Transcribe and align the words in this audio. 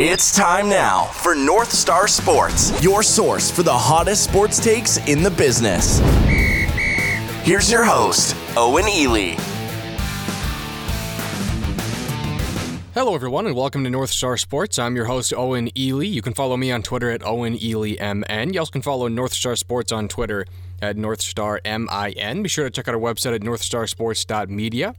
It's 0.00 0.32
time 0.32 0.68
now 0.68 1.06
for 1.06 1.34
North 1.34 1.72
Star 1.72 2.06
Sports, 2.06 2.80
your 2.80 3.02
source 3.02 3.50
for 3.50 3.64
the 3.64 3.76
hottest 3.76 4.22
sports 4.22 4.62
takes 4.62 4.98
in 5.08 5.24
the 5.24 5.30
business. 5.32 5.98
Here's 7.42 7.68
your 7.68 7.82
host, 7.82 8.36
Owen 8.56 8.88
Ely. 8.88 9.34
Hello, 12.94 13.16
everyone, 13.16 13.46
and 13.46 13.56
welcome 13.56 13.82
to 13.82 13.90
North 13.90 14.10
Star 14.10 14.36
Sports. 14.36 14.78
I'm 14.78 14.94
your 14.94 15.06
host, 15.06 15.34
Owen 15.34 15.68
Ely. 15.76 16.04
You 16.04 16.22
can 16.22 16.32
follow 16.32 16.56
me 16.56 16.70
on 16.70 16.84
Twitter 16.84 17.10
at 17.10 17.26
Owen 17.26 17.60
Ely 17.60 17.96
MN. 18.00 18.52
You 18.52 18.60
also 18.60 18.70
can 18.70 18.82
follow 18.82 19.08
North 19.08 19.32
Star 19.32 19.56
Sports 19.56 19.90
on 19.90 20.06
Twitter 20.06 20.46
at 20.80 20.96
North 20.96 21.22
Star 21.22 21.60
MIN. 21.64 22.42
Be 22.44 22.48
sure 22.48 22.66
to 22.66 22.70
check 22.70 22.86
out 22.86 22.94
our 22.94 23.00
website 23.00 23.34
at 23.34 23.40
northstarsports.media. 23.40 24.94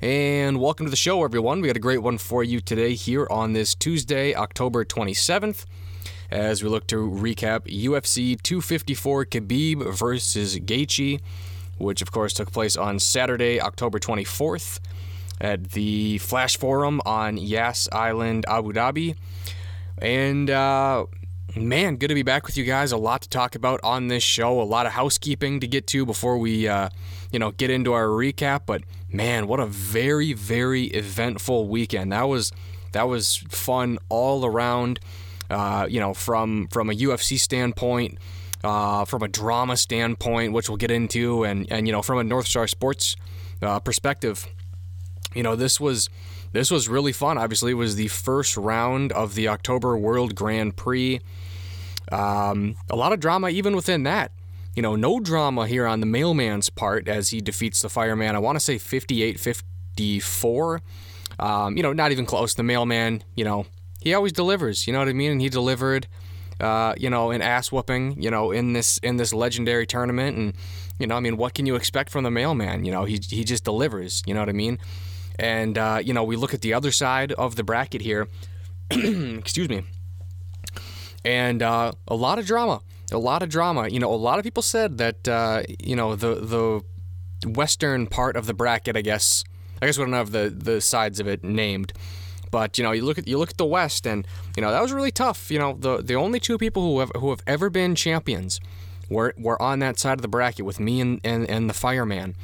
And 0.00 0.60
welcome 0.60 0.86
to 0.86 0.90
the 0.90 0.96
show, 0.96 1.24
everyone. 1.24 1.60
We 1.60 1.66
got 1.66 1.76
a 1.76 1.80
great 1.80 2.04
one 2.04 2.18
for 2.18 2.44
you 2.44 2.60
today 2.60 2.94
here 2.94 3.26
on 3.32 3.52
this 3.52 3.74
Tuesday, 3.74 4.32
October 4.32 4.84
27th, 4.84 5.64
as 6.30 6.62
we 6.62 6.68
look 6.68 6.86
to 6.86 7.10
recap 7.10 7.62
UFC 7.66 8.40
254 8.40 9.24
Khabib 9.24 9.92
versus 9.92 10.56
Gaethje, 10.60 11.20
which 11.78 12.00
of 12.00 12.12
course 12.12 12.32
took 12.32 12.52
place 12.52 12.76
on 12.76 13.00
Saturday, 13.00 13.60
October 13.60 13.98
24th 13.98 14.78
at 15.40 15.72
the 15.72 16.18
Flash 16.18 16.56
Forum 16.56 17.00
on 17.04 17.36
Yas 17.36 17.88
Island, 17.90 18.44
Abu 18.46 18.72
Dhabi. 18.72 19.16
And 20.00 20.48
uh, 20.48 21.06
man, 21.56 21.96
good 21.96 22.08
to 22.08 22.14
be 22.14 22.22
back 22.22 22.46
with 22.46 22.56
you 22.56 22.62
guys. 22.62 22.92
A 22.92 22.96
lot 22.96 23.22
to 23.22 23.28
talk 23.28 23.56
about 23.56 23.80
on 23.82 24.06
this 24.06 24.22
show. 24.22 24.60
A 24.60 24.62
lot 24.62 24.86
of 24.86 24.92
housekeeping 24.92 25.58
to 25.58 25.66
get 25.66 25.88
to 25.88 26.06
before 26.06 26.38
we, 26.38 26.68
uh, 26.68 26.88
you 27.32 27.40
know, 27.40 27.50
get 27.50 27.68
into 27.68 27.94
our 27.94 28.06
recap. 28.06 28.60
But 28.64 28.82
man, 29.10 29.46
what 29.46 29.60
a 29.60 29.66
very, 29.66 30.32
very 30.32 30.84
eventful 30.84 31.68
weekend. 31.68 32.12
That 32.12 32.28
was 32.28 32.52
that 32.92 33.08
was 33.08 33.36
fun 33.48 33.98
all 34.08 34.44
around. 34.44 35.00
Uh, 35.50 35.86
you 35.88 35.98
know, 35.98 36.12
from 36.12 36.68
from 36.68 36.90
a 36.90 36.92
UFC 36.92 37.38
standpoint, 37.38 38.18
uh, 38.62 39.04
from 39.04 39.22
a 39.22 39.28
drama 39.28 39.76
standpoint, 39.76 40.52
which 40.52 40.68
we'll 40.68 40.76
get 40.76 40.90
into, 40.90 41.44
and 41.44 41.66
and 41.70 41.86
you 41.86 41.92
know, 41.92 42.02
from 42.02 42.18
a 42.18 42.24
North 42.24 42.46
Star 42.46 42.66
Sports 42.66 43.16
uh, 43.62 43.80
perspective, 43.80 44.46
you 45.34 45.42
know, 45.42 45.56
this 45.56 45.80
was 45.80 46.10
this 46.52 46.70
was 46.70 46.88
really 46.88 47.12
fun. 47.12 47.38
Obviously, 47.38 47.72
it 47.72 47.74
was 47.74 47.96
the 47.96 48.08
first 48.08 48.56
round 48.56 49.12
of 49.12 49.34
the 49.34 49.48
October 49.48 49.96
World 49.96 50.34
Grand 50.34 50.76
Prix. 50.76 51.20
Um, 52.10 52.76
a 52.88 52.96
lot 52.96 53.12
of 53.12 53.20
drama 53.20 53.50
even 53.50 53.76
within 53.76 54.04
that. 54.04 54.32
You 54.78 54.82
know, 54.82 54.94
no 54.94 55.18
drama 55.18 55.66
here 55.66 55.88
on 55.88 55.98
the 55.98 56.06
mailman's 56.06 56.70
part 56.70 57.08
as 57.08 57.30
he 57.30 57.40
defeats 57.40 57.82
the 57.82 57.88
fireman. 57.88 58.36
I 58.36 58.38
want 58.38 58.54
to 58.54 58.60
say 58.60 58.78
58 58.78 59.40
54. 59.40 60.82
Um, 61.40 61.76
you 61.76 61.82
know, 61.82 61.92
not 61.92 62.12
even 62.12 62.24
close. 62.24 62.54
The 62.54 62.62
mailman, 62.62 63.24
you 63.34 63.44
know, 63.44 63.66
he 64.00 64.14
always 64.14 64.30
delivers. 64.30 64.86
You 64.86 64.92
know 64.92 65.00
what 65.00 65.08
I 65.08 65.14
mean? 65.14 65.32
And 65.32 65.40
he 65.40 65.48
delivered, 65.48 66.06
uh, 66.60 66.94
you 66.96 67.10
know, 67.10 67.32
an 67.32 67.42
ass 67.42 67.72
whooping. 67.72 68.22
You 68.22 68.30
know, 68.30 68.52
in 68.52 68.72
this 68.72 68.98
in 68.98 69.16
this 69.16 69.34
legendary 69.34 69.84
tournament, 69.84 70.36
and 70.36 70.54
you 71.00 71.08
know, 71.08 71.16
I 71.16 71.20
mean, 71.20 71.36
what 71.36 71.54
can 71.54 71.66
you 71.66 71.74
expect 71.74 72.10
from 72.10 72.22
the 72.22 72.30
mailman? 72.30 72.84
You 72.84 72.92
know, 72.92 73.02
he 73.02 73.18
he 73.20 73.42
just 73.42 73.64
delivers. 73.64 74.22
You 74.26 74.34
know 74.34 74.38
what 74.38 74.48
I 74.48 74.52
mean? 74.52 74.78
And 75.40 75.76
uh, 75.76 76.00
you 76.04 76.14
know, 76.14 76.22
we 76.22 76.36
look 76.36 76.54
at 76.54 76.60
the 76.60 76.74
other 76.74 76.92
side 76.92 77.32
of 77.32 77.56
the 77.56 77.64
bracket 77.64 78.00
here. 78.00 78.28
excuse 78.90 79.68
me. 79.68 79.82
And 81.24 81.64
uh, 81.64 81.90
a 82.06 82.14
lot 82.14 82.38
of 82.38 82.46
drama, 82.46 82.80
a 83.12 83.18
lot 83.18 83.42
of 83.42 83.48
drama. 83.48 83.88
You 83.88 84.00
know, 84.00 84.12
a 84.12 84.16
lot 84.16 84.38
of 84.38 84.44
people 84.44 84.62
said 84.62 84.98
that 84.98 85.28
uh, 85.28 85.62
you 85.78 85.96
know 85.96 86.14
the 86.14 86.34
the 87.42 87.48
western 87.48 88.06
part 88.06 88.36
of 88.36 88.46
the 88.46 88.54
bracket. 88.54 88.96
I 88.96 89.02
guess 89.02 89.44
I 89.80 89.86
guess 89.86 89.98
we 89.98 90.04
don't 90.04 90.14
have 90.14 90.32
the 90.32 90.50
the 90.50 90.80
sides 90.80 91.20
of 91.20 91.28
it 91.28 91.44
named. 91.44 91.92
But 92.50 92.78
you 92.78 92.84
know, 92.84 92.92
you 92.92 93.04
look 93.04 93.18
at 93.18 93.28
you 93.28 93.38
look 93.38 93.50
at 93.50 93.58
the 93.58 93.66
West, 93.66 94.06
and 94.06 94.26
you 94.56 94.62
know 94.62 94.70
that 94.70 94.80
was 94.80 94.92
really 94.92 95.10
tough. 95.10 95.50
You 95.50 95.58
know, 95.58 95.76
the 95.78 96.02
the 96.02 96.14
only 96.14 96.40
two 96.40 96.58
people 96.58 96.82
who 96.82 97.00
have 97.00 97.12
who 97.16 97.30
have 97.30 97.42
ever 97.46 97.70
been 97.70 97.94
champions 97.94 98.60
were 99.08 99.34
were 99.36 99.60
on 99.60 99.78
that 99.80 99.98
side 99.98 100.14
of 100.14 100.22
the 100.22 100.28
bracket 100.28 100.64
with 100.64 100.80
me 100.80 101.00
and 101.00 101.20
and, 101.24 101.48
and 101.48 101.68
the 101.68 101.74
fireman. 101.74 102.36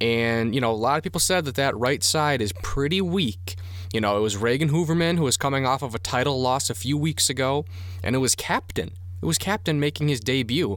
And 0.00 0.54
you 0.54 0.60
know, 0.60 0.70
a 0.70 0.72
lot 0.72 0.96
of 0.96 1.02
people 1.02 1.20
said 1.20 1.44
that 1.44 1.54
that 1.54 1.76
right 1.76 2.02
side 2.02 2.42
is 2.42 2.52
pretty 2.62 3.00
weak. 3.00 3.56
You 3.92 4.00
know, 4.00 4.16
it 4.16 4.20
was 4.20 4.36
Reagan 4.36 4.70
Hooverman 4.70 5.18
who 5.18 5.22
was 5.22 5.36
coming 5.36 5.64
off 5.66 5.82
of 5.82 5.94
a 5.94 5.98
title 5.98 6.40
loss 6.40 6.68
a 6.68 6.74
few 6.74 6.98
weeks 6.98 7.30
ago, 7.30 7.64
and 8.02 8.16
it 8.16 8.18
was 8.18 8.34
Captain. 8.34 8.90
It 9.24 9.26
was 9.26 9.38
Captain 9.38 9.80
making 9.80 10.08
his 10.08 10.20
debut, 10.20 10.76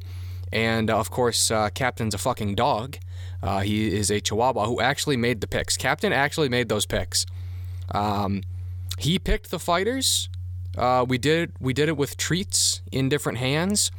and 0.53 0.89
uh, 0.89 0.97
of 0.97 1.11
course, 1.11 1.51
uh, 1.51 1.69
Captain's 1.71 2.15
a 2.15 2.17
fucking 2.17 2.55
dog. 2.55 2.95
Uh, 3.43 3.59
he 3.59 3.93
is 3.93 4.09
a 4.09 4.21
Chihuahua 4.21 4.67
who 4.67 4.79
actually 4.79 5.17
made 5.17 5.41
the 5.41 5.47
picks. 5.47 5.75
Captain 5.75 6.13
actually 6.13 6.47
made 6.47 6.69
those 6.69 6.85
picks. 6.85 7.25
Um, 7.91 8.43
he 8.97 9.19
picked 9.19 9.51
the 9.51 9.59
fighters. 9.59 10.29
Uh, 10.77 11.05
we 11.05 11.17
did 11.17 11.51
we 11.59 11.73
did 11.73 11.89
it 11.89 11.97
with 11.97 12.15
treats 12.15 12.81
in 12.89 13.09
different 13.09 13.39
hands, 13.39 13.91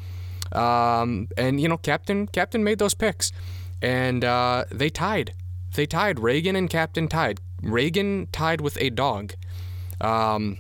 um, 0.53 1.29
and 1.37 1.61
you 1.61 1.69
know, 1.69 1.77
Captain 1.77 2.27
Captain 2.27 2.65
made 2.65 2.79
those 2.79 2.95
picks, 2.95 3.33
and 3.83 4.25
uh, 4.25 4.65
they 4.71 4.89
tied. 4.89 5.35
They 5.75 5.85
tied. 5.85 6.21
Reagan 6.21 6.57
and 6.57 6.71
Captain 6.71 7.07
tied. 7.07 7.39
Reagan 7.61 8.29
tied 8.33 8.63
with 8.63 8.79
a 8.81 8.89
dog. 8.89 9.35
Um, 10.01 10.57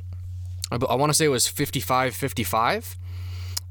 I, 0.70 0.76
I 0.76 0.94
want 0.94 1.08
to 1.08 1.14
say 1.14 1.24
it 1.24 1.28
was 1.28 1.48
55 1.48 2.14
55. 2.14 2.97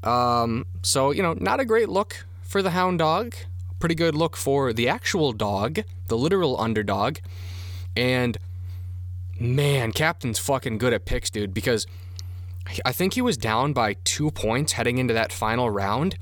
Um, 0.02 0.66
so, 0.82 1.10
you 1.10 1.22
know, 1.22 1.34
not 1.34 1.60
a 1.60 1.64
great 1.64 1.88
look 1.88 2.26
for 2.42 2.62
the 2.62 2.70
hound 2.70 2.98
dog. 2.98 3.34
Pretty 3.78 3.94
good 3.94 4.14
look 4.14 4.36
for 4.36 4.72
the 4.72 4.88
actual 4.88 5.32
dog, 5.32 5.80
the 6.08 6.16
literal 6.16 6.60
underdog. 6.60 7.18
And 7.96 8.38
man, 9.38 9.92
Captain's 9.92 10.38
fucking 10.38 10.78
good 10.78 10.92
at 10.92 11.04
picks, 11.04 11.30
dude, 11.30 11.54
because 11.54 11.86
I 12.84 12.92
think 12.92 13.14
he 13.14 13.22
was 13.22 13.36
down 13.36 13.72
by 13.72 13.94
two 14.04 14.30
points 14.30 14.72
heading 14.72 14.98
into 14.98 15.14
that 15.14 15.32
final 15.32 15.70
round. 15.70 16.16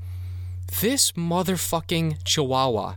This 0.79 1.13
motherfucking 1.13 2.23
Chihuahua 2.23 2.95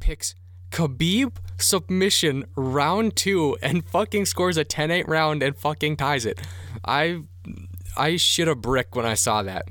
picks 0.00 0.34
Khabib 0.70 1.36
submission 1.58 2.44
round 2.56 3.14
two 3.14 3.56
and 3.62 3.84
fucking 3.86 4.26
scores 4.26 4.56
a 4.56 4.64
10-8 4.64 5.06
round 5.06 5.42
and 5.42 5.56
fucking 5.56 5.96
ties 5.96 6.26
it. 6.26 6.40
I 6.84 7.22
I 7.96 8.16
shit 8.16 8.48
a 8.48 8.54
brick 8.54 8.96
when 8.96 9.04
I 9.04 9.14
saw 9.14 9.42
that. 9.42 9.66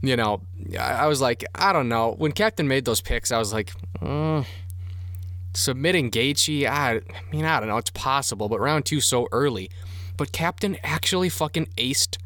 You 0.00 0.16
know, 0.16 0.42
I 0.78 1.06
was 1.08 1.20
like, 1.20 1.44
I 1.54 1.72
don't 1.72 1.88
know. 1.88 2.14
When 2.18 2.32
Captain 2.32 2.68
made 2.68 2.84
those 2.84 3.00
picks, 3.00 3.32
I 3.32 3.38
was 3.38 3.52
like, 3.52 3.72
mm, 4.00 4.46
submitting 5.54 6.10
Gaethje. 6.10 6.66
I, 6.66 6.96
I 6.96 7.00
mean, 7.32 7.44
I 7.44 7.58
don't 7.58 7.68
know. 7.68 7.78
It's 7.78 7.90
possible, 7.90 8.48
but 8.48 8.60
round 8.60 8.84
two 8.84 9.00
so 9.00 9.26
early. 9.32 9.70
But 10.16 10.32
Captain 10.32 10.76
actually 10.84 11.28
fucking 11.28 11.66
aced 11.76 12.18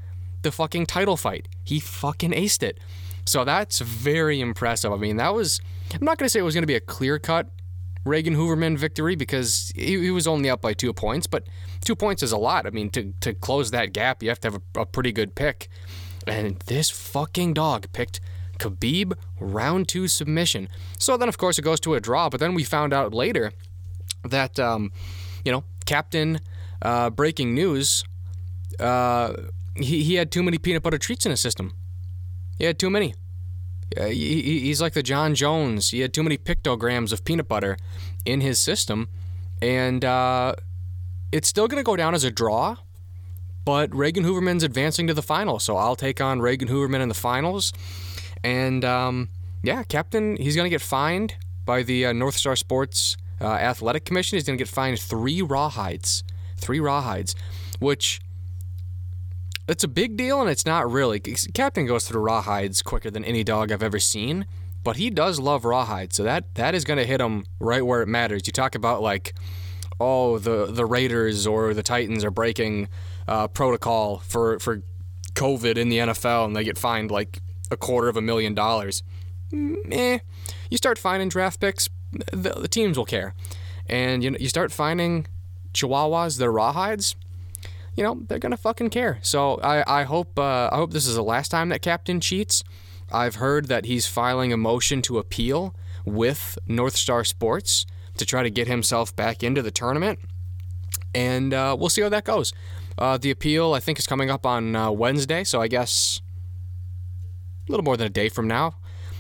the 0.43 0.53
fucking 0.53 0.87
title 0.87 1.17
fight. 1.17 1.49
He 1.65 1.81
fucking 1.81 2.33
aced 2.33 2.63
it. 2.63 2.79
So 3.25 3.45
that's 3.45 3.79
very 3.81 4.41
impressive. 4.41 4.93
I 4.93 4.97
mean, 4.97 5.17
that 5.17 5.35
was. 5.35 5.61
I'm 5.95 6.05
not 6.05 6.19
gonna 6.19 6.29
say 6.29 6.41
it 6.41 6.45
was 6.45 6.55
gonna 6.55 6.67
be 6.67 6.75
a 6.75 6.81
clear 6.81 7.19
cut 7.19 7.51
Reagan 8.05 8.35
Hooverman 8.35 8.77
victory 8.77 9.15
because 9.15 9.73
he, 9.77 9.99
he, 10.01 10.11
was 10.11 10.27
only 10.27 10.51
up 10.51 10.61
by 10.61 10.75
two 10.75 10.93
points, 10.93 11.27
but 11.27 11.47
two 11.85 11.95
points 11.95 12.23
is 12.23 12.33
a 12.33 12.37
lot. 12.37 12.67
I 12.67 12.71
mean, 12.71 12.91
to, 12.91 13.13
to 13.21 13.33
close 13.33 13.71
that 13.71 13.93
gap, 13.93 14.23
you 14.23 14.29
have 14.29 14.41
to 14.41 14.51
have 14.51 14.61
a, 14.77 14.81
a 14.81 14.87
pretty 14.87 15.13
good 15.13 15.35
pick. 15.35 15.69
And 16.27 16.59
this 16.67 16.91
fucking 16.91 17.55
dog 17.55 17.87
picked 17.93 18.21
Khabib 18.59 19.15
round 19.41 19.89
two 19.89 20.09
submission. 20.09 20.69
So 20.99 21.17
then, 21.17 21.29
of 21.29 21.37
course, 21.39 21.59
it 21.59 21.63
goes 21.63 21.81
to 21.81 21.95
a 21.95 22.01
draw, 22.01 22.29
but 22.29 22.41
then 22.41 22.55
we 22.55 22.65
found 22.65 22.93
out 22.93 23.13
later 23.13 23.53
that, 24.25 24.59
um, 24.59 24.93
you 25.45 25.51
know, 25.51 25.65
Captain 25.85 26.41
uh, 26.81 27.11
Breaking 27.11 27.55
News, 27.55 28.05
uh, 28.79 29.35
he, 29.77 30.05
he 30.05 30.15
had 30.15 30.31
too 30.31 30.43
many 30.43 30.59
peanut 30.59 30.83
butter 30.83 30.99
treats 30.99 31.27
in 31.27 31.31
his 31.31 31.41
system. 31.41 31.75
He 32.59 32.65
had 32.65 32.79
too 32.79 32.91
many. 32.91 33.15
Uh, 33.97 34.07
he, 34.07 34.61
he's 34.61 34.81
like 34.81 34.95
the 34.95 35.03
Jon 35.03 35.35
Jones. 35.35 35.91
He 35.91 36.01
had 36.01 36.15
too 36.15 36.23
many 36.23 36.39
picograms 36.39 37.13
of 37.13 37.25
peanut 37.25 37.49
butter 37.49 37.77
in 38.25 38.41
his 38.41 38.61
system, 38.61 39.09
and 39.61 40.05
uh, 40.05 40.55
it's 41.33 41.49
still 41.49 41.67
going 41.69 41.81
to 41.81 41.85
go 41.85 41.97
down 41.97 42.15
as 42.15 42.25
a 42.25 42.31
draw. 42.31 42.77
But 43.65 43.95
Reagan 43.95 44.25
Hooverman's 44.25 44.63
advancing 44.63 45.07
to 45.07 45.15
the 45.15 45.23
final, 45.23 45.59
so 45.59 45.77
I'll 45.77 45.97
take 45.97 46.21
on 46.21 46.41
Reagan 46.41 46.69
Hooverman 46.69 47.01
in 47.01 47.09
the 47.09 47.15
finals. 47.15 47.73
And 48.43 48.85
um, 48.85 49.29
yeah, 49.63 49.85
Captain, 49.85 50.37
he's 50.37 50.57
going 50.57 50.67
to 50.67 50.71
get 50.71 50.81
fined 50.81 51.37
by 51.65 51.83
the 51.83 52.07
uh, 52.07 52.13
North 52.13 52.37
Star 52.37 52.57
Sports 52.57 53.17
uh, 53.41 53.47
Athletic 53.47 54.05
Commission. 54.05 54.37
He's 54.37 54.45
going 54.45 54.59
to 54.59 54.63
get 54.63 54.69
fined 54.69 54.99
three 54.99 55.41
rawhides, 55.41 56.23
three 56.57 56.79
rawhides, 56.79 57.35
which 57.79 58.21
it's 59.69 59.85
a 59.85 59.89
big 59.89 60.17
deal 60.17 60.41
and 60.41 60.51
it's 60.51 60.67
not 60.67 60.91
really. 60.91 61.21
Captain 61.21 61.87
goes 61.87 62.07
through 62.07 62.23
rawhides 62.23 62.83
quicker 62.83 63.11
than 63.11 63.25
any 63.25 63.45
dog 63.45 63.71
I've 63.71 63.83
ever 63.83 64.01
seen, 64.01 64.47
but 64.83 64.97
he 64.97 65.11
does 65.11 65.39
love 65.39 65.65
rawhide, 65.65 66.13
so 66.13 66.25
that 66.25 66.55
that 66.57 66.75
is 66.75 66.85
going 66.85 66.99
to 66.99 67.07
hit 67.07 67.21
him 67.21 67.45
right 67.61 67.85
where 67.87 68.03
it 68.03 68.09
matters. 68.09 68.43
You 68.47 68.53
talk 68.53 68.75
about 68.75 69.03
like, 69.03 69.35
oh, 70.01 70.39
the 70.39 70.67
the 70.67 70.85
Raiders 70.85 71.47
or 71.47 71.75
the 71.75 71.83
Titans 71.83 72.25
are 72.25 72.31
breaking 72.33 72.89
uh, 73.29 73.49
protocol 73.49 74.19
for 74.19 74.59
for 74.59 74.83
COVID 75.35 75.77
in 75.77 75.89
the 75.89 75.99
NFL 75.99 76.47
and 76.47 76.57
they 76.57 76.65
get 76.65 76.79
fined 76.79 77.11
like 77.11 77.41
a 77.71 77.77
quarter 77.77 78.09
of 78.09 78.17
a 78.17 78.23
million 78.23 78.55
dollars. 78.55 79.03
Eh, 79.91 80.19
you 80.71 80.77
start 80.77 80.99
finding 80.99 81.29
draft 81.29 81.61
picks, 81.61 81.89
the, 82.33 82.51
the 82.51 82.69
teams 82.69 82.97
will 82.97 83.05
care, 83.05 83.35
and 83.87 84.25
you 84.25 84.31
know 84.31 84.39
you 84.41 84.49
start 84.49 84.73
finding 84.73 85.27
Chihuahuas, 85.75 86.39
they're 86.39 86.53
rawhides 86.53 87.15
you 87.95 88.03
know, 88.03 88.21
they're 88.27 88.39
gonna 88.39 88.57
fucking 88.57 88.91
care. 88.91 89.19
So 89.23 89.61
I, 89.63 90.01
I 90.01 90.05
hope 90.05 90.39
uh, 90.39 90.71
I 90.73 90.77
hope 90.77 90.93
this 90.93 91.07
is 91.07 91.15
the 91.15 91.23
last 91.23 91.51
time 91.51 91.69
that 91.69 91.83
Captain 91.83 92.21
cheats. 92.21 92.65
I've 93.11 93.37
heard 93.37 93.69
that 93.69 93.85
he's 93.85 94.07
filing 94.07 94.53
a 94.53 94.57
motion 94.57 95.03
to 95.03 95.19
appeal 95.19 95.75
with 96.07 96.59
North 96.67 96.97
Star 96.97 97.25
Sports 97.25 97.85
to 98.17 98.25
try 98.25 98.43
to 98.43 98.51
get 98.51 98.67
himself 98.67 99.15
back 99.15 99.43
into 99.43 99.61
the 99.61 99.71
tournament, 99.71 100.19
and 101.15 101.53
uh, 101.53 101.77
we'll 101.79 101.91
see 101.91 102.01
how 102.01 102.09
that 102.09 102.25
goes. 102.25 102.53
Uh, 102.99 103.19
the 103.19 103.31
appeal 103.31 103.75
I 103.75 103.81
think 103.81 103.99
is 103.99 104.07
coming 104.07 104.31
up 104.31 104.47
on 104.47 104.77
uh, 104.77 104.91
Wednesday, 104.91 105.45
so 105.45 105.61
I 105.61 105.69
guess 105.69 106.21
a 107.69 107.71
little 107.71 107.85
more 107.85 107.97
than 107.97 108.07
a 108.07 108.11
day 108.11 108.29
from 108.29 108.47
now. 108.47 108.77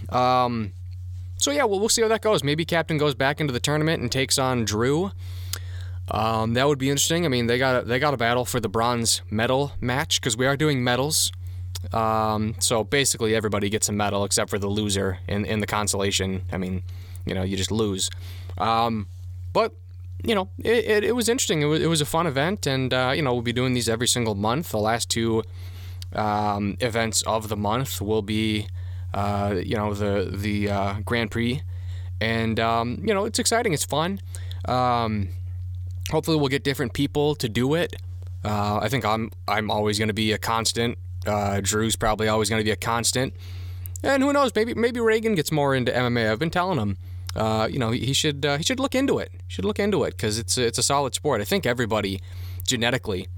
Um, 0.09 0.73
so 1.37 1.51
yeah, 1.51 1.65
well, 1.65 1.81
we'll 1.81 1.89
see 1.89 2.03
how 2.03 2.09
that 2.09 2.23
goes. 2.23 2.45
Maybe 2.45 2.65
Captain 2.65 2.99
goes 2.99 3.15
back 3.15 3.41
into 3.41 3.53
the 3.53 3.61
tournament 3.61 4.03
and 4.03 4.13
takes 4.13 4.39
on 4.39 4.65
Drew. 4.65 5.11
Um, 6.11 6.55
that 6.55 6.69
would 6.69 6.79
be 6.79 6.91
interesting. 6.91 7.25
I 7.25 7.29
mean, 7.29 7.47
they 7.47 7.59
got 7.59 7.83
a, 7.83 7.87
they 7.87 7.99
got 7.99 8.15
a 8.15 8.17
battle 8.17 8.45
for 8.45 8.61
the 8.61 8.69
bronze 8.69 9.23
medal 9.31 9.73
match 9.81 10.21
because 10.21 10.37
we 10.37 10.47
are 10.47 10.57
doing 10.57 10.85
medals. 10.85 11.33
Um, 11.93 12.55
so 12.61 12.85
basically, 12.85 13.35
everybody 13.35 13.69
gets 13.71 13.89
a 13.89 13.93
medal 13.93 14.25
except 14.25 14.51
for 14.51 14.59
the 14.59 14.69
loser 14.69 15.19
in 15.27 15.45
in 15.45 15.61
the 15.61 15.67
consolation. 15.67 16.43
I 16.53 16.59
mean, 16.59 16.83
you 17.25 17.35
know, 17.35 17.43
you 17.43 17.57
just 17.57 17.73
lose. 17.73 18.11
Um, 18.59 19.09
but 19.53 19.75
you 20.25 20.35
know, 20.35 20.49
it, 20.59 20.85
it, 20.85 21.05
it, 21.05 21.17
was 21.17 21.29
interesting. 21.29 21.63
It 21.63 21.67
was, 21.67 21.83
it 21.83 21.89
was 21.89 22.01
a 22.01 22.07
fun 22.07 22.27
event, 22.27 22.67
and 22.67 22.93
uh, 22.95 23.13
you 23.15 23.23
know, 23.23 23.33
we'll 23.33 23.43
be 23.43 23.53
doing 23.53 23.75
these 23.75 23.89
every 23.89 24.07
single 24.07 24.35
month. 24.35 24.71
The 24.71 24.79
last 24.79 25.11
two 25.11 25.43
um, 26.15 26.77
events 26.81 27.23
of 27.23 27.49
the 27.49 27.57
month 27.57 28.01
will 28.01 28.23
be, 28.23 28.69
uh, 29.15 29.57
you 29.63 29.77
know, 29.77 29.95
the 29.95 30.31
the 30.33 30.71
uh, 30.71 30.95
Grand 31.05 31.31
Prix, 31.31 31.63
and 32.21 32.61
um, 32.61 33.03
you 33.05 33.13
know, 33.13 33.25
it's 33.25 33.39
exciting. 33.39 33.73
It's 33.73 33.85
fun. 33.85 34.21
Um, 34.67 35.31
hopefully, 36.11 36.37
we'll 36.37 36.49
get 36.49 36.63
different 36.63 36.93
people 36.93 37.35
to 37.37 37.49
do 37.49 37.75
it. 37.75 37.95
Uh, 38.45 38.79
I 38.81 38.89
think 38.89 39.05
I'm 39.05 39.31
I'm 39.49 39.71
always 39.71 39.99
going 39.99 40.09
to 40.09 40.15
be 40.15 40.33
a 40.33 40.39
constant. 40.39 40.99
Uh, 41.27 41.61
Drew's 41.63 41.97
probably 41.97 42.29
always 42.29 42.49
going 42.49 42.61
to 42.61 42.65
be 42.65 42.71
a 42.73 42.77
constant, 42.77 43.35
and 44.05 44.23
who 44.23 44.33
knows? 44.33 44.53
Maybe 44.55 44.75
maybe 44.75 45.01
Reagan 45.01 45.35
gets 45.35 45.51
more 45.51 45.75
into 45.75 45.91
MMA. 45.91 46.31
I've 46.31 46.39
been 46.39 46.51
telling 46.51 46.79
him. 46.79 46.97
Uh, 47.35 47.67
you 47.71 47.79
know, 47.79 47.91
he 47.91 48.13
should 48.13 48.45
uh, 48.45 48.59
he 48.59 48.63
should 48.63 48.81
look 48.81 48.95
into 48.95 49.19
it. 49.19 49.33
Should 49.49 49.65
look 49.65 49.79
into 49.79 50.05
it 50.05 50.11
because 50.11 50.39
it's 50.39 50.59
it's 50.59 50.79
a 50.79 50.83
solid 50.83 51.15
sport. 51.15 51.41
I 51.41 51.45
think 51.45 51.67
everybody 51.67 52.21
genetically 52.67 53.29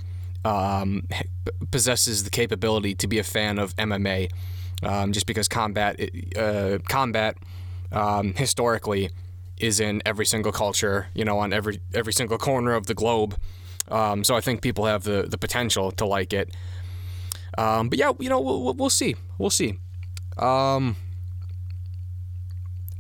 um, 0.45 1.09
possesses 1.71 2.25
the 2.25 2.31
capability 2.31 2.95
to 2.97 3.07
be 3.07 3.19
a 3.19 3.25
fan 3.25 3.59
of 3.59 3.75
MMA, 3.77 4.31
um, 4.83 5.13
just 5.13 5.27
because 5.27 5.49
combat 5.49 6.01
uh, 6.37 6.79
combat 6.89 7.37
um, 7.93 8.35
historically 8.35 9.11
is 9.59 9.81
in 9.81 10.03
every 10.05 10.27
single 10.27 10.53
culture, 10.53 11.07
you 11.15 11.25
know, 11.25 11.39
on 11.39 11.53
every 11.53 11.81
every 11.95 12.13
single 12.13 12.39
corner 12.39 12.75
of 12.75 12.87
the 12.87 12.95
globe. 12.95 13.39
Um, 13.89 14.25
so 14.25 14.35
I 14.35 14.41
think 14.41 14.61
people 14.61 14.87
have 14.87 15.05
the 15.05 15.27
the 15.29 15.39
potential 15.39 15.93
to 15.93 16.05
like 16.05 16.33
it. 16.33 16.55
Um, 17.57 17.89
but 17.89 17.99
yeah, 17.99 18.13
you 18.19 18.29
know, 18.29 18.41
we'll, 18.41 18.75
we'll 18.75 18.91
see. 18.91 19.15
We'll 19.39 19.51
see. 19.51 19.79
Um, 20.37 20.97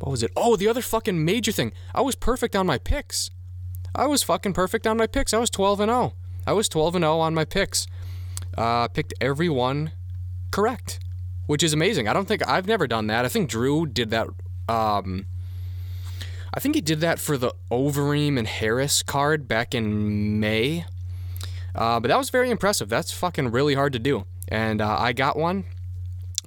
what 0.00 0.10
was 0.10 0.22
it? 0.22 0.30
Oh, 0.36 0.56
the 0.56 0.68
other 0.68 0.82
fucking 0.82 1.24
major 1.24 1.52
thing. 1.52 1.72
I 1.94 2.00
was 2.00 2.14
perfect 2.14 2.56
on 2.56 2.66
my 2.66 2.78
picks. 2.78 3.30
I 3.94 4.06
was 4.06 4.22
fucking 4.22 4.54
perfect 4.54 4.86
on 4.86 4.96
my 4.96 5.06
picks. 5.06 5.32
I 5.32 5.38
was 5.38 5.50
12 5.50 5.80
and 5.80 5.90
0. 5.90 6.14
I 6.46 6.52
was 6.52 6.68
12 6.68 6.96
and 6.96 7.02
0 7.04 7.18
on 7.20 7.34
my 7.34 7.44
picks. 7.44 7.86
Uh, 8.56 8.88
picked 8.88 9.14
every 9.20 9.48
one 9.48 9.92
correct, 10.50 11.00
which 11.46 11.62
is 11.62 11.72
amazing. 11.72 12.08
I 12.08 12.12
don't 12.12 12.26
think 12.26 12.46
I've 12.46 12.66
never 12.66 12.86
done 12.86 13.06
that. 13.08 13.24
I 13.24 13.28
think 13.28 13.48
Drew 13.48 13.86
did 13.86 14.10
that. 14.10 14.28
Um, 14.68 15.26
I 16.52 16.60
think 16.60 16.74
he 16.74 16.80
did 16.80 17.00
that 17.00 17.18
for 17.18 17.36
the 17.36 17.52
Overeem 17.70 18.38
and 18.38 18.46
Harris 18.46 19.02
card 19.02 19.48
back 19.48 19.74
in 19.74 20.38
May. 20.38 20.84
Uh, 21.74 21.98
but 21.98 22.08
that 22.08 22.18
was 22.18 22.30
very 22.30 22.50
impressive. 22.50 22.88
That's 22.88 23.10
fucking 23.10 23.50
really 23.50 23.74
hard 23.74 23.92
to 23.94 23.98
do. 23.98 24.24
And 24.48 24.80
uh, 24.80 24.96
I 24.98 25.12
got 25.12 25.36
one. 25.36 25.64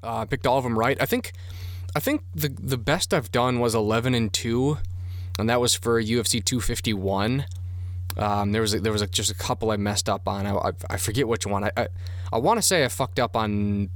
I 0.01 0.21
uh, 0.21 0.25
picked 0.25 0.47
all 0.47 0.57
of 0.57 0.63
them 0.63 0.79
right. 0.79 0.97
I 1.01 1.05
think 1.05 1.33
I 1.97 1.99
think 1.99 2.21
the 2.35 2.49
the 2.49 2.77
best 2.77 3.11
I've 3.11 3.31
done 3.31 3.59
was 3.59 3.73
11 3.73 4.13
and 4.13 4.31
2 4.31 4.77
and 5.39 5.49
that 5.49 5.59
was 5.59 5.73
for 5.73 5.99
UFC 5.99 6.45
251. 6.45 7.45
Um, 8.17 8.51
there 8.51 8.61
was 8.61 8.75
a, 8.75 8.79
there 8.79 8.91
was 8.91 9.01
a, 9.01 9.07
just 9.07 9.31
a 9.31 9.33
couple 9.33 9.71
I 9.71 9.77
messed 9.77 10.07
up 10.07 10.27
on. 10.27 10.45
I, 10.45 10.55
I, 10.55 10.71
I 10.91 10.97
forget 10.97 11.27
which 11.27 11.47
one. 11.47 11.63
I 11.63 11.71
I, 11.75 11.87
I 12.31 12.37
want 12.37 12.59
to 12.59 12.61
say 12.61 12.85
I 12.85 12.87
fucked 12.87 13.19
up 13.19 13.35
on 13.35 13.89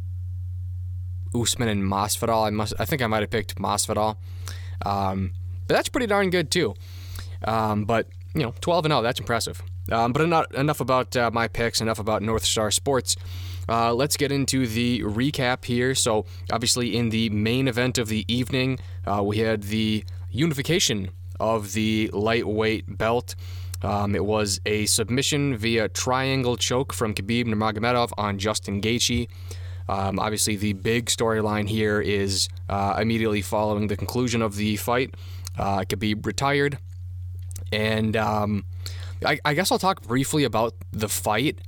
Usman 1.35 1.67
and 1.67 1.83
Masvidal. 1.83 2.47
I 2.47 2.49
must 2.49 2.73
I 2.79 2.85
think 2.85 3.03
I 3.03 3.07
might 3.07 3.21
have 3.21 3.29
picked 3.29 3.57
Masvidal. 3.57 4.17
Um, 4.83 5.33
but 5.67 5.75
that's 5.75 5.89
pretty 5.89 6.07
darn 6.07 6.31
good 6.31 6.49
too. 6.49 6.73
Um, 7.43 7.85
but 7.85 8.07
you 8.33 8.41
know, 8.41 8.55
12 8.61 8.85
and 8.85 8.91
0, 8.93 9.03
that's 9.03 9.19
impressive. 9.19 9.61
Um, 9.91 10.11
but 10.11 10.23
enough, 10.23 10.51
enough 10.55 10.79
about 10.79 11.15
uh, 11.15 11.29
my 11.31 11.47
picks, 11.47 11.81
enough 11.81 11.99
about 11.99 12.23
North 12.23 12.45
Star 12.45 12.71
Sports. 12.71 13.15
Uh, 13.69 13.93
let's 13.93 14.17
get 14.17 14.31
into 14.31 14.67
the 14.67 15.01
recap 15.01 15.65
here. 15.65 15.95
So, 15.95 16.25
obviously, 16.51 16.95
in 16.95 17.09
the 17.09 17.29
main 17.29 17.67
event 17.67 17.97
of 17.97 18.07
the 18.07 18.25
evening, 18.27 18.79
uh, 19.05 19.21
we 19.23 19.37
had 19.37 19.63
the 19.63 20.03
unification 20.29 21.11
of 21.39 21.73
the 21.73 22.09
lightweight 22.13 22.97
belt. 22.97 23.35
Um, 23.81 24.15
it 24.15 24.25
was 24.25 24.61
a 24.65 24.85
submission 24.85 25.57
via 25.57 25.89
triangle 25.89 26.55
choke 26.55 26.93
from 26.93 27.13
Khabib 27.13 27.45
Nurmagomedov 27.45 28.11
on 28.17 28.37
Justin 28.37 28.81
Gaethje. 28.81 29.27
Um, 29.89 30.19
obviously, 30.19 30.55
the 30.55 30.73
big 30.73 31.07
storyline 31.07 31.67
here 31.67 31.99
is 31.99 32.47
uh, 32.69 32.97
immediately 32.99 33.41
following 33.41 33.87
the 33.87 33.97
conclusion 33.97 34.41
of 34.41 34.55
the 34.55 34.77
fight, 34.77 35.15
uh, 35.57 35.79
Khabib 35.79 36.25
retired, 36.25 36.77
and 37.73 38.15
um, 38.15 38.63
I, 39.25 39.39
I, 39.43 39.53
guess 39.53 39.71
I'll 39.71 39.79
talk 39.79 40.01
briefly 40.01 40.43
about 40.43 40.75
the 40.91 41.09
fight. 41.09 41.59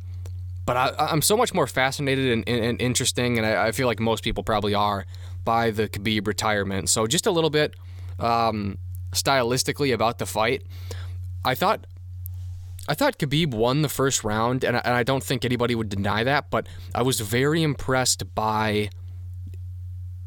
But 0.66 0.78
I, 0.78 1.12
am 1.12 1.22
so 1.22 1.36
much 1.36 1.54
more 1.54 1.68
fascinated 1.68 2.32
and, 2.32 2.48
and, 2.48 2.64
and 2.64 2.82
interesting, 2.82 3.38
and 3.38 3.46
I, 3.46 3.68
I, 3.68 3.72
feel 3.72 3.86
like 3.86 4.00
most 4.00 4.24
people 4.24 4.44
probably 4.44 4.74
are, 4.74 5.06
by 5.44 5.72
the 5.72 5.90
Khabib 5.90 6.26
retirement. 6.26 6.90
So 6.90 7.06
just 7.06 7.28
a 7.28 7.32
little 7.32 7.50
bit 7.50 7.76
um, 8.20 8.78
stylistically 9.12 9.94
about 9.94 10.20
the 10.20 10.26
fight. 10.26 10.64
I 11.44 11.56
thought 11.56 11.86
I 12.88 12.94
thought 12.94 13.18
Khabib 13.18 13.54
won 13.54 13.82
the 13.82 13.90
first 13.90 14.24
round, 14.24 14.64
and 14.64 14.78
I, 14.78 14.82
and 14.84 14.94
I 14.94 15.04
don't 15.04 15.24
think 15.24 15.46
anybody 15.46 15.76
would 15.76 15.90
deny 15.90 16.24
that. 16.24 16.50
But 16.50 16.68
I 16.94 17.02
was 17.02 17.20
very 17.20 17.64
impressed 17.64 18.34
by 18.36 18.90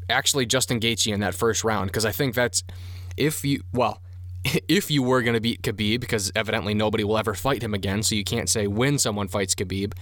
actually 0.09 0.45
Justin 0.45 0.79
Gaethje 0.79 1.13
in 1.13 1.19
that 1.19 1.35
first 1.35 1.63
round 1.63 1.89
because 1.89 2.05
I 2.05 2.11
think 2.11 2.33
that's 2.33 2.63
if 3.15 3.43
you 3.43 3.61
well 3.73 4.01
if 4.67 4.89
you 4.91 5.03
were 5.03 5.21
going 5.21 5.33
to 5.33 5.41
beat 5.41 5.61
Khabib 5.61 5.99
because 5.99 6.31
evidently 6.35 6.73
nobody 6.73 7.03
will 7.03 7.17
ever 7.17 7.33
fight 7.33 7.63
him 7.63 7.73
again, 7.73 8.03
so 8.03 8.15
you 8.15 8.23
can't 8.23 8.49
say 8.49 8.67
when 8.67 8.97
someone 8.97 9.27
fights 9.27 9.55
Khabib. 9.55 9.93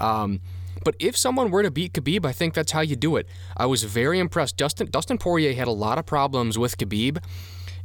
Um, 0.00 0.40
but 0.84 0.96
if 0.98 1.16
someone 1.16 1.50
were 1.50 1.62
to 1.62 1.70
beat 1.70 1.92
Khabib, 1.92 2.24
I 2.24 2.32
think 2.32 2.54
that's 2.54 2.72
how 2.72 2.80
you 2.80 2.96
do 2.96 3.16
it. 3.16 3.28
I 3.56 3.66
was 3.66 3.84
very 3.84 4.18
impressed. 4.18 4.56
Dustin 4.56 4.88
Dustin 4.90 5.18
Poirier 5.18 5.52
had 5.54 5.68
a 5.68 5.72
lot 5.72 5.98
of 5.98 6.06
problems 6.06 6.58
with 6.58 6.78
Khabib 6.78 7.22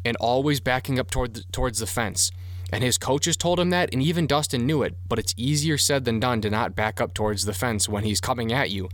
and 0.05 0.15
always 0.17 0.59
backing 0.59 0.99
up 0.99 1.09
toward 1.09 1.33
the, 1.33 1.43
towards 1.51 1.79
the 1.79 1.87
fence. 1.87 2.31
And 2.71 2.83
his 2.83 2.97
coaches 2.97 3.37
told 3.37 3.59
him 3.59 3.69
that, 3.71 3.89
and 3.93 4.01
even 4.01 4.27
Dustin 4.27 4.65
knew 4.65 4.81
it. 4.83 4.95
But 5.07 5.19
it's 5.19 5.33
easier 5.37 5.77
said 5.77 6.05
than 6.05 6.19
done 6.19 6.41
to 6.41 6.49
not 6.49 6.75
back 6.75 6.99
up 6.99 7.13
towards 7.13 7.45
the 7.45 7.53
fence 7.53 7.87
when 7.87 8.03
he's 8.03 8.21
coming 8.21 8.51
at 8.51 8.71
you. 8.71 8.89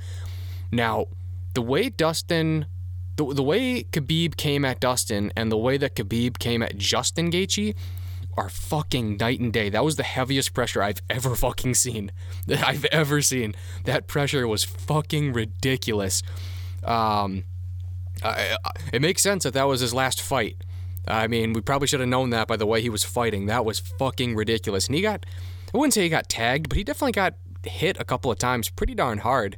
Now, 0.71 1.05
the 1.53 1.61
way 1.61 1.89
Dustin, 1.89 2.65
the, 3.15 3.33
the 3.33 3.43
way 3.43 3.83
Khabib 3.83 4.37
came 4.37 4.65
at 4.65 4.79
Dustin 4.79 5.31
and 5.35 5.51
the 5.51 5.57
way 5.57 5.77
that 5.77 5.95
Khabib 5.95 6.39
came 6.39 6.61
at 6.63 6.77
Justin 6.77 7.31
Gaethje 7.31 7.75
are 8.37 8.49
fucking 8.49 9.17
night 9.17 9.39
and 9.39 9.51
day. 9.51 9.69
That 9.69 9.83
was 9.83 9.97
the 9.97 10.03
heaviest 10.03 10.53
pressure 10.53 10.81
I've 10.81 11.01
ever 11.09 11.35
fucking 11.35 11.73
seen. 11.75 12.11
That 12.47 12.63
I've 12.67 12.85
ever 12.85 13.21
seen. 13.21 13.55
That 13.85 14.07
pressure 14.07 14.47
was 14.47 14.63
fucking 14.63 15.33
ridiculous. 15.33 16.23
Um, 16.83 17.43
I, 18.23 18.57
I, 18.63 18.71
it 18.93 19.01
makes 19.01 19.21
sense 19.21 19.43
that 19.43 19.53
that 19.53 19.67
was 19.67 19.81
his 19.81 19.93
last 19.93 20.21
fight. 20.21 20.63
I 21.07 21.27
mean, 21.27 21.53
we 21.53 21.61
probably 21.61 21.87
should 21.87 21.99
have 21.99 22.09
known 22.09 22.29
that 22.29 22.47
by 22.47 22.57
the 22.57 22.65
way 22.65 22.81
he 22.81 22.89
was 22.89 23.03
fighting. 23.03 23.47
That 23.47 23.65
was 23.65 23.79
fucking 23.79 24.35
ridiculous. 24.35 24.87
And 24.87 24.95
he 24.95 25.01
got, 25.01 25.25
I 25.73 25.77
wouldn't 25.77 25.93
say 25.93 26.03
he 26.03 26.09
got 26.09 26.29
tagged, 26.29 26.69
but 26.69 26.77
he 26.77 26.83
definitely 26.83 27.13
got 27.13 27.35
hit 27.63 27.99
a 27.99 28.05
couple 28.05 28.31
of 28.31 28.37
times 28.37 28.69
pretty 28.69 28.95
darn 28.95 29.19
hard 29.19 29.57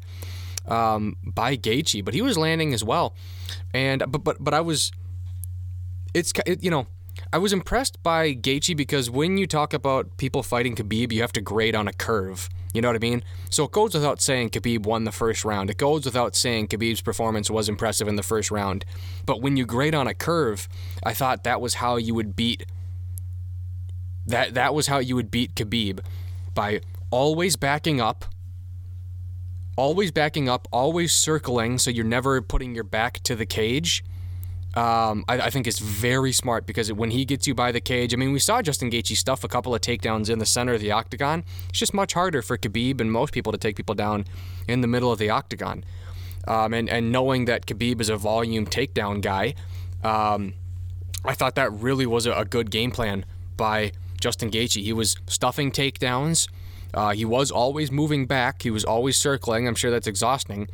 um, 0.68 1.18
by 1.24 1.58
Gaethje. 1.58 2.04
But 2.04 2.14
he 2.14 2.22
was 2.22 2.38
landing 2.38 2.74
as 2.74 2.84
well. 2.84 3.16
And 3.74 4.04
but 4.12 4.24
but 4.24 4.44
but 4.44 4.54
I 4.54 4.62
was, 4.62 4.92
it's 6.14 6.34
it, 6.46 6.64
you 6.64 6.72
know, 6.72 6.88
I 7.32 7.38
was 7.38 7.54
impressed 7.54 8.02
by 8.04 8.34
Gaethje 8.34 8.76
because 8.76 9.10
when 9.10 9.38
you 9.38 9.48
talk 9.48 9.74
about 9.74 10.18
people 10.18 10.44
fighting 10.44 10.76
Khabib, 10.76 11.12
you 11.12 11.22
have 11.22 11.34
to 11.34 11.42
grade 11.42 11.76
on 11.76 11.88
a 11.88 11.94
curve. 11.94 12.50
You 12.74 12.82
know 12.82 12.90
what 12.90 12.96
I 12.96 13.00
mean? 13.00 13.24
So 13.52 13.66
it 13.66 13.72
goes 13.72 13.94
without 13.94 14.20
saying 14.20 14.50
Khabib 14.50 14.84
won 14.84 15.04
the 15.04 15.12
first 15.12 15.46
round. 15.46 15.70
It 15.70 15.78
goes 15.78 16.06
without 16.06 16.36
saying 16.36 16.70
Khabib's 16.70 17.02
performance 17.02 17.50
was 17.52 17.70
impressive 17.70 18.08
in 18.08 18.16
the 18.16 18.24
first 18.24 18.50
round. 18.50 18.84
But 19.28 19.42
when 19.42 19.58
you 19.58 19.66
grade 19.66 19.94
on 19.94 20.08
a 20.08 20.16
curve, 20.16 20.68
I 21.04 21.14
thought 21.14 21.44
that 21.44 21.62
was 21.62 21.76
how 21.76 21.98
you 21.98 22.16
would 22.16 22.36
beat 22.36 22.66
that 24.26 24.54
that 24.54 24.74
was 24.74 24.88
how 24.88 25.00
you 25.00 25.16
would 25.16 25.30
beat 25.30 25.56
Khabib 25.56 26.00
by 26.54 26.82
always 27.10 27.56
backing 27.56 28.00
up, 28.02 28.26
always 29.76 30.12
backing 30.12 30.50
up, 30.50 30.68
always 30.72 31.12
circling 31.12 31.78
so 31.78 31.90
you're 31.90 32.06
never 32.06 32.42
putting 32.42 32.76
your 32.76 32.84
back 32.84 33.22
to 33.24 33.36
the 33.36 33.46
cage 33.46 34.04
um, 34.76 35.24
I, 35.28 35.40
I, 35.40 35.50
think 35.52 35.68
is 35.68 35.78
very 35.78 36.32
smart 36.32 36.66
because 36.66 36.92
when 36.92 37.12
he 37.12 37.26
gets 37.26 37.46
you 37.46 37.54
by 37.54 37.72
the 37.72 37.80
cage, 37.80 38.12
I 38.12 38.18
mean, 38.18 38.32
we 38.32 38.40
saw 38.40 38.60
Justin 38.64 38.90
Gaethje 38.90 39.16
stuff 39.16 39.44
a 39.44 39.48
couple 39.48 39.76
of 39.76 39.82
takedowns 39.82 40.32
in 40.32 40.40
the 40.40 40.48
center 40.48 40.74
of 40.74 40.82
the 40.82 40.92
octagon. 40.92 41.44
It's 41.70 41.78
just 41.78 41.94
much 41.94 42.14
harder 42.14 42.42
for 42.42 42.58
Khabib 42.58 43.00
and 43.00 43.12
most 43.12 43.34
people 43.34 43.52
to 43.52 43.58
take 43.60 43.76
people 43.76 43.94
down 43.94 44.26
in 44.68 44.82
the 44.82 44.88
middle 44.88 45.12
of 45.12 45.20
the 45.20 45.30
octagon. 45.30 45.84
Um, 46.48 46.74
and, 46.74 46.90
and 46.90 47.12
knowing 47.12 47.46
that 47.46 47.68
Khabib 47.68 48.02
is 48.02 48.10
a 48.10 48.18
volume 48.18 48.66
takedown 48.66 49.22
guy, 49.22 49.54
um, 50.04 50.56
I 51.24 51.36
thought 51.36 51.54
that 51.54 51.72
really 51.72 52.08
was 52.08 52.26
a, 52.26 52.34
a, 52.34 52.44
good 52.44 52.72
game 52.72 52.90
plan 52.90 53.26
by 53.56 53.92
Justin 54.20 54.50
Gaethje. 54.50 54.82
He 54.82 54.92
was 54.92 55.18
stuffing 55.28 55.72
takedowns. 55.72 56.48
Uh, 56.94 57.12
he 57.12 57.26
was 57.26 57.52
always 57.52 57.92
moving 57.92 58.26
back. 58.26 58.62
He 58.62 58.72
was 58.72 58.84
always 58.84 59.18
circling. 59.18 59.68
I'm 59.68 59.76
sure 59.76 59.92
that's 59.92 60.08
exhausting, 60.08 60.70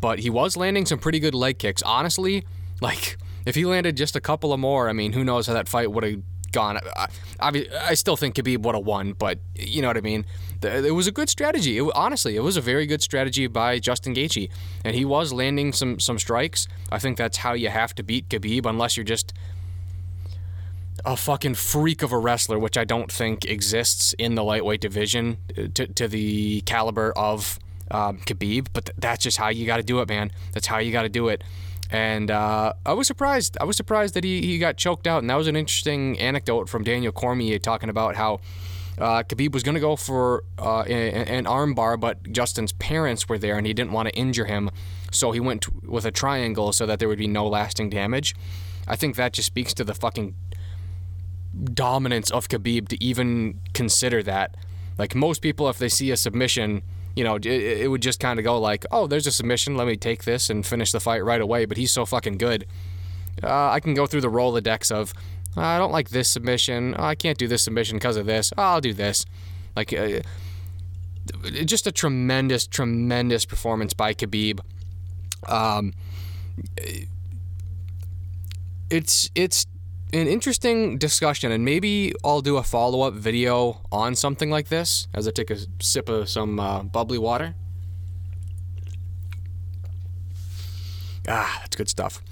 but 0.00 0.20
he 0.20 0.30
was 0.30 0.56
landing 0.56 0.86
some 0.86 0.98
pretty 0.98 1.20
good 1.20 1.34
leg 1.34 1.58
kicks. 1.58 1.82
Honestly, 1.82 2.44
like 2.80 3.18
if 3.44 3.54
he 3.54 3.64
landed 3.64 3.96
just 3.96 4.16
a 4.16 4.20
couple 4.20 4.52
of 4.52 4.60
more, 4.60 4.88
I 4.88 4.92
mean, 4.92 5.12
who 5.12 5.24
knows 5.24 5.46
how 5.46 5.54
that 5.54 5.68
fight 5.68 5.92
would 5.92 6.04
have 6.04 6.22
gone. 6.52 6.78
I, 6.96 7.08
I, 7.40 7.66
I 7.82 7.94
still 7.94 8.16
think 8.16 8.34
Khabib 8.34 8.62
would 8.62 8.74
have 8.74 8.84
won, 8.84 9.12
but 9.12 9.38
you 9.54 9.82
know 9.82 9.88
what 9.88 9.96
I 9.96 10.00
mean. 10.00 10.24
It 10.62 10.94
was 10.94 11.06
a 11.06 11.12
good 11.12 11.28
strategy. 11.28 11.78
It, 11.78 11.90
honestly, 11.94 12.34
it 12.36 12.40
was 12.40 12.56
a 12.56 12.60
very 12.60 12.86
good 12.86 13.02
strategy 13.02 13.46
by 13.46 13.78
Justin 13.78 14.14
Gaethje, 14.14 14.50
and 14.84 14.96
he 14.96 15.04
was 15.04 15.32
landing 15.32 15.72
some 15.72 16.00
some 16.00 16.18
strikes. 16.18 16.66
I 16.90 16.98
think 16.98 17.16
that's 17.16 17.38
how 17.38 17.52
you 17.52 17.68
have 17.68 17.94
to 17.96 18.02
beat 18.02 18.28
Khabib, 18.28 18.66
unless 18.66 18.96
you're 18.96 19.04
just 19.04 19.32
a 21.04 21.16
fucking 21.16 21.54
freak 21.54 22.02
of 22.02 22.12
a 22.12 22.18
wrestler, 22.18 22.58
which 22.58 22.76
I 22.76 22.84
don't 22.84 23.10
think 23.10 23.44
exists 23.44 24.14
in 24.14 24.34
the 24.34 24.44
lightweight 24.44 24.80
division 24.80 25.38
uh, 25.56 25.62
to, 25.74 25.86
to 25.86 26.08
the 26.08 26.62
caliber 26.62 27.12
of 27.16 27.58
um, 27.90 28.18
Khabib. 28.18 28.68
But 28.72 28.86
th- 28.86 28.96
that's 28.98 29.22
just 29.22 29.36
how 29.36 29.48
you 29.48 29.66
got 29.66 29.78
to 29.78 29.82
do 29.82 30.00
it, 30.00 30.08
man. 30.08 30.30
That's 30.52 30.66
how 30.66 30.78
you 30.78 30.92
got 30.92 31.02
to 31.02 31.08
do 31.08 31.28
it. 31.28 31.42
And 31.90 32.30
uh, 32.30 32.74
I 32.84 32.92
was 32.92 33.06
surprised. 33.06 33.56
I 33.60 33.64
was 33.64 33.76
surprised 33.76 34.14
that 34.14 34.24
he, 34.24 34.42
he 34.42 34.58
got 34.58 34.76
choked 34.76 35.06
out. 35.06 35.22
And 35.22 35.30
that 35.30 35.36
was 35.36 35.46
an 35.46 35.56
interesting 35.56 36.18
anecdote 36.18 36.68
from 36.68 36.84
Daniel 36.84 37.12
Cormier 37.12 37.58
talking 37.58 37.88
about 37.88 38.16
how 38.16 38.40
uh, 38.98 39.22
Khabib 39.22 39.52
was 39.52 39.62
going 39.62 39.74
to 39.74 39.80
go 39.80 39.96
for 39.96 40.44
uh, 40.58 40.80
an, 40.82 41.44
armbar, 41.44 41.98
but 41.98 42.30
Justin's 42.32 42.72
parents 42.72 43.28
were 43.28 43.38
there 43.38 43.56
and 43.56 43.66
he 43.66 43.72
didn't 43.72 43.92
want 43.92 44.08
to 44.08 44.14
injure 44.14 44.44
him. 44.44 44.70
So 45.10 45.30
he 45.32 45.40
went 45.40 45.84
with 45.84 46.04
a 46.04 46.10
triangle 46.10 46.72
so 46.72 46.84
that 46.86 46.98
there 46.98 47.08
would 47.08 47.18
be 47.18 47.28
no 47.28 47.46
lasting 47.46 47.90
damage. 47.90 48.34
I 48.86 48.96
think 48.96 49.16
that 49.16 49.32
just 49.32 49.46
speaks 49.46 49.72
to 49.74 49.84
the 49.84 49.94
fucking 49.94 50.34
dominance 51.64 52.30
of 52.30 52.48
Khabib 52.48 52.88
to 52.88 53.02
even 53.02 53.60
consider 53.74 54.22
that. 54.22 54.56
Like 54.96 55.14
most 55.14 55.42
people, 55.42 55.68
if 55.68 55.78
they 55.78 55.88
see 55.88 56.10
a 56.10 56.16
submission, 56.16 56.82
you 57.16 57.24
know, 57.24 57.36
it, 57.36 57.46
it 57.46 57.90
would 57.90 58.02
just 58.02 58.20
kind 58.20 58.38
of 58.38 58.44
go 58.44 58.58
like, 58.58 58.84
oh, 58.90 59.06
there's 59.06 59.26
a 59.26 59.32
submission. 59.32 59.76
Let 59.76 59.86
me 59.86 59.96
take 59.96 60.24
this 60.24 60.50
and 60.50 60.64
finish 60.66 60.92
the 60.92 61.00
fight 61.00 61.24
right 61.24 61.40
away. 61.40 61.64
But 61.64 61.76
he's 61.76 61.92
so 61.92 62.04
fucking 62.04 62.38
good. 62.38 62.66
Uh, 63.42 63.70
I 63.70 63.80
can 63.80 63.94
go 63.94 64.06
through 64.06 64.22
the 64.22 64.30
Rolodex 64.30 64.56
of, 64.56 64.64
decks 64.64 64.90
of. 64.90 65.12
I 65.56 65.78
don't 65.78 65.92
like 65.92 66.10
this 66.10 66.28
submission. 66.28 66.94
Oh, 66.98 67.04
I 67.04 67.14
can't 67.14 67.38
do 67.38 67.48
this 67.48 67.62
submission 67.62 67.96
because 67.96 68.16
of 68.16 68.26
this. 68.26 68.52
Oh, 68.56 68.62
I'll 68.62 68.80
do 68.80 68.92
this. 68.92 69.24
Like, 69.76 69.92
uh, 69.92 70.20
just 71.64 71.86
a 71.86 71.92
tremendous, 71.92 72.66
tremendous 72.66 73.44
performance 73.44 73.94
by 73.94 74.14
Khabib. 74.14 74.60
Um, 75.46 75.92
it's 78.90 79.30
it's 79.34 79.66
an 80.12 80.26
interesting 80.26 80.96
discussion, 80.96 81.52
and 81.52 81.64
maybe 81.64 82.14
I'll 82.24 82.40
do 82.40 82.56
a 82.56 82.62
follow 82.62 83.02
up 83.02 83.14
video 83.14 83.82
on 83.92 84.14
something 84.14 84.50
like 84.50 84.68
this 84.68 85.06
as 85.12 85.28
I 85.28 85.30
take 85.30 85.50
a 85.50 85.58
sip 85.80 86.08
of 86.08 86.28
some 86.28 86.58
uh, 86.58 86.82
bubbly 86.82 87.18
water. 87.18 87.54
Ah, 91.28 91.58
that's 91.60 91.76
good 91.76 91.90
stuff. 91.90 92.22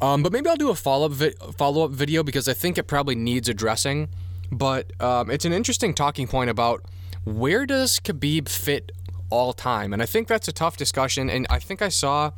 Um, 0.00 0.22
but 0.22 0.30
maybe 0.30 0.48
I'll 0.48 0.56
do 0.56 0.70
a 0.70 0.74
follow 0.74 1.06
up 1.06 1.12
vi- 1.12 1.34
follow 1.56 1.84
up 1.84 1.90
video 1.90 2.22
because 2.22 2.48
I 2.48 2.52
think 2.52 2.78
it 2.78 2.84
probably 2.84 3.16
needs 3.16 3.48
addressing. 3.48 4.08
But 4.52 4.92
um, 5.02 5.30
it's 5.30 5.44
an 5.44 5.52
interesting 5.52 5.94
talking 5.94 6.28
point 6.28 6.50
about 6.50 6.84
where 7.24 7.66
does 7.66 7.98
Khabib 7.98 8.48
fit 8.48 8.92
all 9.30 9.52
time, 9.52 9.92
and 9.92 10.00
I 10.00 10.06
think 10.06 10.28
that's 10.28 10.46
a 10.46 10.52
tough 10.52 10.76
discussion. 10.76 11.28
And 11.28 11.46
I 11.50 11.58
think 11.58 11.82
I 11.82 11.88
saw. 11.88 12.30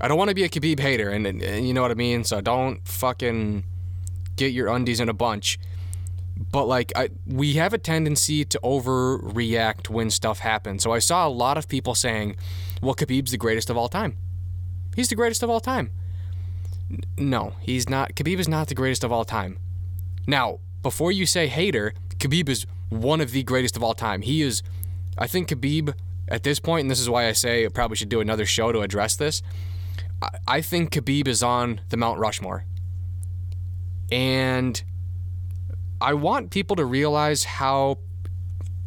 I 0.00 0.08
don't 0.08 0.18
want 0.18 0.30
to 0.30 0.34
be 0.34 0.44
a 0.44 0.48
Khabib 0.48 0.80
hater, 0.80 1.10
and, 1.10 1.26
and 1.26 1.68
you 1.68 1.74
know 1.74 1.82
what 1.82 1.90
I 1.90 1.94
mean. 1.94 2.24
So 2.24 2.40
don't 2.40 2.86
fucking 2.88 3.64
get 4.36 4.52
your 4.52 4.68
undies 4.68 5.00
in 5.00 5.08
a 5.08 5.14
bunch. 5.14 5.58
But 6.50 6.64
like 6.64 6.92
I, 6.96 7.10
we 7.26 7.54
have 7.54 7.72
a 7.72 7.78
tendency 7.78 8.44
to 8.44 8.58
overreact 8.62 9.88
when 9.88 10.10
stuff 10.10 10.40
happens. 10.40 10.82
So 10.82 10.92
I 10.92 10.98
saw 10.98 11.26
a 11.26 11.30
lot 11.30 11.56
of 11.58 11.68
people 11.68 11.94
saying, 11.94 12.36
"Well, 12.82 12.94
Khabib's 12.94 13.30
the 13.30 13.38
greatest 13.38 13.70
of 13.70 13.76
all 13.76 13.88
time. 13.88 14.16
He's 14.96 15.08
the 15.08 15.14
greatest 15.14 15.42
of 15.42 15.50
all 15.50 15.60
time." 15.60 15.90
No, 17.16 17.54
he's 17.60 17.88
not. 17.88 18.14
Khabib 18.14 18.38
is 18.38 18.48
not 18.48 18.68
the 18.68 18.74
greatest 18.74 19.04
of 19.04 19.12
all 19.12 19.24
time. 19.24 19.58
Now, 20.26 20.58
before 20.82 21.12
you 21.12 21.26
say 21.26 21.46
hater, 21.46 21.94
Khabib 22.18 22.48
is 22.48 22.66
one 22.88 23.20
of 23.20 23.30
the 23.30 23.42
greatest 23.42 23.76
of 23.76 23.82
all 23.82 23.94
time. 23.94 24.22
He 24.22 24.42
is, 24.42 24.62
I 25.16 25.26
think 25.26 25.48
Khabib 25.48 25.94
at 26.28 26.42
this 26.42 26.60
point, 26.60 26.82
and 26.82 26.90
this 26.90 27.00
is 27.00 27.08
why 27.08 27.26
I 27.26 27.32
say 27.32 27.64
I 27.64 27.68
probably 27.68 27.96
should 27.96 28.08
do 28.08 28.20
another 28.20 28.46
show 28.46 28.72
to 28.72 28.80
address 28.80 29.16
this. 29.16 29.42
I 30.46 30.60
think 30.60 30.92
Khabib 30.92 31.28
is 31.28 31.42
on 31.42 31.80
the 31.90 31.96
Mount 31.96 32.18
Rushmore. 32.18 32.64
And 34.14 34.80
I 36.00 36.14
want 36.14 36.52
people 36.52 36.76
to 36.76 36.84
realize 36.84 37.42
how 37.42 37.98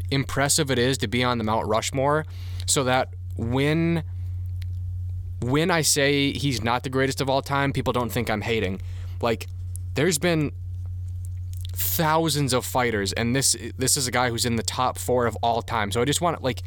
impressive 0.09 0.71
it 0.71 0.79
is 0.79 0.97
to 0.99 1.07
be 1.09 1.21
on 1.21 1.37
the 1.37 1.43
Mount 1.43 1.67
Rushmore 1.67 2.25
so 2.65 2.85
that 2.85 3.13
when 3.35 4.03
when 5.41 5.69
I 5.69 5.81
say 5.81 6.31
he's 6.31 6.63
not 6.63 6.83
the 6.83 6.89
greatest 6.89 7.19
of 7.19 7.29
all 7.29 7.41
time, 7.41 7.73
people 7.73 7.91
don't 7.91 8.09
think 8.09 8.29
I'm 8.29 8.39
hating. 8.39 8.81
Like 9.21 9.47
there's 9.95 10.17
been 10.17 10.53
thousands 11.73 12.53
of 12.53 12.65
fighters 12.65 13.11
and 13.11 13.35
this 13.35 13.53
this 13.77 13.97
is 13.97 14.07
a 14.07 14.11
guy 14.11 14.29
who's 14.29 14.45
in 14.45 14.55
the 14.55 14.63
top 14.63 14.97
4 14.97 15.25
of 15.25 15.35
all 15.43 15.61
time. 15.61 15.91
So 15.91 16.01
I 16.01 16.05
just 16.05 16.21
want 16.21 16.41
like 16.41 16.63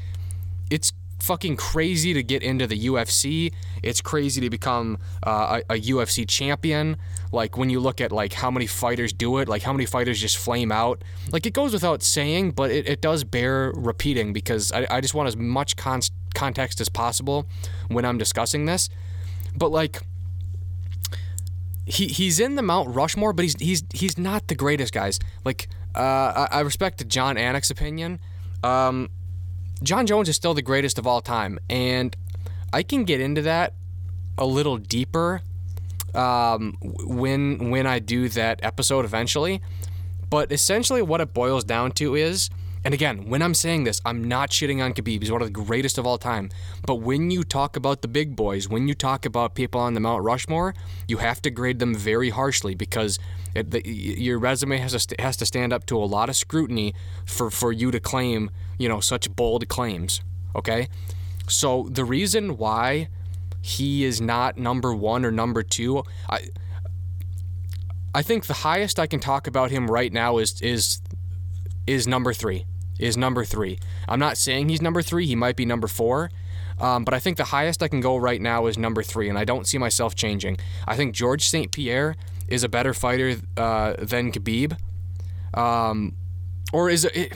it's 0.70 0.92
fucking 1.22 1.56
crazy 1.56 2.12
to 2.14 2.22
get 2.22 2.42
into 2.42 2.66
the 2.66 2.86
UFC. 2.86 3.52
It's 3.82 4.00
crazy 4.00 4.40
to 4.40 4.50
become 4.50 4.98
uh, 5.22 5.60
a, 5.70 5.74
a, 5.74 5.80
UFC 5.80 6.28
champion. 6.28 6.96
Like 7.32 7.56
when 7.56 7.70
you 7.70 7.80
look 7.80 8.00
at 8.00 8.10
like 8.10 8.32
how 8.32 8.50
many 8.50 8.66
fighters 8.66 9.12
do 9.12 9.38
it, 9.38 9.48
like 9.48 9.62
how 9.62 9.72
many 9.72 9.86
fighters 9.86 10.20
just 10.20 10.36
flame 10.36 10.72
out. 10.72 11.02
Like 11.30 11.46
it 11.46 11.52
goes 11.52 11.72
without 11.72 12.02
saying, 12.02 12.52
but 12.52 12.70
it, 12.70 12.88
it 12.88 13.00
does 13.00 13.24
bear 13.24 13.72
repeating 13.76 14.32
because 14.32 14.72
I, 14.72 14.86
I 14.90 15.00
just 15.00 15.14
want 15.14 15.28
as 15.28 15.36
much 15.36 15.76
con- 15.76 16.00
context 16.34 16.80
as 16.80 16.88
possible 16.88 17.46
when 17.88 18.04
I'm 18.04 18.18
discussing 18.18 18.64
this. 18.64 18.88
But 19.56 19.70
like 19.70 20.00
he 21.86 22.06
he's 22.06 22.40
in 22.40 22.56
the 22.56 22.62
Mount 22.62 22.94
Rushmore, 22.94 23.32
but 23.32 23.44
he's 23.44 23.54
he's 23.60 23.84
he's 23.92 24.18
not 24.18 24.48
the 24.48 24.54
greatest 24.54 24.92
guys. 24.92 25.18
Like 25.44 25.68
uh, 25.94 26.00
I, 26.00 26.48
I 26.50 26.60
respect 26.60 27.06
Jon 27.06 27.36
Anik's 27.36 27.70
opinion. 27.70 28.20
Um, 28.62 29.08
Jon 29.82 30.06
Jones 30.06 30.28
is 30.28 30.36
still 30.36 30.54
the 30.54 30.62
greatest 30.62 30.98
of 30.98 31.06
all 31.06 31.20
time, 31.20 31.58
and 31.68 32.14
I 32.72 32.82
can 32.82 33.04
get 33.04 33.20
into 33.20 33.42
that 33.42 33.74
a 34.36 34.46
little 34.46 34.76
deeper 34.78 35.42
um, 36.14 36.76
when 36.80 37.70
when 37.70 37.86
I 37.86 37.98
do 37.98 38.28
that 38.30 38.60
episode 38.62 39.04
eventually. 39.04 39.60
But 40.28 40.52
essentially, 40.52 41.02
what 41.02 41.20
it 41.20 41.34
boils 41.34 41.64
down 41.64 41.90
to 41.92 42.14
is, 42.14 42.50
and 42.84 42.94
again, 42.94 43.28
when 43.28 43.42
I'm 43.42 43.54
saying 43.54 43.82
this, 43.82 44.00
I'm 44.04 44.22
not 44.22 44.50
shitting 44.50 44.80
on 44.82 44.92
Khabib. 44.92 45.20
He's 45.20 45.32
one 45.32 45.42
of 45.42 45.48
the 45.48 45.52
greatest 45.52 45.98
of 45.98 46.06
all 46.06 46.18
time. 46.18 46.50
But 46.86 46.96
when 46.96 47.32
you 47.32 47.42
talk 47.42 47.74
about 47.74 48.02
the 48.02 48.06
big 48.06 48.36
boys, 48.36 48.68
when 48.68 48.86
you 48.86 48.94
talk 48.94 49.26
about 49.26 49.56
people 49.56 49.80
on 49.80 49.94
the 49.94 50.00
Mount 50.00 50.22
Rushmore, 50.22 50.72
you 51.08 51.16
have 51.16 51.42
to 51.42 51.50
grade 51.50 51.80
them 51.80 51.96
very 51.96 52.30
harshly 52.30 52.76
because 52.76 53.18
it, 53.56 53.72
the, 53.72 53.82
your 53.84 54.38
resume 54.38 54.78
has 54.78 55.04
to 55.06 55.16
has 55.18 55.36
to 55.38 55.46
stand 55.46 55.72
up 55.72 55.84
to 55.86 55.96
a 55.96 56.06
lot 56.06 56.28
of 56.28 56.36
scrutiny 56.36 56.94
for 57.26 57.50
for 57.50 57.72
you 57.72 57.90
to 57.90 57.98
claim 57.98 58.50
you 58.80 58.88
know, 58.88 58.98
such 58.98 59.30
bold 59.36 59.68
claims. 59.68 60.22
Okay? 60.56 60.88
So 61.46 61.86
the 61.90 62.04
reason 62.04 62.56
why 62.56 63.08
he 63.60 64.04
is 64.04 64.20
not 64.20 64.56
number 64.56 64.94
one 64.94 65.24
or 65.24 65.30
number 65.30 65.62
two, 65.62 66.02
I 66.28 66.48
I 68.14 68.22
think 68.22 68.46
the 68.46 68.54
highest 68.54 68.98
I 68.98 69.06
can 69.06 69.20
talk 69.20 69.46
about 69.46 69.70
him 69.70 69.90
right 69.90 70.12
now 70.12 70.38
is 70.38 70.60
is 70.60 71.00
is 71.86 72.06
number 72.06 72.32
three. 72.32 72.66
Is 72.98 73.16
number 73.16 73.44
three. 73.44 73.78
I'm 74.08 74.18
not 74.18 74.36
saying 74.36 74.68
he's 74.68 74.82
number 74.82 75.00
three. 75.00 75.26
He 75.26 75.34
might 75.34 75.56
be 75.56 75.64
number 75.64 75.86
four. 75.86 76.30
Um, 76.78 77.04
but 77.04 77.14
I 77.14 77.18
think 77.18 77.36
the 77.36 77.44
highest 77.44 77.82
I 77.82 77.88
can 77.88 78.00
go 78.00 78.16
right 78.16 78.40
now 78.40 78.66
is 78.66 78.78
number 78.78 79.02
three, 79.02 79.28
and 79.28 79.38
I 79.38 79.44
don't 79.44 79.66
see 79.66 79.78
myself 79.78 80.14
changing. 80.14 80.58
I 80.86 80.96
think 80.96 81.14
George 81.14 81.48
St. 81.48 81.70
Pierre 81.70 82.16
is 82.48 82.64
a 82.64 82.68
better 82.68 82.94
fighter 82.94 83.36
uh, 83.56 83.94
than 83.98 84.32
Khabib. 84.32 84.76
Um, 85.54 86.14
or 86.72 86.88
is 86.88 87.04
it? 87.04 87.32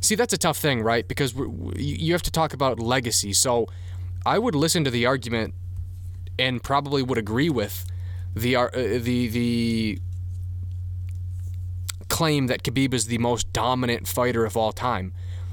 See, 0.00 0.14
that's 0.14 0.32
a 0.32 0.38
tough 0.38 0.58
thing, 0.58 0.82
right? 0.82 1.06
Because 1.06 1.34
you 1.76 2.12
have 2.12 2.22
to 2.22 2.30
talk 2.30 2.52
about 2.52 2.78
legacy. 2.78 3.32
So 3.32 3.66
I 4.26 4.40
would 4.40 4.56
listen 4.56 4.82
to 4.82 4.90
the 4.90 5.06
argument 5.06 5.54
and 6.36 6.60
probably 6.60 7.00
would 7.00 7.16
agree 7.16 7.48
with 7.48 7.86
the 8.34 8.56
uh, 8.56 8.68
the 8.72 9.28
the 9.28 10.00
claim 12.08 12.48
that 12.48 12.64
Khabib 12.64 12.92
is 12.92 13.06
the 13.06 13.18
most 13.18 13.52
dominant 13.52 14.08
fighter 14.08 14.44
of 14.44 14.56
all 14.56 14.72
time. 14.72 15.12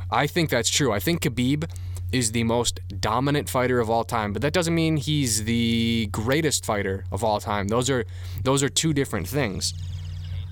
I 0.09 0.25
think 0.25 0.49
that's 0.49 0.71
true. 0.71 0.91
I 0.91 0.99
think 0.99 1.21
Khabib 1.21 1.69
is 2.11 2.31
the 2.31 2.43
most 2.43 2.79
dominant 2.99 3.47
fighter 3.47 3.79
of 3.79 3.91
all 3.91 4.03
time, 4.03 4.33
but 4.33 4.41
that 4.41 4.53
doesn't 4.53 4.73
mean 4.73 4.97
he's 4.97 5.43
the 5.45 6.07
greatest 6.11 6.65
fighter 6.65 7.05
of 7.11 7.23
all 7.23 7.39
time. 7.39 7.67
Those 7.67 7.91
are 7.91 8.05
those 8.43 8.63
are 8.63 8.69
two 8.69 8.91
different 8.91 9.27
things. 9.27 9.73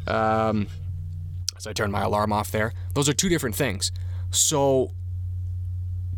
Um, 0.06 0.68
as 1.58 1.66
I 1.66 1.74
turn 1.74 1.90
my 1.90 2.02
alarm 2.02 2.32
off 2.32 2.52
there, 2.52 2.72
those 2.94 3.10
are 3.10 3.14
two 3.14 3.30
different 3.30 3.56
things. 3.56 3.92
So 4.30 4.92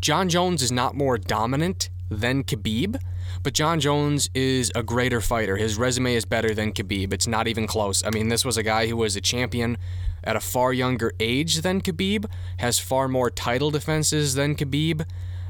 Jon 0.01 0.27
Jones 0.27 0.61
is 0.61 0.71
not 0.71 0.95
more 0.95 1.17
dominant 1.17 1.89
than 2.19 2.43
Khabib, 2.43 3.01
but 3.41 3.53
Jon 3.53 3.79
Jones 3.79 4.29
is 4.33 4.71
a 4.75 4.83
greater 4.83 5.21
fighter. 5.21 5.57
His 5.57 5.77
resume 5.77 6.15
is 6.15 6.25
better 6.25 6.53
than 6.53 6.73
Khabib. 6.73 7.13
It's 7.13 7.27
not 7.27 7.47
even 7.47 7.67
close. 7.67 8.03
I 8.03 8.09
mean, 8.09 8.29
this 8.29 8.45
was 8.45 8.57
a 8.57 8.63
guy 8.63 8.87
who 8.87 8.97
was 8.97 9.15
a 9.15 9.21
champion 9.21 9.77
at 10.23 10.35
a 10.35 10.39
far 10.39 10.73
younger 10.73 11.11
age 11.19 11.57
than 11.61 11.81
Khabib, 11.81 12.25
has 12.57 12.79
far 12.79 13.07
more 13.07 13.29
title 13.29 13.71
defenses 13.71 14.35
than 14.35 14.55
Khabib. 14.55 15.05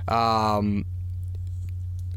Um, 0.07 0.85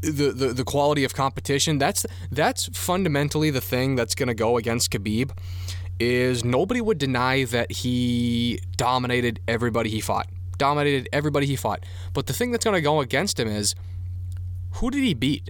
the, 0.01 0.31
the 0.31 0.53
the 0.53 0.63
quality 0.63 1.03
of 1.03 1.15
competition 1.15 1.79
that's 1.79 2.05
that's 2.31 2.69
fundamentally 2.77 3.49
the 3.49 3.61
thing 3.61 3.95
that's 3.95 4.13
going 4.13 4.27
to 4.27 4.35
go 4.35 4.57
against 4.57 4.91
Khabib 4.91 5.31
is 5.99 6.45
nobody 6.45 6.81
would 6.81 6.99
deny 6.99 7.45
that 7.45 7.71
he 7.71 8.59
dominated 8.77 9.39
everybody 9.47 9.89
he 9.89 9.99
fought 9.99 10.27
dominated 10.57 11.07
everybody 11.13 11.45
he 11.45 11.55
fought. 11.55 11.85
But 12.13 12.25
the 12.25 12.33
thing 12.33 12.51
that's 12.51 12.65
going 12.65 12.75
to 12.75 12.81
go 12.81 12.99
against 12.99 13.39
him 13.39 13.47
is 13.47 13.75
who 14.73 14.91
did 14.91 15.03
he 15.03 15.13
beat? 15.13 15.49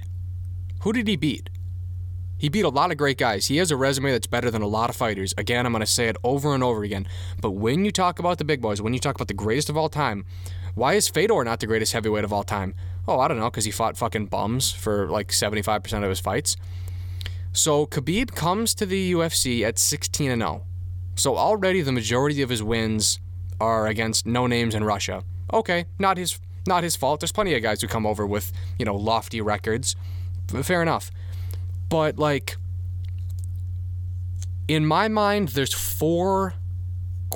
Who 0.82 0.94
did 0.94 1.08
he 1.08 1.16
beat? 1.16 1.50
He 2.38 2.50
beat 2.50 2.66
a 2.66 2.70
lot 2.70 2.92
of 2.92 2.98
great 2.98 3.18
guys. 3.18 3.48
He 3.48 3.58
has 3.58 3.72
a 3.72 3.76
resume 3.76 4.12
that's 4.12 4.28
better 4.28 4.52
than 4.52 4.62
a 4.62 4.68
lot 4.68 4.92
of 4.92 4.96
fighters. 4.96 5.34
Again, 5.38 5.66
I'm 5.66 5.72
going 5.72 5.80
to 5.80 5.88
say 5.88 6.08
it 6.08 6.18
over 6.24 6.54
and 6.54 6.64
over 6.64 6.84
again. 6.84 7.08
But 7.42 7.52
when 7.52 7.84
you 7.84 7.92
talk 7.92 8.20
about 8.20 8.38
the 8.38 8.46
big 8.46 8.62
boys, 8.62 8.80
when 8.82 8.94
you 8.94 9.00
talk 9.00 9.16
about 9.16 9.28
the 9.28 9.34
greatest 9.34 9.70
of 9.70 9.78
all 9.78 9.90
time, 9.90 10.24
why 10.76 10.94
is 10.94 11.08
Fedor 11.10 11.44
not 11.44 11.60
the 11.60 11.66
greatest 11.66 11.94
heavyweight 11.94 12.24
of 12.24 12.32
all 12.32 12.44
time? 12.44 12.76
Oh, 13.08 13.20
I 13.20 13.28
don't 13.28 13.40
know, 13.40 13.50
because 13.50 13.66
he 13.66 13.72
fought 13.72 13.98
fucking 13.98 14.28
bums 14.28 14.72
for 14.72 15.10
like 15.10 15.30
75% 15.30 16.04
of 16.04 16.10
his 16.10 16.20
fights. 16.20 16.56
So 17.54 17.88
Khabib 17.88 18.36
comes 18.36 18.76
to 18.76 18.86
the 18.86 19.14
UFC 19.14 19.64
at 19.64 19.80
16 19.80 20.30
and 20.30 20.42
0. 20.42 20.64
So 21.16 21.36
already 21.36 21.82
the 21.82 21.92
majority 21.92 22.44
of 22.44 22.50
his 22.50 22.62
wins 22.62 23.20
are 23.60 23.88
against 23.88 24.28
no 24.28 24.46
names 24.46 24.76
in 24.76 24.84
Russia. 24.84 25.24
Okay, 25.52 25.86
not 25.98 26.18
his 26.18 26.40
not 26.68 26.84
his 26.84 26.96
fault. 26.96 27.20
There's 27.22 27.32
plenty 27.32 27.56
of 27.56 27.62
guys 27.64 27.82
who 27.82 27.88
come 27.88 28.06
over 28.06 28.26
with, 28.26 28.52
you 28.78 28.86
know, 28.86 28.96
lofty 28.96 29.42
records. 29.42 29.96
Fair 30.64 30.82
enough. 30.82 31.12
But 31.90 32.18
like 32.18 32.58
in 34.68 34.86
my 34.86 35.08
mind 35.08 35.50
there's 35.50 35.74
four 35.74 36.54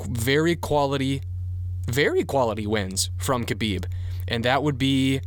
very 0.08 0.54
quality 0.54 1.22
very 1.86 2.24
quality 2.24 2.66
wins 2.66 3.10
from 3.16 3.44
Khabib. 3.44 3.86
And 4.28 4.44
that 4.44 4.62
would 4.62 4.78
be 4.78 5.20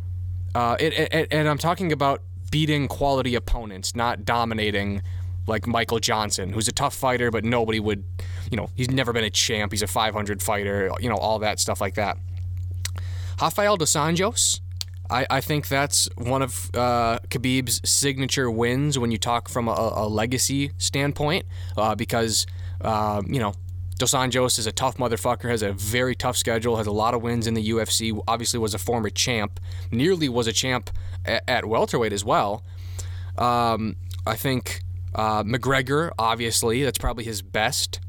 uh, 0.53 0.77
it, 0.79 0.93
it, 0.93 1.27
and 1.31 1.49
I'm 1.49 1.57
talking 1.57 1.91
about 1.91 2.21
beating 2.49 2.87
quality 2.87 3.35
opponents, 3.35 3.95
not 3.95 4.23
dominating 4.23 5.01
like 5.47 5.67
Michael 5.67 5.99
Johnson, 5.99 6.53
who's 6.53 6.67
a 6.67 6.71
tough 6.71 6.95
fighter, 6.95 7.29
but 7.29 7.43
nobody 7.43 7.79
would, 7.79 8.03
you 8.49 8.57
know, 8.57 8.69
he's 8.73 8.89
never 8.89 9.11
been 9.11 9.25
a 9.25 9.29
champ. 9.29 9.73
He's 9.73 9.81
a 9.81 9.87
500 9.87 10.41
fighter, 10.41 10.89
you 10.99 11.09
know, 11.09 11.17
all 11.17 11.39
that 11.39 11.59
stuff 11.59 11.81
like 11.81 11.95
that. 11.95 12.17
Rafael 13.41 13.77
dos 13.77 13.93
Anjos, 13.93 14.61
I, 15.09 15.27
I 15.29 15.41
think 15.41 15.67
that's 15.67 16.09
one 16.17 16.41
of 16.41 16.69
uh, 16.73 17.19
Khabib's 17.29 17.81
signature 17.89 18.49
wins 18.49 18.97
when 18.97 19.11
you 19.11 19.17
talk 19.17 19.49
from 19.49 19.67
a, 19.67 19.71
a 19.71 20.07
legacy 20.07 20.71
standpoint, 20.77 21.45
uh, 21.77 21.95
because, 21.95 22.45
uh, 22.81 23.21
you 23.27 23.39
know, 23.39 23.53
Dos 23.97 24.11
Anjos 24.11 24.59
is 24.59 24.67
a 24.67 24.73
tough 24.73 24.97
motherfucker, 24.97 25.49
has 25.49 25.61
a 25.61 25.71
very 25.71 26.15
tough 26.15 26.35
schedule, 26.35 26.75
has 26.75 26.87
a 26.87 26.91
lot 26.91 27.13
of 27.13 27.21
wins 27.21 27.47
in 27.47 27.53
the 27.53 27.69
UFC, 27.69 28.19
obviously 28.27 28.59
was 28.59 28.73
a 28.73 28.77
former 28.77 29.09
champ, 29.09 29.59
nearly 29.89 30.27
was 30.27 30.47
a 30.47 30.53
champ 30.53 30.89
at, 31.23 31.43
at 31.47 31.65
welterweight 31.65 32.11
as 32.11 32.25
well. 32.25 32.63
Um, 33.37 33.95
I 34.27 34.35
think 34.35 34.81
uh, 35.13 35.43
McGregor, 35.43 36.11
obviously, 36.19 36.83
that's 36.83 36.97
probably 36.97 37.23
his 37.23 37.41
best 37.41 38.01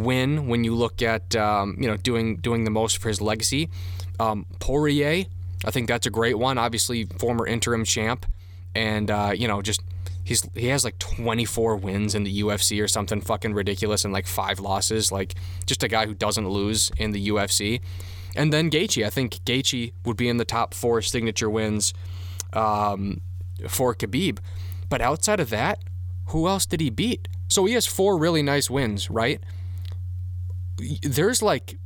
win 0.00 0.48
when 0.48 0.64
you 0.64 0.74
look 0.74 1.02
at 1.02 1.36
um, 1.36 1.76
you 1.78 1.86
know 1.86 1.96
doing 1.96 2.36
doing 2.36 2.64
the 2.64 2.70
most 2.70 2.98
for 2.98 3.08
his 3.08 3.20
legacy. 3.20 3.70
Um, 4.18 4.46
Poirier, 4.58 5.26
I 5.64 5.70
think 5.70 5.88
that's 5.88 6.06
a 6.06 6.10
great 6.10 6.38
one. 6.38 6.58
Obviously, 6.58 7.04
former 7.04 7.46
interim 7.46 7.84
champ, 7.84 8.26
and 8.74 9.10
uh, 9.10 9.32
you 9.34 9.46
know 9.46 9.62
just 9.62 9.82
he's 10.24 10.48
he 10.54 10.66
has 10.68 10.84
like 10.84 10.98
24 10.98 11.76
wins 11.76 12.14
in 12.14 12.24
the 12.24 12.42
UFC 12.42 12.82
or 12.82 12.88
something 12.88 13.20
fucking 13.20 13.54
ridiculous 13.54 14.04
and 14.04 14.12
like 14.12 14.26
five 14.26 14.60
losses. 14.60 15.12
Like 15.12 15.34
just 15.66 15.82
a 15.82 15.88
guy 15.88 16.06
who 16.06 16.14
doesn't 16.14 16.48
lose 16.48 16.90
in 16.96 17.12
the 17.12 17.28
UFC. 17.28 17.80
And 18.36 18.52
then 18.52 18.70
Gaethje, 18.70 19.04
I 19.04 19.10
think 19.10 19.34
Gaethje 19.44 19.92
would 20.04 20.16
be 20.16 20.28
in 20.28 20.36
the 20.36 20.44
top 20.44 20.72
four 20.72 21.02
signature 21.02 21.50
wins 21.50 21.92
um, 22.52 23.20
for 23.68 23.92
Khabib. 23.94 24.38
But 24.88 25.00
outside 25.00 25.40
of 25.40 25.50
that, 25.50 25.80
who 26.26 26.46
else 26.46 26.64
did 26.64 26.80
he 26.80 26.90
beat? 26.90 27.26
So 27.48 27.64
he 27.64 27.74
has 27.74 27.86
four 27.86 28.16
really 28.16 28.42
nice 28.42 28.70
wins, 28.70 29.10
right? 29.10 29.42
There's 31.02 31.42
like 31.42 31.78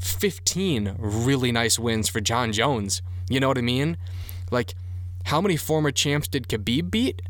15 0.00 0.96
really 0.98 1.52
nice 1.52 1.78
wins 1.78 2.08
for 2.08 2.20
Jon 2.20 2.52
Jones. 2.52 3.02
You 3.28 3.40
know 3.40 3.48
what 3.48 3.58
I 3.58 3.62
mean? 3.62 3.96
Like, 4.50 4.74
how 5.24 5.40
many 5.40 5.56
former 5.56 5.90
champs 5.90 6.28
did 6.28 6.48
Khabib 6.48 6.90
beat 6.90 7.22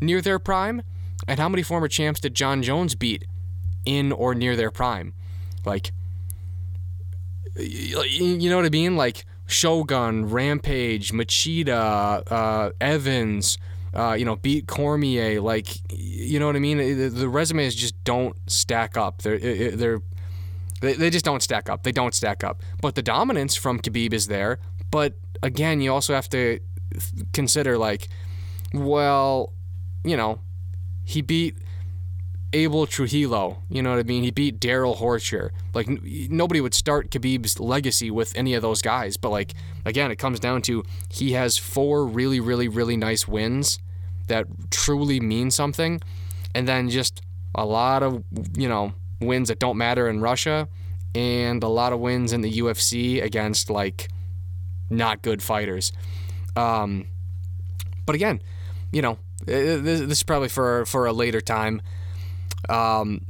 near 0.00 0.20
their 0.20 0.38
prime? 0.38 0.82
And 1.26 1.38
how 1.38 1.48
many 1.48 1.62
former 1.62 1.88
champs 1.88 2.20
did 2.20 2.34
Jon 2.34 2.62
Jones 2.62 2.94
beat 2.94 3.24
in 3.84 4.12
or 4.12 4.34
near 4.34 4.56
their 4.56 4.70
prime? 4.70 5.14
Like, 5.64 5.92
you 7.56 8.50
know 8.50 8.56
what 8.56 8.66
I 8.66 8.70
mean? 8.70 8.96
Like, 8.96 9.24
Shogun, 9.46 10.26
Rampage, 10.30 11.12
Machida, 11.12 12.22
uh, 12.30 12.70
Evans, 12.80 13.58
uh, 13.94 14.14
you 14.18 14.24
know, 14.24 14.36
beat 14.36 14.66
Cormier. 14.66 15.40
Like, 15.40 15.68
you 15.90 16.38
know 16.38 16.46
what 16.46 16.56
I 16.56 16.60
mean? 16.60 16.78
The, 16.78 17.08
the 17.08 17.28
resumes 17.28 17.74
just 17.74 18.02
don't 18.04 18.36
stack 18.50 18.96
up. 18.96 19.22
They're 19.22 19.38
they're 19.70 20.00
they, 20.80 20.94
they 20.94 21.10
just 21.10 21.24
don't 21.24 21.42
stack 21.42 21.68
up. 21.68 21.82
They 21.82 21.92
don't 21.92 22.14
stack 22.14 22.42
up. 22.44 22.62
But 22.80 22.94
the 22.94 23.02
dominance 23.02 23.54
from 23.54 23.80
Khabib 23.80 24.12
is 24.12 24.26
there. 24.26 24.58
But 24.90 25.14
again, 25.42 25.80
you 25.80 25.92
also 25.92 26.14
have 26.14 26.28
to 26.30 26.58
consider 27.32 27.78
like, 27.78 28.08
well, 28.74 29.52
you 30.04 30.16
know, 30.16 30.40
he 31.04 31.22
beat 31.22 31.56
Abel 32.52 32.86
Trujillo. 32.86 33.62
You 33.68 33.82
know 33.82 33.90
what 33.90 33.98
I 33.98 34.02
mean? 34.02 34.24
He 34.24 34.30
beat 34.30 34.60
Darrell 34.60 34.96
Horcher. 34.96 35.50
Like 35.74 35.88
n- 35.88 36.00
nobody 36.30 36.60
would 36.60 36.74
start 36.74 37.10
Khabib's 37.10 37.58
legacy 37.58 38.10
with 38.10 38.36
any 38.36 38.54
of 38.54 38.62
those 38.62 38.82
guys. 38.82 39.16
But 39.16 39.30
like 39.30 39.54
again, 39.84 40.10
it 40.10 40.16
comes 40.16 40.40
down 40.40 40.62
to 40.62 40.84
he 41.10 41.32
has 41.32 41.56
four 41.56 42.06
really, 42.06 42.40
really, 42.40 42.68
really 42.68 42.96
nice 42.96 43.26
wins 43.26 43.78
that 44.28 44.46
truly 44.70 45.20
mean 45.20 45.50
something, 45.50 46.00
and 46.54 46.68
then 46.68 46.88
just 46.88 47.22
a 47.54 47.64
lot 47.64 48.02
of 48.02 48.22
you 48.56 48.68
know 48.68 48.94
wins 49.20 49.48
that 49.48 49.58
don't 49.58 49.76
matter 49.76 50.08
in 50.08 50.20
Russia, 50.20 50.68
and 51.14 51.62
a 51.62 51.68
lot 51.68 51.92
of 51.92 52.00
wins 52.00 52.32
in 52.32 52.40
the 52.40 52.52
UFC 52.52 53.22
against 53.22 53.70
like 53.70 54.08
not 54.90 55.22
good 55.22 55.42
fighters. 55.42 55.92
Um, 56.56 57.06
but 58.04 58.14
again, 58.14 58.42
you 58.92 59.02
know, 59.02 59.18
this, 59.44 60.00
this 60.00 60.18
is 60.18 60.22
probably 60.22 60.48
for 60.48 60.84
for 60.86 61.06
a 61.06 61.12
later 61.12 61.40
time. 61.40 61.82
Um, 62.68 63.26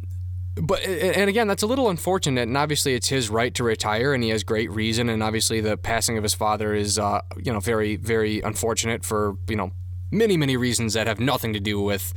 but 0.54 0.84
and 0.84 1.30
again, 1.30 1.48
that's 1.48 1.62
a 1.62 1.66
little 1.66 1.88
unfortunate, 1.88 2.42
and 2.42 2.56
obviously 2.56 2.94
it's 2.94 3.08
his 3.08 3.30
right 3.30 3.54
to 3.54 3.64
retire, 3.64 4.12
and 4.12 4.22
he 4.22 4.30
has 4.30 4.44
great 4.44 4.70
reason. 4.70 5.08
And 5.08 5.22
obviously, 5.22 5.60
the 5.60 5.78
passing 5.78 6.18
of 6.18 6.22
his 6.22 6.34
father 6.34 6.74
is, 6.74 6.98
uh, 6.98 7.22
you 7.42 7.52
know, 7.52 7.60
very 7.60 7.96
very 7.96 8.40
unfortunate 8.40 9.04
for 9.04 9.36
you 9.48 9.56
know 9.56 9.72
many 10.10 10.36
many 10.36 10.56
reasons 10.56 10.92
that 10.92 11.06
have 11.06 11.18
nothing 11.18 11.54
to 11.54 11.60
do 11.60 11.80
with, 11.80 12.12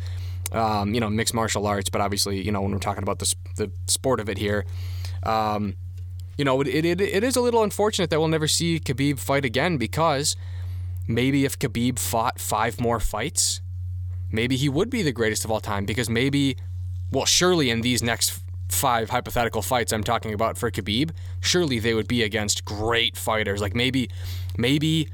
um, 0.52 0.94
you 0.94 1.00
know, 1.00 1.10
mixed 1.10 1.34
martial 1.34 1.66
arts. 1.66 1.90
But 1.90 2.02
obviously, 2.02 2.42
you 2.42 2.52
know, 2.52 2.62
when 2.62 2.72
we're 2.72 2.80
talking 2.80 3.04
about 3.04 3.20
the 3.20 3.34
the 3.56 3.72
sport 3.88 4.20
of 4.20 4.28
it 4.28 4.38
here, 4.38 4.66
um, 5.24 5.76
you 6.38 6.44
know, 6.44 6.60
it, 6.60 6.68
it 6.68 7.00
it 7.00 7.24
is 7.24 7.38
a 7.38 7.42
little 7.42 7.64
unfortunate 7.64 8.10
that 8.10 8.20
we'll 8.20 8.28
never 8.28 8.50
see 8.50 8.82
Khabib 8.82 9.18
fight 9.18 9.46
again 9.46 9.78
because 9.78 10.36
maybe 11.08 11.46
if 11.46 11.58
Khabib 11.58 12.00
fought 12.00 12.40
five 12.40 12.82
more 12.82 13.00
fights, 13.00 13.62
maybe 14.30 14.58
he 14.58 14.68
would 14.68 14.90
be 14.90 15.02
the 15.02 15.14
greatest 15.14 15.46
of 15.46 15.52
all 15.52 15.62
time 15.62 15.86
because 15.86 16.10
maybe 16.10 16.58
well, 17.16 17.26
surely 17.26 17.70
in 17.70 17.80
these 17.80 18.04
next 18.04 18.42
five 18.68 19.10
hypothetical 19.10 19.62
fights 19.62 19.94
I'm 19.94 20.04
talking 20.04 20.34
about 20.34 20.58
for 20.58 20.70
Khabib, 20.70 21.12
surely 21.40 21.80
they 21.80 21.94
would 21.94 22.10
be 22.10 22.24
against 22.24 22.66
great 22.66 23.16
fighters. 23.16 23.62
Like 23.62 23.74
maybe, 23.74 24.10
maybe 24.58 25.08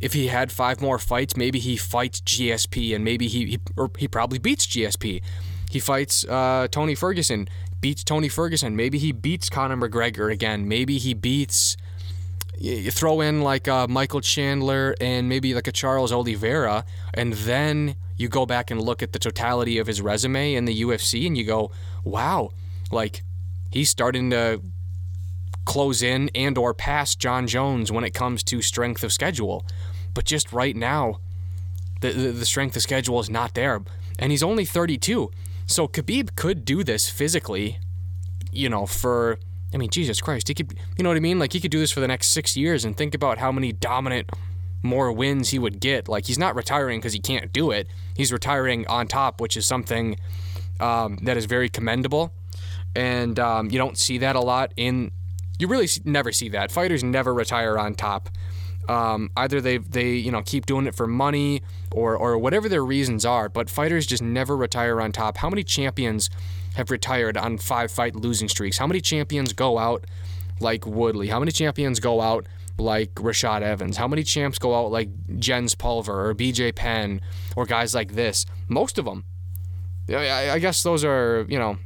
if 0.00 0.12
he 0.12 0.28
had 0.28 0.52
five 0.52 0.80
more 0.80 1.00
fights, 1.00 1.36
maybe 1.36 1.58
he 1.58 1.76
fights 1.76 2.20
GSP 2.20 2.94
and 2.94 3.04
maybe 3.04 3.26
he 3.26 3.46
he, 3.46 3.58
or 3.76 3.90
he 3.98 4.06
probably 4.06 4.38
beats 4.38 4.68
GSP. 4.68 5.20
He 5.68 5.80
fights 5.80 6.24
uh, 6.26 6.68
Tony 6.70 6.94
Ferguson, 6.94 7.48
beats 7.80 8.04
Tony 8.04 8.28
Ferguson. 8.28 8.76
Maybe 8.76 8.98
he 8.98 9.10
beats 9.10 9.50
Conor 9.50 9.76
McGregor 9.76 10.32
again. 10.32 10.68
Maybe 10.68 10.98
he 10.98 11.12
beats. 11.12 11.76
You 12.56 12.92
throw 12.92 13.20
in 13.20 13.42
like 13.42 13.66
uh, 13.66 13.88
Michael 13.88 14.20
Chandler 14.20 14.94
and 15.00 15.28
maybe 15.28 15.54
like 15.54 15.66
a 15.66 15.72
Charles 15.72 16.12
Oliveira, 16.12 16.84
and 17.14 17.32
then 17.32 17.96
you 18.18 18.28
go 18.28 18.44
back 18.44 18.70
and 18.70 18.82
look 18.82 19.02
at 19.02 19.12
the 19.12 19.18
totality 19.18 19.78
of 19.78 19.86
his 19.86 20.02
resume 20.02 20.54
in 20.54 20.64
the 20.64 20.82
UFC 20.82 21.26
and 21.26 21.38
you 21.38 21.44
go, 21.44 21.70
wow, 22.04 22.50
like 22.90 23.22
he's 23.70 23.88
starting 23.88 24.30
to 24.30 24.60
close 25.64 26.02
in 26.02 26.30
and 26.34 26.58
or 26.58 26.74
pass 26.74 27.14
Jon 27.14 27.46
Jones 27.46 27.92
when 27.92 28.02
it 28.02 28.12
comes 28.12 28.42
to 28.44 28.60
strength 28.60 29.04
of 29.04 29.12
schedule. 29.12 29.64
But 30.14 30.24
just 30.24 30.52
right 30.52 30.74
now, 30.74 31.20
the, 32.00 32.10
the, 32.10 32.32
the 32.32 32.46
strength 32.46 32.74
of 32.74 32.82
schedule 32.82 33.20
is 33.20 33.30
not 33.30 33.54
there. 33.54 33.80
And 34.18 34.32
he's 34.32 34.42
only 34.42 34.64
32. 34.64 35.30
So 35.66 35.86
Khabib 35.86 36.34
could 36.34 36.64
do 36.64 36.82
this 36.82 37.08
physically, 37.08 37.78
you 38.50 38.68
know, 38.68 38.86
for 38.86 39.38
I 39.72 39.76
mean, 39.76 39.90
Jesus 39.90 40.22
Christ, 40.22 40.48
he 40.48 40.54
could 40.54 40.72
you 40.96 41.04
know 41.04 41.10
what 41.10 41.16
I 41.16 41.20
mean? 41.20 41.38
Like 41.38 41.52
he 41.52 41.60
could 41.60 41.70
do 41.70 41.78
this 41.78 41.92
for 41.92 42.00
the 42.00 42.08
next 42.08 42.28
6 42.28 42.56
years 42.56 42.84
and 42.84 42.96
think 42.96 43.14
about 43.14 43.38
how 43.38 43.52
many 43.52 43.70
dominant 43.70 44.30
more 44.82 45.12
wins 45.12 45.50
he 45.50 45.58
would 45.58 45.80
get. 45.80 46.08
Like 46.08 46.26
he's 46.26 46.38
not 46.38 46.54
retiring 46.54 47.00
because 47.00 47.12
he 47.12 47.18
can't 47.18 47.52
do 47.52 47.70
it. 47.70 47.88
He's 48.16 48.32
retiring 48.32 48.86
on 48.86 49.06
top, 49.08 49.40
which 49.40 49.56
is 49.56 49.66
something 49.66 50.18
um, 50.80 51.18
that 51.22 51.36
is 51.36 51.46
very 51.46 51.68
commendable. 51.68 52.32
And 52.94 53.38
um, 53.38 53.70
you 53.70 53.78
don't 53.78 53.98
see 53.98 54.18
that 54.18 54.36
a 54.36 54.40
lot 54.40 54.72
in. 54.76 55.12
You 55.58 55.68
really 55.68 55.88
never 56.04 56.32
see 56.32 56.48
that. 56.50 56.70
Fighters 56.70 57.02
never 57.02 57.34
retire 57.34 57.78
on 57.78 57.94
top. 57.94 58.28
Um, 58.88 59.30
either 59.36 59.60
they 59.60 59.78
they 59.78 60.12
you 60.12 60.32
know 60.32 60.40
keep 60.42 60.64
doing 60.64 60.86
it 60.86 60.94
for 60.94 61.06
money 61.06 61.62
or 61.92 62.16
or 62.16 62.38
whatever 62.38 62.68
their 62.68 62.84
reasons 62.84 63.26
are, 63.26 63.48
but 63.48 63.68
fighters 63.68 64.06
just 64.06 64.22
never 64.22 64.56
retire 64.56 65.00
on 65.00 65.12
top. 65.12 65.36
How 65.36 65.50
many 65.50 65.62
champions 65.62 66.30
have 66.74 66.90
retired 66.90 67.36
on 67.36 67.58
five 67.58 67.90
fight 67.90 68.16
losing 68.16 68.48
streaks? 68.48 68.78
How 68.78 68.86
many 68.86 69.00
champions 69.00 69.52
go 69.52 69.78
out 69.78 70.04
like 70.60 70.86
Woodley? 70.86 71.28
How 71.28 71.38
many 71.38 71.52
champions 71.52 72.00
go 72.00 72.20
out 72.22 72.46
like 72.78 73.14
Rashad 73.14 73.62
Evans? 73.62 73.96
How 73.96 74.08
many 74.08 74.22
champs 74.22 74.58
go 74.58 74.74
out 74.74 74.90
like 74.90 75.08
Jens 75.38 75.74
Pulver 75.74 76.28
or 76.28 76.34
BJ 76.34 76.74
Penn 76.74 77.20
or 77.56 77.66
guys 77.66 77.94
like 77.94 78.12
this? 78.12 78.46
Most 78.68 78.98
of 78.98 79.04
them. 79.04 79.24
I 80.10 80.58
guess 80.58 80.82
those 80.82 81.04
are, 81.04 81.44
you 81.48 81.58
know, 81.58 81.76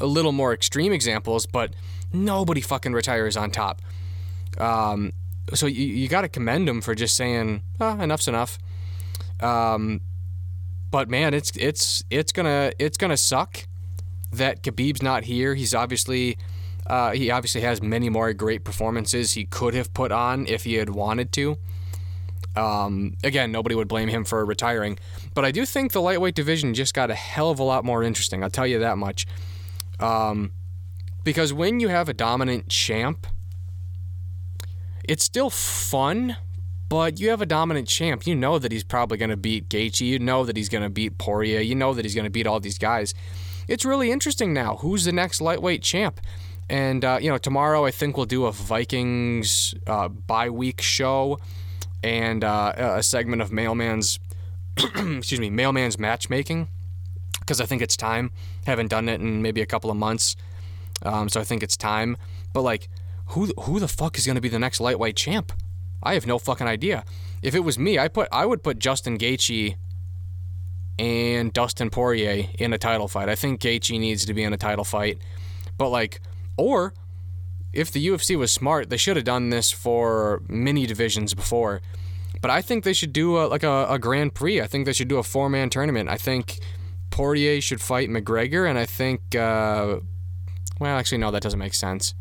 a 0.00 0.06
little 0.06 0.32
more 0.32 0.54
extreme 0.54 0.92
examples, 0.92 1.46
but 1.46 1.74
nobody 2.12 2.60
fucking 2.60 2.92
retires 2.92 3.36
on 3.36 3.50
top. 3.50 3.82
Um, 4.58 5.12
so 5.52 5.66
you, 5.66 5.84
you 5.84 6.08
got 6.08 6.22
to 6.22 6.28
commend 6.28 6.68
them 6.68 6.80
for 6.80 6.94
just 6.94 7.16
saying, 7.16 7.62
oh, 7.80 8.00
enough's 8.00 8.28
enough. 8.28 8.58
Um, 9.40 10.00
but 10.90 11.10
man, 11.10 11.34
it's 11.34 11.52
it's 11.56 12.04
it's 12.10 12.32
gonna 12.32 12.72
it's 12.78 12.96
gonna 12.96 13.16
suck 13.16 13.66
that 14.32 14.62
Khabib's 14.62 15.02
not 15.02 15.24
here. 15.24 15.54
He's 15.54 15.74
obviously 15.74 16.38
uh, 16.86 17.12
he 17.12 17.30
obviously 17.30 17.60
has 17.62 17.82
many 17.82 18.08
more 18.08 18.32
great 18.32 18.64
performances 18.64 19.32
he 19.32 19.44
could 19.44 19.74
have 19.74 19.92
put 19.92 20.12
on 20.12 20.46
if 20.46 20.64
he 20.64 20.74
had 20.74 20.90
wanted 20.90 21.32
to. 21.32 21.58
Um, 22.54 23.16
again, 23.22 23.52
nobody 23.52 23.74
would 23.74 23.88
blame 23.88 24.08
him 24.08 24.24
for 24.24 24.44
retiring, 24.44 24.98
but 25.34 25.44
I 25.44 25.50
do 25.50 25.66
think 25.66 25.92
the 25.92 26.00
lightweight 26.00 26.34
division 26.34 26.72
just 26.72 26.94
got 26.94 27.10
a 27.10 27.14
hell 27.14 27.50
of 27.50 27.58
a 27.58 27.62
lot 27.62 27.84
more 27.84 28.02
interesting. 28.02 28.42
I'll 28.42 28.50
tell 28.50 28.66
you 28.66 28.78
that 28.78 28.96
much. 28.96 29.26
Um, 30.00 30.52
because 31.22 31.52
when 31.52 31.80
you 31.80 31.88
have 31.88 32.08
a 32.08 32.14
dominant 32.14 32.68
champ, 32.68 33.26
it's 35.04 35.24
still 35.24 35.50
fun, 35.50 36.36
but 36.88 37.20
you 37.20 37.30
have 37.30 37.42
a 37.42 37.46
dominant 37.46 37.88
champ. 37.88 38.26
You 38.26 38.34
know 38.34 38.58
that 38.58 38.72
he's 38.72 38.84
probably 38.84 39.18
going 39.18 39.30
to 39.30 39.36
beat 39.36 39.68
Gaethje. 39.68 40.06
You 40.06 40.18
know 40.18 40.44
that 40.44 40.56
he's 40.56 40.68
going 40.68 40.84
to 40.84 40.90
beat 40.90 41.18
Poirier. 41.18 41.60
You 41.60 41.74
know 41.74 41.94
that 41.94 42.04
he's 42.04 42.14
going 42.14 42.24
to 42.24 42.30
beat 42.30 42.46
all 42.46 42.60
these 42.60 42.78
guys. 42.78 43.12
It's 43.68 43.84
really 43.84 44.10
interesting 44.10 44.52
now. 44.52 44.76
Who's 44.76 45.04
the 45.04 45.12
next 45.12 45.40
lightweight 45.40 45.82
champ? 45.82 46.20
And 46.68 47.04
uh, 47.04 47.18
you 47.20 47.30
know, 47.30 47.38
tomorrow 47.38 47.84
I 47.84 47.90
think 47.90 48.16
we'll 48.16 48.26
do 48.26 48.46
a 48.46 48.52
Vikings 48.52 49.74
uh, 49.86 50.08
bye 50.08 50.50
week 50.50 50.80
show 50.80 51.38
and 52.02 52.44
uh, 52.44 52.72
a 52.76 53.02
segment 53.02 53.42
of 53.42 53.52
Mailman's, 53.52 54.18
excuse 54.76 55.40
me, 55.40 55.50
Mailman's 55.50 55.98
matchmaking 55.98 56.68
because 57.40 57.60
I 57.60 57.66
think 57.66 57.82
it's 57.82 57.96
time. 57.96 58.32
Haven't 58.66 58.88
done 58.88 59.08
it 59.08 59.20
in 59.20 59.42
maybe 59.42 59.60
a 59.60 59.66
couple 59.66 59.90
of 59.90 59.96
months, 59.96 60.34
um, 61.04 61.28
so 61.28 61.40
I 61.40 61.44
think 61.44 61.62
it's 61.62 61.76
time. 61.76 62.16
But 62.52 62.62
like, 62.62 62.88
who 63.28 63.46
who 63.60 63.78
the 63.78 63.88
fuck 63.88 64.18
is 64.18 64.26
going 64.26 64.34
to 64.34 64.42
be 64.42 64.48
the 64.48 64.58
next 64.58 64.80
lightweight 64.80 65.16
champ? 65.16 65.52
I 66.02 66.14
have 66.14 66.26
no 66.26 66.38
fucking 66.38 66.66
idea. 66.66 67.04
If 67.42 67.54
it 67.54 67.60
was 67.60 67.78
me, 67.78 67.98
I 67.98 68.08
put 68.08 68.28
I 68.32 68.44
would 68.44 68.62
put 68.62 68.78
Justin 68.78 69.18
Gaethje 69.18 69.76
and 70.98 71.52
Dustin 71.52 71.90
Poirier 71.90 72.48
in 72.58 72.72
a 72.72 72.78
title 72.78 73.06
fight. 73.06 73.28
I 73.28 73.36
think 73.36 73.60
Gaethje 73.60 73.98
needs 74.00 74.24
to 74.24 74.34
be 74.34 74.42
in 74.42 74.52
a 74.52 74.56
title 74.56 74.84
fight, 74.84 75.18
but 75.78 75.90
like 75.90 76.20
or 76.56 76.94
if 77.72 77.90
the 77.90 78.06
UFC 78.06 78.36
was 78.36 78.52
smart, 78.52 78.90
they 78.90 78.96
should 78.96 79.16
have 79.16 79.24
done 79.24 79.50
this 79.50 79.70
for 79.70 80.42
mini 80.48 80.86
divisions 80.86 81.34
before. 81.34 81.82
But 82.40 82.50
I 82.50 82.62
think 82.62 82.84
they 82.84 82.92
should 82.92 83.12
do 83.12 83.36
a, 83.38 83.46
like 83.46 83.62
a, 83.62 83.86
a 83.88 83.98
Grand 83.98 84.34
Prix. 84.34 84.60
I 84.60 84.66
think 84.66 84.86
they 84.86 84.92
should 84.92 85.08
do 85.08 85.18
a 85.18 85.22
four 85.22 85.48
man 85.48 85.70
tournament. 85.70 86.08
I 86.08 86.16
think 86.16 86.58
Poirier 87.10 87.60
should 87.60 87.80
fight 87.80 88.08
McGregor, 88.08 88.68
and 88.68 88.78
I 88.78 88.86
think, 88.86 89.34
uh, 89.34 90.00
well, 90.80 90.96
actually, 90.96 91.18
no, 91.18 91.30
that 91.30 91.42
doesn't 91.42 91.58
make 91.58 91.74
sense. 91.74 92.14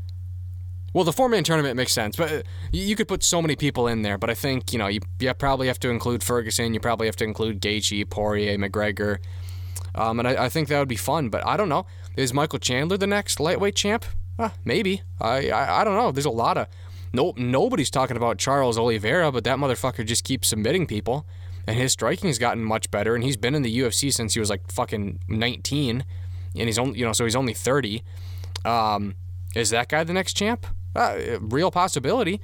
Well, 0.94 1.04
the 1.04 1.12
four 1.12 1.28
man 1.28 1.44
tournament 1.44 1.76
makes 1.76 1.92
sense, 1.92 2.16
but 2.16 2.46
you 2.72 2.96
could 2.96 3.10
put 3.10 3.22
so 3.22 3.42
many 3.42 3.58
people 3.58 3.88
in 3.88 4.02
there. 4.02 4.18
But 4.18 4.30
I 4.30 4.34
think, 4.34 4.72
you 4.72 4.80
know, 4.80 4.88
you, 4.88 5.02
you 5.20 5.34
probably 5.34 5.68
have 5.68 5.80
to 5.80 5.90
include 5.90 6.24
Ferguson, 6.24 6.74
you 6.74 6.80
probably 6.80 7.08
have 7.08 7.18
to 7.18 7.26
include 7.26 7.62
Gaethje, 7.62 8.10
Poirier, 8.10 8.58
McGregor. 8.58 9.18
Um, 9.94 10.20
and 10.20 10.28
I, 10.28 10.46
I 10.46 10.50
think 10.50 10.70
that 10.70 10.80
would 10.80 10.88
be 10.88 10.96
fun, 10.96 11.30
but 11.30 11.46
I 11.46 11.58
don't 11.58 11.70
know. 11.70 11.86
Is 12.16 12.34
Michael 12.34 12.60
Chandler 12.60 12.98
the 12.98 13.08
next 13.08 13.42
lightweight 13.42 13.76
champ? 13.76 14.06
Maybe. 14.66 15.02
I, 15.20 15.50
I 15.50 15.82
I 15.82 15.84
don't 15.84 15.96
know. 15.96 16.12
There's 16.12 16.26
a 16.26 16.30
lot 16.30 16.58
of 16.58 16.68
no 17.14 17.34
nobody's 17.38 17.90
talking 17.90 18.18
about 18.18 18.38
Charles 18.38 18.78
Oliveira, 18.78 19.32
but 19.32 19.44
that 19.46 19.58
motherfucker 19.58 20.06
just 20.06 20.24
keeps 20.24 20.50
submitting 20.50 20.86
people, 20.86 21.26
and 21.68 21.78
his 21.78 21.94
striking's 21.94 22.38
gotten 22.38 22.64
much 22.64 22.92
better. 22.92 23.16
And 23.16 23.24
he's 23.24 23.38
been 23.38 23.56
in 23.56 23.62
the 23.62 23.80
UFC 23.80 24.14
since 24.14 24.34
he 24.34 24.40
was 24.40 24.50
like 24.50 24.72
fucking 24.72 25.20
19, 25.28 26.04
and 26.56 26.68
he's 26.68 26.80
only 26.80 27.00
you 27.00 27.06
know 27.06 27.14
so 27.14 27.24
he's 27.24 27.36
only 27.36 27.54
30. 27.54 28.04
Um, 28.66 29.16
is 29.56 29.70
that 29.70 29.90
guy 29.90 30.04
the 30.04 30.14
next 30.14 30.34
champ? 30.34 30.66
Uh, 30.96 31.38
real 31.40 31.72
possibility. 31.72 32.42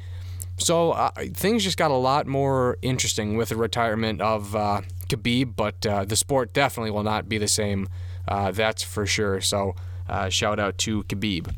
So 0.57 0.91
uh, 0.91 1.11
things 1.33 1.63
just 1.63 1.77
got 1.77 1.91
a 1.91 1.95
lot 1.95 2.27
more 2.27 2.77
interesting 2.81 3.35
with 3.35 3.49
the 3.49 3.55
retirement 3.55 4.21
of 4.21 4.55
uh, 4.55 4.81
Khabib, 5.09 5.55
but 5.55 5.85
uh, 5.85 6.05
the 6.05 6.15
sport 6.15 6.53
definitely 6.53 6.91
will 6.91 7.03
not 7.03 7.27
be 7.27 7.37
the 7.37 7.47
same. 7.47 7.87
Uh, 8.27 8.51
that's 8.51 8.83
for 8.83 9.05
sure. 9.05 9.41
So 9.41 9.75
uh, 10.07 10.29
shout 10.29 10.59
out 10.59 10.77
to 10.79 11.03
Khabib. 11.05 11.53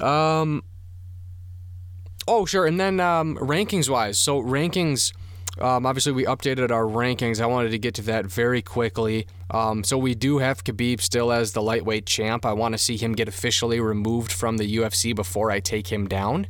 Um. 0.00 0.62
Oh, 2.26 2.46
sure. 2.46 2.66
And 2.66 2.80
then 2.80 3.00
um, 3.00 3.36
rankings 3.36 3.88
wise. 3.88 4.18
So, 4.18 4.42
rankings, 4.42 5.12
um, 5.60 5.84
obviously, 5.84 6.12
we 6.12 6.24
updated 6.24 6.70
our 6.70 6.84
rankings. 6.84 7.40
I 7.40 7.46
wanted 7.46 7.70
to 7.70 7.78
get 7.78 7.94
to 7.96 8.02
that 8.02 8.24
very 8.26 8.62
quickly. 8.62 9.26
Um, 9.50 9.84
so, 9.84 9.98
we 9.98 10.14
do 10.14 10.38
have 10.38 10.64
Khabib 10.64 11.02
still 11.02 11.30
as 11.30 11.52
the 11.52 11.60
lightweight 11.60 12.06
champ. 12.06 12.46
I 12.46 12.54
want 12.54 12.72
to 12.72 12.78
see 12.78 12.96
him 12.96 13.12
get 13.12 13.28
officially 13.28 13.78
removed 13.78 14.32
from 14.32 14.56
the 14.56 14.76
UFC 14.76 15.14
before 15.14 15.50
I 15.50 15.60
take 15.60 15.88
him 15.88 16.08
down. 16.08 16.46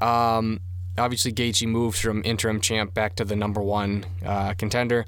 Um, 0.00 0.60
obviously, 0.98 1.32
Gaethje 1.32 1.66
moves 1.66 1.98
from 1.98 2.22
interim 2.24 2.60
champ 2.60 2.92
back 2.92 3.16
to 3.16 3.24
the 3.24 3.36
number 3.36 3.62
one 3.62 4.04
uh, 4.24 4.52
contender. 4.54 5.06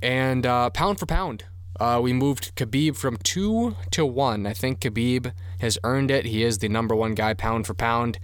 And 0.00 0.46
uh, 0.46 0.70
pound 0.70 0.98
for 0.98 1.06
pound, 1.06 1.44
uh, 1.78 2.00
we 2.02 2.12
moved 2.12 2.56
Khabib 2.56 2.96
from 2.96 3.16
two 3.18 3.76
to 3.92 4.04
one. 4.04 4.46
I 4.46 4.52
think 4.52 4.80
Khabib 4.80 5.32
has 5.62 5.78
earned 5.84 6.10
it. 6.10 6.26
He 6.26 6.42
is 6.44 6.58
the 6.58 6.68
number 6.68 6.94
one 6.94 7.14
guy 7.14 7.34
pound 7.34 7.66
for 7.66 7.72
pound. 7.72 8.18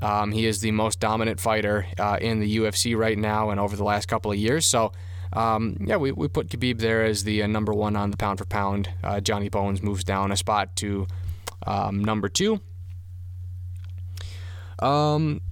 Um, 0.00 0.32
he 0.32 0.46
is 0.46 0.60
the 0.60 0.70
most 0.72 1.00
dominant 1.00 1.38
fighter 1.38 1.86
uh, 1.98 2.18
in 2.20 2.40
the 2.40 2.56
UFC 2.56 2.96
right 2.96 3.16
now 3.16 3.50
and 3.50 3.60
over 3.60 3.76
the 3.76 3.84
last 3.84 4.06
couple 4.06 4.32
of 4.32 4.38
years. 4.38 4.66
So, 4.66 4.92
um, 5.32 5.76
yeah, 5.80 5.96
we, 5.96 6.12
we 6.12 6.28
put 6.28 6.48
Khabib 6.48 6.78
there 6.78 7.04
as 7.04 7.24
the 7.24 7.42
uh, 7.42 7.46
number 7.46 7.74
one 7.74 7.94
on 7.94 8.10
the 8.10 8.16
pound 8.16 8.38
for 8.38 8.46
pound. 8.46 8.88
Uh, 9.04 9.20
Johnny 9.20 9.48
Bones 9.48 9.82
moves 9.82 10.02
down 10.02 10.32
a 10.32 10.36
spot 10.36 10.74
to 10.76 11.06
um, 11.66 12.02
number 12.02 12.28
two. 12.28 12.60
Um, 14.78 15.42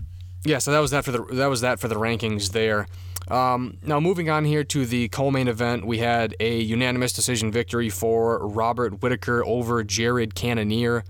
yeah, 0.45 0.59
so 0.59 0.73
that 0.73 0.79
was 0.79 0.93
that 0.93 1.05
for 1.05 1.11
the 1.11 1.25
that 1.33 1.49
was 1.49 1.61
that 1.61 1.81
for 1.81 1.89
the 1.89 1.97
rankings 1.97 2.53
there. 2.53 2.87
Um, 3.29 3.79
now, 3.83 3.99
moving 3.99 4.31
on 4.31 4.45
here 4.45 4.63
to 4.63 4.87
the 4.87 5.09
co-main 5.09 5.49
event, 5.49 5.85
we 5.85 5.99
had 5.99 6.37
a 6.39 6.61
unanimous 6.61 7.13
decision 7.13 7.51
victory 7.51 7.91
for 7.91 8.47
Robert 8.47 9.03
Whitaker 9.03 9.45
over 9.45 9.83
Jared 9.83 10.37
Cannonier. 10.37 11.05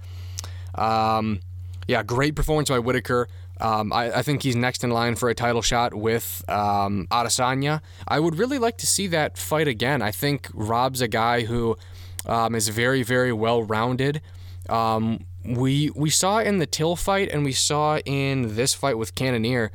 Um, 0.76 1.40
yeah, 1.88 2.02
great 2.02 2.34
performance 2.34 2.68
by 2.68 2.78
Whitaker. 2.78 3.28
Um, 3.58 3.92
I, 3.92 4.18
I, 4.18 4.22
think 4.22 4.42
he's 4.42 4.54
next 4.54 4.84
in 4.84 4.90
line 4.90 5.16
for 5.16 5.30
a 5.30 5.34
title 5.34 5.62
shot 5.62 5.94
with 5.94 6.44
um, 6.46 7.06
Adesanya. 7.10 7.80
I 8.06 8.20
would 8.20 8.38
really 8.38 8.58
like 8.58 8.76
to 8.78 8.86
see 8.86 9.06
that 9.06 9.38
fight 9.38 9.66
again. 9.66 10.02
I 10.02 10.10
think 10.10 10.50
Rob's 10.52 11.00
a 11.00 11.08
guy 11.08 11.42
who 11.42 11.78
um, 12.26 12.54
is 12.54 12.68
very, 12.68 13.02
very 13.02 13.32
well 13.32 13.62
rounded. 13.62 14.20
Um, 14.68 15.24
we 15.44 15.90
we 15.94 16.10
saw 16.10 16.40
in 16.40 16.58
the 16.58 16.66
Till 16.66 16.96
fight 16.96 17.30
and 17.32 17.44
we 17.44 17.52
saw 17.52 17.98
in 17.98 18.56
this 18.56 18.74
fight 18.74 18.98
with 18.98 19.14
Cannonier. 19.14 19.70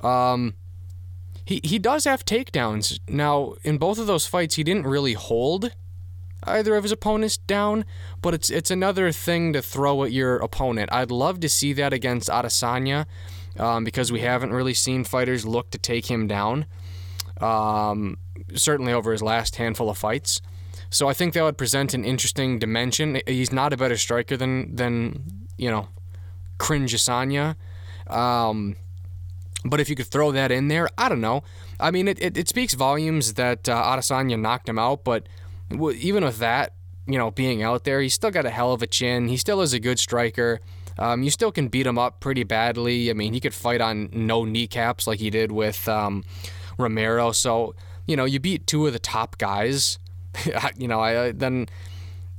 Um, 0.00 0.54
he 1.44 1.60
he 1.62 1.78
does 1.78 2.04
have 2.04 2.24
takedowns. 2.24 3.00
Now 3.08 3.54
in 3.64 3.76
both 3.76 3.98
of 3.98 4.06
those 4.06 4.26
fights, 4.26 4.54
he 4.54 4.64
didn't 4.64 4.86
really 4.86 5.14
hold 5.14 5.72
either 6.44 6.76
of 6.76 6.84
his 6.84 6.92
opponents 6.92 7.36
down, 7.36 7.84
but 8.22 8.34
it's 8.34 8.50
it's 8.50 8.70
another 8.70 9.12
thing 9.12 9.52
to 9.52 9.62
throw 9.62 10.04
at 10.04 10.12
your 10.12 10.36
opponent. 10.36 10.90
I'd 10.92 11.10
love 11.10 11.40
to 11.40 11.48
see 11.48 11.72
that 11.74 11.92
against 11.92 12.28
Adesanya, 12.28 13.06
um, 13.58 13.84
because 13.84 14.12
we 14.12 14.20
haven't 14.20 14.52
really 14.52 14.74
seen 14.74 15.04
fighters 15.04 15.44
look 15.44 15.70
to 15.70 15.78
take 15.78 16.10
him 16.10 16.26
down. 16.26 16.66
Um, 17.40 18.18
certainly 18.54 18.92
over 18.92 19.12
his 19.12 19.22
last 19.22 19.56
handful 19.56 19.88
of 19.88 19.96
fights. 19.96 20.40
So 20.90 21.08
I 21.08 21.14
think 21.14 21.34
that 21.34 21.42
would 21.42 21.56
present 21.56 21.94
an 21.94 22.04
interesting 22.04 22.58
dimension. 22.58 23.20
He's 23.26 23.52
not 23.52 23.72
a 23.72 23.76
better 23.76 23.96
striker 23.96 24.36
than 24.36 24.74
than 24.74 25.46
you 25.60 25.70
know, 25.70 25.88
Cringe 26.58 26.94
Asanya. 26.94 27.54
Um, 28.06 28.76
but 29.62 29.78
if 29.78 29.90
you 29.90 29.94
could 29.94 30.06
throw 30.06 30.32
that 30.32 30.50
in 30.50 30.68
there, 30.68 30.88
I 30.96 31.10
don't 31.10 31.20
know. 31.20 31.44
I 31.78 31.90
mean, 31.90 32.08
it, 32.08 32.20
it, 32.20 32.36
it 32.36 32.48
speaks 32.48 32.72
volumes 32.72 33.34
that 33.34 33.68
uh, 33.68 33.74
Adesanya 33.74 34.40
knocked 34.40 34.68
him 34.68 34.78
out, 34.78 35.04
but 35.04 35.28
even 35.72 36.24
with 36.24 36.38
that, 36.38 36.74
you 37.06 37.18
know, 37.18 37.30
being 37.30 37.62
out 37.62 37.84
there, 37.84 38.00
he's 38.00 38.14
still 38.14 38.30
got 38.30 38.46
a 38.46 38.50
hell 38.50 38.72
of 38.72 38.82
a 38.82 38.86
chin. 38.86 39.28
He 39.28 39.36
still 39.36 39.60
is 39.60 39.72
a 39.72 39.80
good 39.80 39.98
striker. 39.98 40.60
Um, 40.98 41.22
you 41.22 41.30
still 41.30 41.50
can 41.50 41.68
beat 41.68 41.86
him 41.86 41.98
up 41.98 42.20
pretty 42.20 42.44
badly. 42.44 43.10
I 43.10 43.14
mean, 43.14 43.32
he 43.32 43.40
could 43.40 43.54
fight 43.54 43.80
on 43.80 44.10
no 44.12 44.44
kneecaps 44.44 45.06
like 45.06 45.18
he 45.18 45.30
did 45.30 45.50
with 45.50 45.88
um, 45.88 46.24
Romero. 46.78 47.32
So, 47.32 47.74
you 48.06 48.16
know, 48.16 48.24
you 48.24 48.38
beat 48.38 48.66
two 48.66 48.86
of 48.86 48.92
the 48.92 48.98
top 48.98 49.38
guys. 49.38 49.98
you 50.76 50.86
know, 50.86 51.00
I, 51.00 51.32
then, 51.32 51.68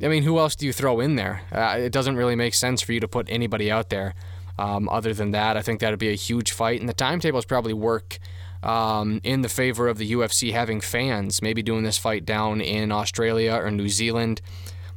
I 0.02 0.08
mean, 0.08 0.24
who 0.24 0.38
else 0.38 0.56
do 0.56 0.66
you 0.66 0.74
throw 0.74 1.00
in 1.00 1.16
there? 1.16 1.42
Uh, 1.52 1.78
it 1.80 1.92
doesn't 1.92 2.16
really 2.16 2.36
make 2.36 2.54
sense 2.54 2.82
for 2.82 2.94
you 2.94 3.00
to 3.00 3.08
put 3.08 3.28
anybody 3.30 3.72
out 3.72 3.90
there. 3.90 4.14
Um, 4.60 4.88
other 4.90 5.14
than 5.14 5.32
that, 5.32 5.58
I 5.58 5.62
think 5.62 5.80
that'd 5.80 5.98
be 5.98 6.10
a 6.10 6.16
huge 6.16 6.52
fight, 6.52 6.80
and 6.82 6.90
the 6.90 6.94
timetables 6.94 7.46
probably 7.46 7.74
work 7.74 8.20
um, 8.64 9.22
in 9.24 9.42
the 9.42 9.50
favor 9.50 9.88
of 9.88 9.98
the 9.98 10.12
UFC 10.12 10.52
having 10.52 10.82
fans, 10.82 11.42
maybe 11.42 11.64
doing 11.64 11.84
this 11.84 11.98
fight 11.98 12.26
down 12.26 12.62
in 12.62 12.92
Australia 12.92 13.54
or 13.56 13.72
New 13.72 13.90
Zealand. 13.90 14.42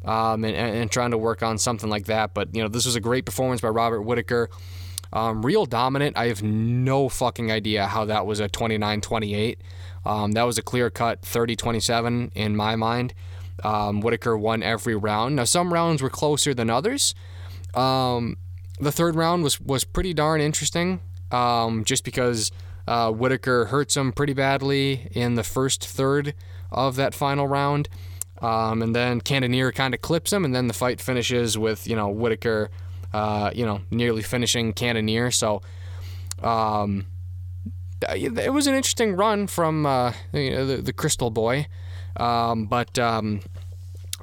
Um, 0.04 0.44
and, 0.44 0.54
and, 0.54 0.90
trying 0.90 1.12
to 1.12 1.16
work 1.18 1.42
on 1.42 1.56
something 1.56 1.88
like 1.88 2.04
that. 2.06 2.34
But, 2.34 2.54
you 2.54 2.60
know, 2.60 2.68
this 2.68 2.84
was 2.84 2.94
a 2.94 3.00
great 3.00 3.24
performance 3.24 3.62
by 3.62 3.68
Robert 3.68 4.02
Whitaker. 4.02 4.50
Um, 5.14 5.46
real 5.46 5.64
dominant. 5.64 6.18
I 6.18 6.26
have 6.26 6.42
no 6.42 7.08
fucking 7.08 7.50
idea 7.50 7.86
how 7.86 8.04
that 8.04 8.26
was 8.26 8.38
a 8.38 8.46
29 8.46 9.00
28. 9.00 9.62
Um, 10.04 10.32
that 10.32 10.42
was 10.42 10.58
a 10.58 10.62
clear 10.62 10.90
cut 10.90 11.22
30 11.22 11.56
27 11.56 12.32
in 12.34 12.54
my 12.54 12.76
mind. 12.76 13.14
Um, 13.62 14.00
Whitaker 14.00 14.36
won 14.36 14.62
every 14.62 14.94
round. 14.94 15.36
Now, 15.36 15.44
some 15.44 15.72
rounds 15.72 16.02
were 16.02 16.10
closer 16.10 16.52
than 16.52 16.68
others. 16.68 17.14
Um, 17.74 18.36
the 18.80 18.92
third 18.92 19.14
round 19.14 19.42
was, 19.42 19.60
was 19.60 19.84
pretty 19.84 20.12
darn 20.12 20.40
interesting 20.40 21.00
um, 21.30 21.84
just 21.84 22.04
because 22.04 22.50
uh, 22.86 23.10
Whitaker 23.10 23.66
hurts 23.66 23.96
him 23.96 24.12
pretty 24.12 24.34
badly 24.34 25.08
in 25.12 25.34
the 25.34 25.44
first 25.44 25.86
third 25.86 26.34
of 26.70 26.96
that 26.96 27.14
final 27.14 27.46
round. 27.46 27.88
Um, 28.42 28.82
and 28.82 28.94
then 28.94 29.20
Cannonier 29.20 29.72
kind 29.72 29.94
of 29.94 30.02
clips 30.02 30.32
him, 30.32 30.44
and 30.44 30.54
then 30.54 30.66
the 30.66 30.74
fight 30.74 31.00
finishes 31.00 31.56
with, 31.56 31.86
you 31.86 31.96
know, 31.96 32.08
Whitaker, 32.08 32.70
uh, 33.12 33.50
you 33.54 33.64
know, 33.64 33.80
nearly 33.90 34.22
finishing 34.22 34.72
Cannonier. 34.72 35.30
So, 35.30 35.62
um, 36.42 37.06
it 38.10 38.52
was 38.52 38.66
an 38.66 38.74
interesting 38.74 39.16
run 39.16 39.46
from 39.46 39.86
uh, 39.86 40.12
you 40.32 40.50
know, 40.50 40.66
the, 40.66 40.76
the 40.82 40.92
Crystal 40.92 41.30
Boy. 41.30 41.68
Um, 42.16 42.66
but 42.66 42.98
um, 42.98 43.40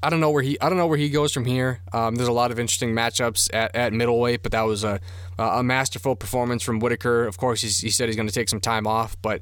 I 0.03 0.09
don't 0.09 0.19
know 0.19 0.31
where 0.31 0.41
he 0.41 0.59
I 0.59 0.69
don't 0.69 0.77
know 0.77 0.87
where 0.87 0.97
he 0.97 1.09
goes 1.09 1.31
from 1.31 1.45
here. 1.45 1.81
Um, 1.93 2.15
there's 2.15 2.27
a 2.27 2.33
lot 2.33 2.51
of 2.51 2.59
interesting 2.59 2.93
matchups 2.93 3.49
at, 3.53 3.75
at 3.75 3.93
middleweight, 3.93 4.43
but 4.43 4.51
that 4.51 4.63
was 4.63 4.83
a 4.83 4.99
a 5.37 5.63
masterful 5.63 6.15
performance 6.15 6.63
from 6.63 6.79
Whitaker. 6.79 7.25
Of 7.25 7.37
course, 7.37 7.61
he 7.61 7.89
said 7.89 8.07
he's 8.09 8.15
going 8.15 8.27
to 8.27 8.33
take 8.33 8.49
some 8.49 8.59
time 8.59 8.87
off, 8.87 9.15
but 9.21 9.41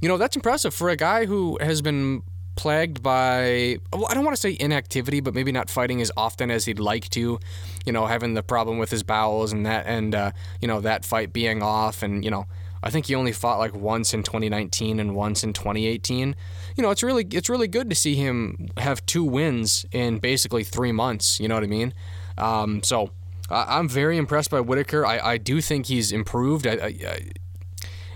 you 0.00 0.08
know 0.08 0.16
that's 0.16 0.36
impressive 0.36 0.74
for 0.74 0.88
a 0.88 0.96
guy 0.96 1.26
who 1.26 1.58
has 1.60 1.82
been 1.82 2.22
plagued 2.56 3.02
by 3.02 3.78
well, 3.92 4.06
I 4.10 4.14
don't 4.14 4.24
want 4.24 4.36
to 4.36 4.40
say 4.40 4.56
inactivity, 4.58 5.20
but 5.20 5.34
maybe 5.34 5.52
not 5.52 5.70
fighting 5.70 6.00
as 6.00 6.10
often 6.16 6.50
as 6.50 6.64
he'd 6.64 6.78
like 6.78 7.08
to. 7.10 7.38
You 7.84 7.92
know, 7.92 8.06
having 8.06 8.34
the 8.34 8.42
problem 8.42 8.78
with 8.78 8.90
his 8.90 9.02
bowels 9.02 9.52
and 9.52 9.66
that, 9.66 9.86
and 9.86 10.14
uh, 10.14 10.32
you 10.60 10.68
know 10.68 10.80
that 10.80 11.04
fight 11.04 11.32
being 11.32 11.62
off, 11.62 12.02
and 12.02 12.24
you 12.24 12.30
know 12.30 12.46
I 12.82 12.90
think 12.90 13.06
he 13.06 13.14
only 13.14 13.32
fought 13.32 13.58
like 13.58 13.74
once 13.74 14.14
in 14.14 14.22
2019 14.22 15.00
and 15.00 15.14
once 15.14 15.44
in 15.44 15.52
2018. 15.52 16.34
You 16.80 16.86
know, 16.86 16.90
it's 16.92 17.02
really 17.02 17.26
it's 17.32 17.50
really 17.50 17.68
good 17.68 17.90
to 17.90 17.94
see 17.94 18.14
him 18.14 18.70
have 18.78 19.04
two 19.04 19.22
wins 19.22 19.84
in 19.92 20.18
basically 20.18 20.64
three 20.64 20.92
months. 20.92 21.38
You 21.38 21.46
know 21.46 21.54
what 21.56 21.62
I 21.62 21.66
mean? 21.66 21.92
Um, 22.38 22.82
so 22.82 23.10
I'm 23.50 23.86
very 23.86 24.16
impressed 24.16 24.50
by 24.50 24.60
Whitaker. 24.60 25.04
I, 25.04 25.18
I 25.18 25.36
do 25.36 25.60
think 25.60 25.84
he's 25.84 26.10
improved. 26.10 26.66
I, 26.66 26.70
I, 26.70 26.86
I 26.86 27.30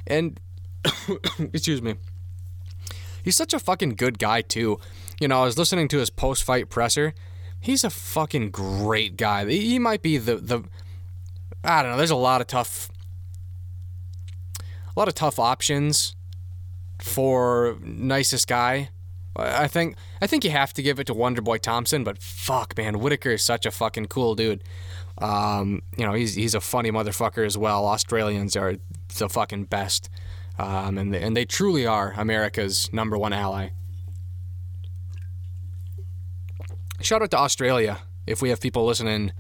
and 0.07 0.41
excuse 1.53 1.83
me, 1.83 1.97
he's 3.23 3.37
such 3.37 3.53
a 3.53 3.59
fucking 3.59 3.97
good 3.97 4.19
guy 4.19 4.41
too. 4.41 4.81
You 5.21 5.29
know, 5.29 5.43
I 5.43 5.45
was 5.45 5.59
listening 5.59 5.87
to 5.89 5.99
his 5.99 6.09
post 6.09 6.43
fight 6.43 6.71
presser. 6.71 7.13
He's 7.61 7.85
a 7.85 7.91
fucking 7.91 8.51
great 8.51 9.19
guy. 9.19 9.45
He 9.47 9.79
might 9.79 10.01
be 10.01 10.17
the 10.17 10.37
the 10.37 10.63
I 11.63 11.83
don't 11.83 11.93
know. 11.93 11.99
There's 11.99 12.11
a 12.11 12.17
lot 12.17 12.41
of 12.41 12.47
tough 12.47 12.89
a 14.59 14.99
lot 14.99 15.09
of 15.09 15.15
tough 15.15 15.39
options 15.39 16.17
for 17.05 17.77
nicest 17.83 18.49
guy. 18.49 18.89
I 19.37 19.69
think 19.69 19.97
I 20.23 20.27
think 20.27 20.43
you 20.45 20.51
have 20.51 20.73
to 20.73 20.83
give 20.83 20.99
it 20.99 21.07
to 21.09 21.15
Wonderboy 21.15 21.61
Thompson, 21.61 22.03
but 22.03 22.23
fuck, 22.23 22.77
man, 22.79 22.99
Whitaker 22.99 23.31
is 23.31 23.43
such 23.43 23.67
a 23.67 23.71
fucking 23.71 24.07
cool 24.07 24.35
dude. 24.35 24.65
Um, 25.19 25.83
you 25.99 26.07
know, 26.07 26.15
he's 26.15 26.35
he's 26.35 26.55
a 26.55 26.61
funny 26.61 26.91
motherfucker 26.91 27.45
as 27.45 27.59
well. 27.59 27.87
Australians 27.87 28.57
are 28.57 28.77
the 29.19 29.29
fucking 29.29 29.65
best, 29.65 30.09
um, 30.59 30.97
and 30.97 31.13
they, 31.13 31.23
and 31.23 31.37
they 31.37 31.45
truly 31.45 31.87
are 31.87 32.15
America's 32.17 32.91
number 32.93 33.19
one 33.19 33.33
ally. 33.33 33.69
Shout 37.01 37.21
out 37.21 37.31
to 37.33 37.39
Australia 37.39 37.99
if 38.27 38.41
we 38.41 38.49
have 38.49 38.61
people 38.61 38.87
listening 38.87 39.33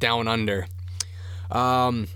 down 0.00 0.28
under. 0.28 0.66
Um, 1.50 2.08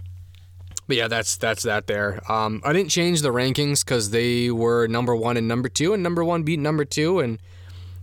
but 0.90 0.96
yeah, 0.96 1.06
that's 1.06 1.36
that's 1.36 1.62
that 1.62 1.86
there. 1.86 2.20
Um, 2.28 2.60
I 2.64 2.72
didn't 2.72 2.90
change 2.90 3.22
the 3.22 3.28
rankings 3.28 3.84
because 3.84 4.10
they 4.10 4.50
were 4.50 4.88
number 4.88 5.14
one 5.14 5.36
and 5.36 5.46
number 5.46 5.68
two, 5.68 5.92
and 5.92 6.02
number 6.02 6.24
one 6.24 6.42
beat 6.42 6.58
number 6.58 6.84
two, 6.84 7.20
and 7.20 7.38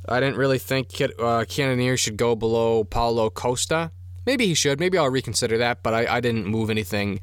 I 0.08 0.21
didn't 0.21 0.38
really 0.38 0.58
think 0.58 1.02
uh, 1.19 1.43
Cannonier 1.50 1.97
should 1.97 2.15
go 2.15 2.34
below 2.34 2.86
Paulo 2.86 3.30
Costa. 3.30 3.91
Maybe 4.26 4.45
he 4.45 4.54
should. 4.54 4.80
Maybe 4.80 4.97
I'll 4.97 5.10
reconsider 5.10 5.58
that, 5.58 5.84
but 5.84 5.93
I, 5.93 6.15
I 6.15 6.19
didn't 6.21 6.45
move 6.45 6.69
anything 6.69 7.19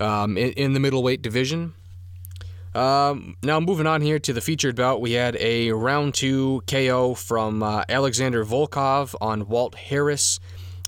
um, 0.00 0.36
in, 0.36 0.50
in, 0.54 0.72
the 0.72 0.80
middleweight 0.80 1.22
division. 1.22 1.74
Um, 2.74 3.36
now 3.44 3.60
moving 3.60 3.86
on 3.86 4.02
here 4.02 4.18
to 4.18 4.32
the 4.32 4.40
featured 4.40 4.74
bout, 4.74 5.00
we 5.00 5.12
had 5.12 5.36
a 5.38 5.70
round 5.70 6.14
two 6.14 6.64
KO 6.66 7.14
from 7.14 7.62
uh, 7.62 7.84
Alexander 7.88 8.44
Volkov 8.44 9.14
on 9.20 9.46
Walt 9.46 9.76
Harris. 9.76 10.40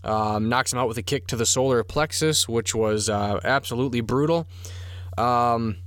Um, 0.05 0.49
knocks 0.49 0.73
him 0.73 0.79
out 0.79 0.87
with 0.87 0.99
a 0.99 1.03
kick 1.03 1.27
to 1.29 1.37
the 1.37 1.47
solar 1.47 1.83
plexus, 1.83 2.49
which 2.49 2.75
was 2.75 3.09
uh, 3.09 3.41
absolutely 3.43 4.01
brutal. 4.01 4.49
Um, 5.17 5.79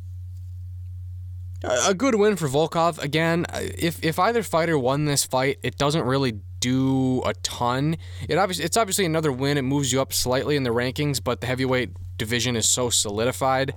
a 1.63 1.93
good 1.93 2.15
win 2.15 2.35
for 2.35 2.47
Volkov. 2.47 3.01
Again, 3.01 3.45
if, 3.53 4.03
if 4.03 4.19
either 4.19 4.43
fighter 4.43 4.77
won 4.77 5.05
this 5.05 5.23
fight, 5.23 5.59
it 5.63 5.77
doesn't 5.77 6.03
really 6.03 6.41
do 6.59 7.21
a 7.25 7.33
ton. 7.35 7.97
It 8.27 8.37
obviously 8.37 8.65
it's 8.65 8.77
obviously 8.77 9.05
another 9.05 9.31
win. 9.31 9.57
It 9.57 9.63
moves 9.63 9.91
you 9.91 10.01
up 10.01 10.13
slightly 10.13 10.55
in 10.55 10.63
the 10.63 10.69
rankings, 10.69 11.21
but 11.23 11.41
the 11.41 11.47
heavyweight 11.47 11.91
division 12.17 12.55
is 12.55 12.69
so 12.69 12.89
solidified 12.89 13.73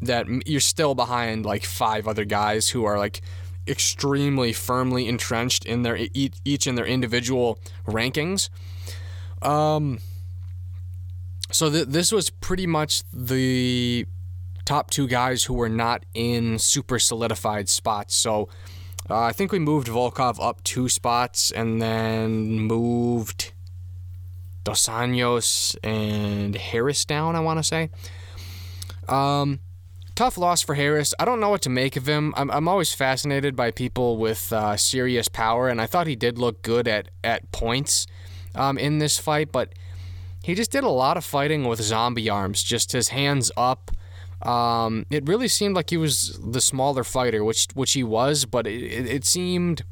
that 0.00 0.26
you're 0.46 0.60
still 0.60 0.94
behind 0.94 1.46
like 1.46 1.64
five 1.64 2.08
other 2.08 2.24
guys 2.24 2.70
who 2.70 2.84
are 2.84 2.98
like 2.98 3.20
extremely 3.66 4.52
firmly 4.52 5.08
entrenched 5.08 5.64
in 5.64 5.82
their 5.82 5.98
each 6.12 6.66
in 6.66 6.74
their 6.74 6.86
individual 6.86 7.58
rankings. 7.86 8.48
Um, 9.44 9.98
so 11.50 11.70
th- 11.70 11.86
this 11.86 12.10
was 12.10 12.30
pretty 12.30 12.66
much 12.66 13.02
the 13.12 14.06
top 14.64 14.90
two 14.90 15.06
guys 15.06 15.44
who 15.44 15.54
were 15.54 15.68
not 15.68 16.04
in 16.14 16.58
super 16.58 16.98
solidified 16.98 17.68
spots. 17.68 18.14
So 18.14 18.48
uh, 19.08 19.20
I 19.20 19.32
think 19.32 19.52
we 19.52 19.58
moved 19.58 19.88
Volkov 19.88 20.42
up 20.42 20.64
two 20.64 20.88
spots 20.88 21.50
and 21.50 21.80
then 21.80 22.58
moved 22.60 23.52
Dos 24.64 24.88
Anjos 24.88 25.76
and 25.84 26.56
Harris 26.56 27.04
down, 27.04 27.36
I 27.36 27.40
want 27.40 27.58
to 27.58 27.62
say. 27.62 27.90
Um, 29.06 29.60
tough 30.14 30.38
loss 30.38 30.62
for 30.62 30.74
Harris. 30.74 31.12
I 31.18 31.26
don't 31.26 31.40
know 31.40 31.50
what 31.50 31.60
to 31.62 31.70
make 31.70 31.96
of 31.96 32.08
him. 32.08 32.32
I'm, 32.36 32.50
I'm 32.50 32.66
always 32.66 32.94
fascinated 32.94 33.54
by 33.54 33.70
people 33.70 34.16
with 34.16 34.50
uh, 34.52 34.78
serious 34.78 35.28
power, 35.28 35.68
and 35.68 35.82
I 35.82 35.86
thought 35.86 36.06
he 36.06 36.16
did 36.16 36.38
look 36.38 36.62
good 36.62 36.88
at, 36.88 37.10
at 37.22 37.52
points 37.52 38.06
um, 38.54 38.78
in 38.78 38.98
this 38.98 39.18
fight, 39.18 39.52
but 39.52 39.74
he 40.42 40.54
just 40.54 40.70
did 40.70 40.84
a 40.84 40.88
lot 40.90 41.16
of 41.16 41.24
fighting 41.24 41.64
with 41.64 41.80
zombie 41.80 42.28
arms, 42.28 42.62
just 42.62 42.92
his 42.92 43.08
hands 43.08 43.50
up. 43.56 43.90
Um, 44.42 45.06
it 45.10 45.26
really 45.26 45.48
seemed 45.48 45.74
like 45.74 45.90
he 45.90 45.96
was 45.96 46.38
the 46.38 46.60
smaller 46.60 47.04
fighter, 47.04 47.42
which 47.42 47.68
which 47.74 47.92
he 47.92 48.02
was, 48.02 48.44
but 48.44 48.66
it, 48.66 48.82
it, 48.82 49.06
it 49.06 49.24
seemed 49.24 49.84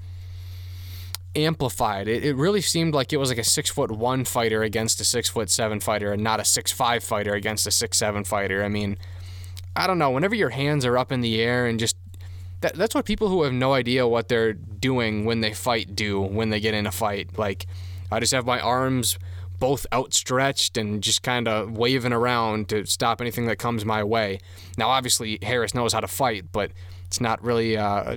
amplified. 1.34 2.08
It, 2.08 2.24
it 2.24 2.36
really 2.36 2.60
seemed 2.60 2.94
like 2.94 3.12
it 3.12 3.16
was 3.16 3.30
like 3.30 3.38
a 3.38 3.44
six 3.44 3.70
foot 3.70 3.90
one 3.90 4.24
fighter 4.24 4.62
against 4.62 5.00
a 5.00 5.04
six 5.04 5.30
foot 5.30 5.48
seven 5.48 5.80
fighter, 5.80 6.12
and 6.12 6.22
not 6.22 6.38
a 6.38 6.44
six 6.44 6.70
five 6.70 7.02
fighter 7.02 7.32
against 7.34 7.66
a 7.66 7.70
six 7.70 7.96
seven 7.96 8.24
fighter. 8.24 8.62
I 8.62 8.68
mean, 8.68 8.98
I 9.74 9.86
don't 9.86 9.98
know. 9.98 10.10
Whenever 10.10 10.34
your 10.34 10.50
hands 10.50 10.84
are 10.84 10.98
up 10.98 11.10
in 11.10 11.22
the 11.22 11.40
air 11.40 11.66
and 11.66 11.80
just 11.80 11.96
that, 12.60 12.74
that's 12.74 12.94
what 12.94 13.04
people 13.04 13.28
who 13.28 13.42
have 13.44 13.52
no 13.52 13.72
idea 13.72 14.06
what 14.06 14.28
they're 14.28 14.52
doing 14.52 15.24
when 15.24 15.40
they 15.40 15.52
fight 15.52 15.96
do 15.96 16.20
when 16.20 16.50
they 16.50 16.60
get 16.60 16.74
in 16.74 16.86
a 16.86 16.92
fight. 16.92 17.38
Like 17.38 17.66
I 18.12 18.20
just 18.20 18.32
have 18.32 18.46
my 18.46 18.60
arms 18.60 19.18
both 19.58 19.86
outstretched 19.92 20.76
and 20.76 21.02
just 21.02 21.22
kind 21.22 21.46
of 21.46 21.78
waving 21.78 22.12
around 22.12 22.68
to 22.68 22.84
stop 22.84 23.20
anything 23.20 23.46
that 23.46 23.56
comes 23.56 23.84
my 23.84 24.02
way. 24.02 24.40
Now, 24.76 24.88
obviously, 24.88 25.38
Harris 25.40 25.72
knows 25.72 25.92
how 25.92 26.00
to 26.00 26.08
fight, 26.08 26.46
but 26.50 26.72
it's 27.04 27.20
not 27.20 27.40
really 27.44 27.76
uh, 27.76 28.16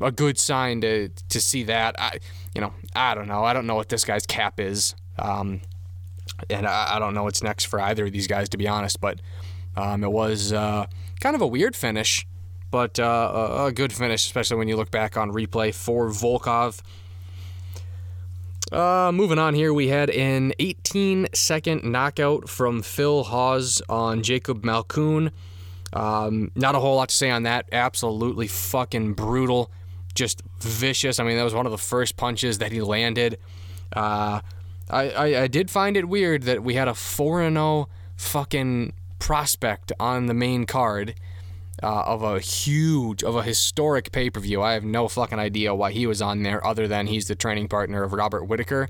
a 0.00 0.10
good 0.10 0.38
sign 0.38 0.80
to 0.80 1.08
to 1.28 1.40
see 1.40 1.62
that. 1.64 1.94
I, 1.98 2.18
you 2.54 2.60
know, 2.60 2.72
I 2.94 3.14
don't 3.14 3.28
know. 3.28 3.44
I 3.44 3.52
don't 3.52 3.68
know 3.68 3.76
what 3.76 3.88
this 3.88 4.04
guy's 4.04 4.26
cap 4.26 4.58
is, 4.58 4.96
um, 5.18 5.60
and 6.48 6.66
I, 6.66 6.96
I, 6.96 6.98
don't 6.98 7.14
know 7.14 7.22
what's 7.22 7.42
next 7.42 7.66
for 7.66 7.80
either 7.80 8.06
of 8.06 8.12
these 8.12 8.26
guys, 8.26 8.48
to 8.48 8.58
be 8.58 8.66
honest. 8.66 9.00
But 9.00 9.20
um, 9.76 10.02
it 10.02 10.10
was 10.10 10.52
uh, 10.52 10.86
kind 11.20 11.36
of 11.36 11.42
a 11.42 11.46
weird 11.46 11.76
finish, 11.76 12.26
but 12.70 12.98
uh, 12.98 13.66
a 13.66 13.72
good 13.72 13.92
finish, 13.92 14.24
especially 14.24 14.56
when 14.56 14.66
you 14.68 14.76
look 14.76 14.90
back 14.90 15.16
on 15.16 15.30
replay 15.30 15.72
for 15.72 16.08
Volkov. 16.08 16.80
Uh, 18.72 19.10
moving 19.12 19.38
on 19.38 19.54
here, 19.54 19.74
we 19.74 19.88
had 19.88 20.10
an 20.10 20.52
18 20.60 21.28
second 21.34 21.82
knockout 21.84 22.48
from 22.48 22.82
Phil 22.82 23.24
Hawes 23.24 23.82
on 23.88 24.22
Jacob 24.22 24.62
Malkoun. 24.62 25.32
Um, 25.92 26.52
not 26.54 26.76
a 26.76 26.78
whole 26.78 26.96
lot 26.96 27.08
to 27.08 27.14
say 27.14 27.30
on 27.30 27.42
that. 27.42 27.68
Absolutely 27.72 28.46
fucking 28.46 29.14
brutal. 29.14 29.72
Just 30.14 30.42
vicious. 30.60 31.18
I 31.18 31.24
mean, 31.24 31.36
that 31.36 31.42
was 31.42 31.54
one 31.54 31.66
of 31.66 31.72
the 31.72 31.78
first 31.78 32.16
punches 32.16 32.58
that 32.58 32.70
he 32.70 32.80
landed. 32.80 33.38
Uh, 33.92 34.40
I, 34.88 35.10
I, 35.10 35.42
I 35.42 35.46
did 35.48 35.68
find 35.68 35.96
it 35.96 36.08
weird 36.08 36.44
that 36.44 36.62
we 36.62 36.74
had 36.74 36.86
a 36.86 36.94
4 36.94 37.50
0 37.50 37.88
fucking 38.16 38.92
prospect 39.18 39.92
on 39.98 40.26
the 40.26 40.34
main 40.34 40.64
card 40.64 41.14
uh, 41.82 42.02
of 42.02 42.22
a 42.22 42.40
huge, 42.40 43.22
of 43.22 43.36
a 43.36 43.42
historic 43.42 44.12
pay 44.12 44.30
per 44.30 44.40
view. 44.40 44.62
I 44.62 44.72
have 44.72 44.84
no 44.84 45.08
fucking 45.08 45.38
idea 45.38 45.74
why 45.74 45.92
he 45.92 46.06
was 46.06 46.20
on 46.22 46.42
there, 46.42 46.64
other 46.66 46.86
than 46.88 47.06
he's 47.06 47.28
the 47.28 47.34
training 47.34 47.68
partner 47.68 48.02
of 48.02 48.12
Robert 48.12 48.44
Whittaker. 48.44 48.88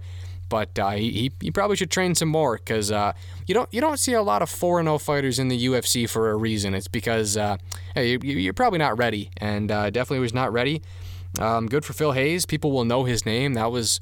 But 0.48 0.76
uh, 0.78 0.90
he, 0.90 1.30
he 1.40 1.50
probably 1.52 1.76
should 1.76 1.92
train 1.92 2.16
some 2.16 2.28
more 2.28 2.56
because 2.56 2.90
uh, 2.90 3.12
you 3.46 3.54
don't 3.54 3.72
you 3.72 3.80
don't 3.80 3.98
see 3.98 4.14
a 4.14 4.22
lot 4.22 4.42
of 4.42 4.50
4 4.50 4.82
0 4.82 4.98
fighters 4.98 5.38
in 5.38 5.46
the 5.46 5.66
UFC 5.66 6.08
for 6.08 6.30
a 6.30 6.36
reason. 6.36 6.74
It's 6.74 6.88
because 6.88 7.36
uh, 7.36 7.56
hey, 7.94 8.18
you, 8.20 8.50
are 8.50 8.52
probably 8.52 8.80
not 8.80 8.98
ready, 8.98 9.30
and 9.36 9.70
uh, 9.70 9.90
definitely 9.90 10.18
was 10.18 10.34
not 10.34 10.52
ready. 10.52 10.82
Um, 11.38 11.68
good 11.68 11.84
for 11.84 11.92
Phil 11.92 12.12
Hawes. 12.12 12.46
People 12.46 12.72
will 12.72 12.84
know 12.84 13.04
his 13.04 13.24
name. 13.24 13.54
That 13.54 13.70
was 13.70 14.00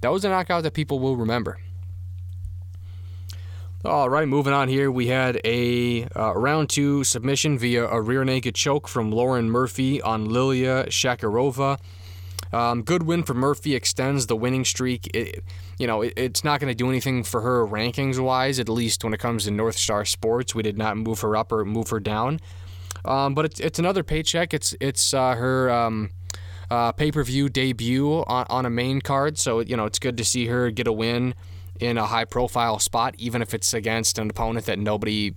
that 0.00 0.12
was 0.12 0.24
a 0.24 0.28
knockout 0.28 0.62
that 0.62 0.74
people 0.74 1.00
will 1.00 1.16
remember. 1.16 1.58
All 3.82 4.10
right, 4.10 4.28
moving 4.28 4.52
on 4.52 4.68
here. 4.68 4.90
We 4.90 5.06
had 5.06 5.40
a 5.42 6.04
uh, 6.14 6.34
round 6.34 6.68
two 6.68 7.02
submission 7.02 7.58
via 7.58 7.86
a 7.86 7.98
rear 8.02 8.24
naked 8.24 8.54
choke 8.54 8.86
from 8.86 9.10
Lauren 9.10 9.50
Murphy 9.50 10.02
on 10.02 10.26
Lilia 10.26 10.84
Shakirova. 10.88 11.78
Um, 12.52 12.82
good 12.82 13.04
win 13.04 13.22
for 13.22 13.32
Murphy 13.32 13.74
extends 13.74 14.26
the 14.26 14.36
winning 14.36 14.66
streak. 14.66 15.08
It, 15.14 15.42
you 15.78 15.86
know, 15.86 16.02
it, 16.02 16.12
it's 16.18 16.44
not 16.44 16.60
going 16.60 16.68
to 16.68 16.74
do 16.74 16.90
anything 16.90 17.24
for 17.24 17.40
her 17.40 17.66
rankings 17.66 18.22
wise, 18.22 18.58
at 18.58 18.68
least 18.68 19.02
when 19.02 19.14
it 19.14 19.18
comes 19.18 19.44
to 19.44 19.50
North 19.50 19.78
Star 19.78 20.04
Sports. 20.04 20.54
We 20.54 20.62
did 20.62 20.76
not 20.76 20.98
move 20.98 21.22
her 21.22 21.34
up 21.34 21.50
or 21.50 21.64
move 21.64 21.88
her 21.88 22.00
down. 22.00 22.38
Um, 23.06 23.32
but 23.32 23.46
it's, 23.46 23.60
it's 23.60 23.78
another 23.78 24.02
paycheck. 24.02 24.52
It's 24.52 24.74
it's 24.78 25.14
uh, 25.14 25.36
her 25.36 25.70
um, 25.70 26.10
uh, 26.70 26.92
pay 26.92 27.10
per 27.10 27.24
view 27.24 27.48
debut 27.48 28.24
on, 28.26 28.44
on 28.50 28.66
a 28.66 28.70
main 28.70 29.00
card. 29.00 29.38
So, 29.38 29.60
you 29.60 29.74
know, 29.74 29.86
it's 29.86 29.98
good 29.98 30.18
to 30.18 30.24
see 30.24 30.48
her 30.48 30.70
get 30.70 30.86
a 30.86 30.92
win 30.92 31.34
in 31.80 31.96
a 31.96 32.06
high 32.06 32.26
profile 32.26 32.78
spot, 32.78 33.14
even 33.18 33.42
if 33.42 33.54
it's 33.54 33.74
against 33.74 34.18
an 34.18 34.30
opponent 34.30 34.66
that 34.66 34.78
nobody 34.78 35.34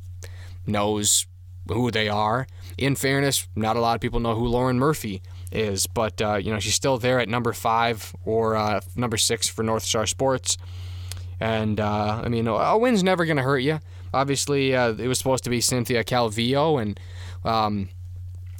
knows 0.68 1.26
who 1.68 1.90
they 1.90 2.10
are. 2.10 2.46
In 2.78 2.96
fairness, 2.96 3.48
not 3.56 3.78
a 3.78 3.80
lot 3.80 3.96
of 3.96 4.02
people 4.02 4.20
know 4.20 4.36
who 4.36 4.48
Lauren 4.48 4.78
Murphy 4.78 5.22
is, 5.52 5.88
but 5.88 6.22
uh, 6.22 6.36
you 6.36 6.52
know 6.52 6.60
she's 6.60 6.76
still 6.76 6.98
there 6.98 7.20
at 7.20 7.30
number 7.30 7.54
five 7.54 8.14
or 8.26 8.56
uh, 8.56 8.82
number 8.96 9.18
six 9.18 9.48
for 9.48 9.64
North 9.64 9.84
Star 9.84 10.06
Sports. 10.06 10.58
And 11.40 11.80
uh, 11.80 12.22
I 12.24 12.30
mean, 12.30 12.48
a 12.48 12.78
win's 12.78 13.04
never 13.04 13.26
going 13.26 13.38
to 13.38 13.44
hurt 13.44 13.60
you. 13.60 13.80
Obviously, 14.14 14.76
uh, 14.76 14.94
it 14.94 15.08
was 15.08 15.18
supposed 15.18 15.44
to 15.46 15.50
be 15.50 15.62
Cynthia 15.62 16.04
Calvillo, 16.04 16.82
and 16.82 17.00
um, 17.44 17.90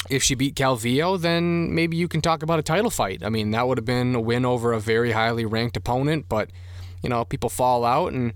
if 0.10 0.24
she 0.24 0.36
beat 0.36 0.56
Calvillo, 0.56 1.19
then 1.19 1.74
maybe 1.74 1.96
you 1.96 2.08
can 2.08 2.22
talk 2.22 2.43
about 2.43 2.60
a 2.60 2.63
title 2.63 2.89
fight. 2.89 3.24
I 3.24 3.30
mean, 3.30 3.52
that 3.52 3.67
would 3.67 3.78
have 3.78 3.86
been 3.86 4.15
a 4.15 4.22
win 4.22 4.46
over 4.46 4.74
a 4.74 4.80
very 4.80 5.12
highly 5.12 5.46
ranked 5.46 5.78
opponent, 5.78 6.26
but 6.28 6.50
you 7.03 7.09
know, 7.09 7.25
people 7.25 7.49
fall 7.49 7.85
out 7.85 8.13
and 8.13 8.33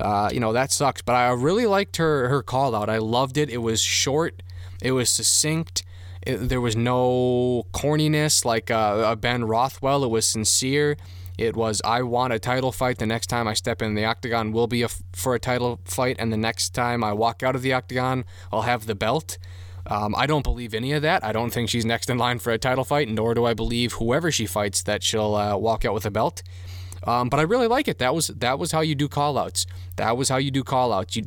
uh, 0.00 0.30
you 0.32 0.40
know 0.40 0.52
that 0.52 0.72
sucks. 0.72 1.02
But 1.02 1.14
I 1.14 1.30
really 1.30 1.66
liked 1.66 1.96
her 1.98 2.28
her 2.28 2.42
call 2.42 2.74
out. 2.74 2.88
I 2.88 2.98
loved 2.98 3.36
it. 3.36 3.50
It 3.50 3.58
was 3.58 3.80
short. 3.80 4.42
It 4.82 4.92
was 4.92 5.10
succinct. 5.10 5.84
It, 6.22 6.36
there 6.48 6.60
was 6.60 6.76
no 6.76 7.64
corniness 7.72 8.44
like 8.44 8.70
uh, 8.70 9.14
Ben 9.16 9.44
Rothwell. 9.44 10.04
It 10.04 10.10
was 10.10 10.26
sincere. 10.26 10.96
It 11.36 11.54
was 11.54 11.80
I 11.84 12.02
want 12.02 12.32
a 12.32 12.38
title 12.38 12.72
fight. 12.72 12.98
The 12.98 13.06
next 13.06 13.28
time 13.28 13.46
I 13.46 13.54
step 13.54 13.80
in 13.80 13.94
the 13.94 14.04
octagon 14.04 14.52
will 14.52 14.66
be 14.66 14.84
for 15.12 15.34
a 15.34 15.38
title 15.38 15.80
fight, 15.84 16.16
and 16.18 16.32
the 16.32 16.36
next 16.36 16.70
time 16.74 17.04
I 17.04 17.12
walk 17.12 17.42
out 17.42 17.54
of 17.54 17.62
the 17.62 17.72
octagon, 17.72 18.24
I'll 18.52 18.62
have 18.62 18.86
the 18.86 18.96
belt. 18.96 19.38
Um, 19.86 20.14
I 20.16 20.26
don't 20.26 20.42
believe 20.42 20.74
any 20.74 20.92
of 20.92 21.02
that. 21.02 21.24
I 21.24 21.32
don't 21.32 21.50
think 21.50 21.70
she's 21.70 21.84
next 21.84 22.10
in 22.10 22.18
line 22.18 22.40
for 22.40 22.52
a 22.52 22.58
title 22.58 22.84
fight, 22.84 23.08
nor 23.08 23.34
do 23.34 23.46
I 23.46 23.54
believe 23.54 23.94
whoever 23.94 24.30
she 24.30 24.46
fights 24.46 24.82
that 24.82 25.02
she'll 25.02 25.34
uh, 25.34 25.56
walk 25.56 25.84
out 25.84 25.94
with 25.94 26.04
a 26.04 26.10
belt. 26.10 26.42
Um, 27.04 27.28
but 27.28 27.40
I 27.40 27.42
really 27.42 27.66
like 27.66 27.88
it. 27.88 27.98
That 27.98 28.14
was 28.14 28.28
that 28.28 28.58
was 28.58 28.72
how 28.72 28.80
you 28.80 28.94
do 28.94 29.08
callouts. 29.08 29.66
That 29.96 30.16
was 30.16 30.28
how 30.28 30.36
you 30.36 30.50
do 30.50 30.64
callouts. 30.64 31.16
You, 31.16 31.24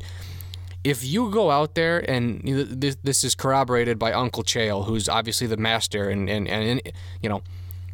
if 0.83 1.03
you 1.03 1.29
go 1.29 1.51
out 1.51 1.75
there 1.75 1.99
and 2.09 2.41
this, 2.43 2.97
this 3.03 3.23
is 3.23 3.35
corroborated 3.35 3.99
by 3.99 4.13
Uncle 4.13 4.43
Chael, 4.43 4.85
who's 4.85 5.07
obviously 5.07 5.47
the 5.47 5.57
master, 5.57 6.09
and 6.09 6.29
and 6.29 6.47
and 6.47 6.81
you 7.21 7.29
know, 7.29 7.43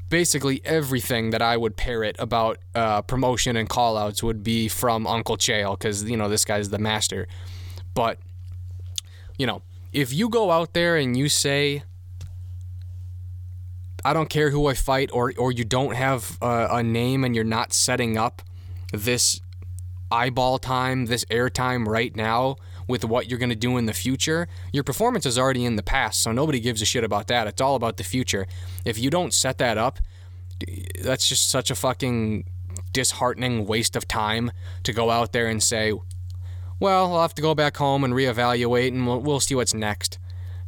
basically 0.09 0.61
everything 0.63 1.31
that 1.31 1.41
I 1.41 1.57
would 1.57 1.75
parrot 1.75 2.15
about 2.19 2.59
uh, 2.73 3.01
promotion 3.01 3.57
and 3.57 3.69
callouts 3.69 4.23
would 4.23 4.43
be 4.43 4.67
from 4.67 5.05
Uncle 5.05 5.37
Chael, 5.37 5.77
because 5.77 6.09
you 6.09 6.17
know 6.17 6.29
this 6.29 6.45
guy's 6.45 6.69
the 6.69 6.79
master. 6.79 7.27
But 7.93 8.19
you 9.37 9.45
know, 9.45 9.61
if 9.91 10.13
you 10.13 10.29
go 10.29 10.51
out 10.51 10.73
there 10.73 10.95
and 10.95 11.17
you 11.17 11.29
say 11.29 11.83
I 14.05 14.13
don't 14.13 14.29
care 14.29 14.51
who 14.51 14.67
I 14.67 14.73
fight, 14.73 15.09
or 15.11 15.33
or 15.37 15.51
you 15.51 15.63
don't 15.63 15.95
have 15.95 16.37
a, 16.41 16.67
a 16.71 16.83
name 16.83 17.23
and 17.23 17.35
you're 17.35 17.43
not 17.43 17.73
setting 17.73 18.17
up 18.17 18.41
this 18.93 19.41
eyeball 20.11 20.59
time, 20.59 21.07
this 21.07 21.25
airtime 21.25 21.85
right 21.85 22.15
now 22.15 22.55
with 22.87 23.03
what 23.03 23.29
you're 23.29 23.39
going 23.39 23.49
to 23.49 23.55
do 23.55 23.77
in 23.77 23.85
the 23.85 23.93
future, 23.93 24.47
your 24.71 24.83
performance 24.83 25.25
is 25.25 25.37
already 25.37 25.65
in 25.65 25.75
the 25.75 25.83
past, 25.83 26.21
so 26.21 26.31
nobody 26.31 26.59
gives 26.59 26.81
a 26.81 26.85
shit 26.85 27.03
about 27.03 27.27
that. 27.27 27.47
It's 27.47 27.61
all 27.61 27.75
about 27.75 27.97
the 27.97 28.03
future. 28.03 28.47
If 28.85 28.97
you 28.97 29.09
don't 29.09 29.33
set 29.33 29.57
that 29.57 29.77
up, 29.77 29.99
that's 31.01 31.27
just 31.27 31.49
such 31.49 31.69
a 31.69 31.75
fucking 31.75 32.45
disheartening 32.93 33.65
waste 33.65 33.95
of 33.95 34.07
time 34.07 34.51
to 34.83 34.93
go 34.93 35.09
out 35.09 35.33
there 35.33 35.47
and 35.47 35.61
say, 35.61 35.91
well, 36.79 37.13
I'll 37.13 37.21
have 37.21 37.35
to 37.35 37.41
go 37.41 37.53
back 37.53 37.77
home 37.77 38.03
and 38.03 38.13
reevaluate 38.13 38.89
and 38.89 39.05
we'll, 39.05 39.19
we'll 39.19 39.39
see 39.39 39.55
what's 39.55 39.73
next. 39.73 40.17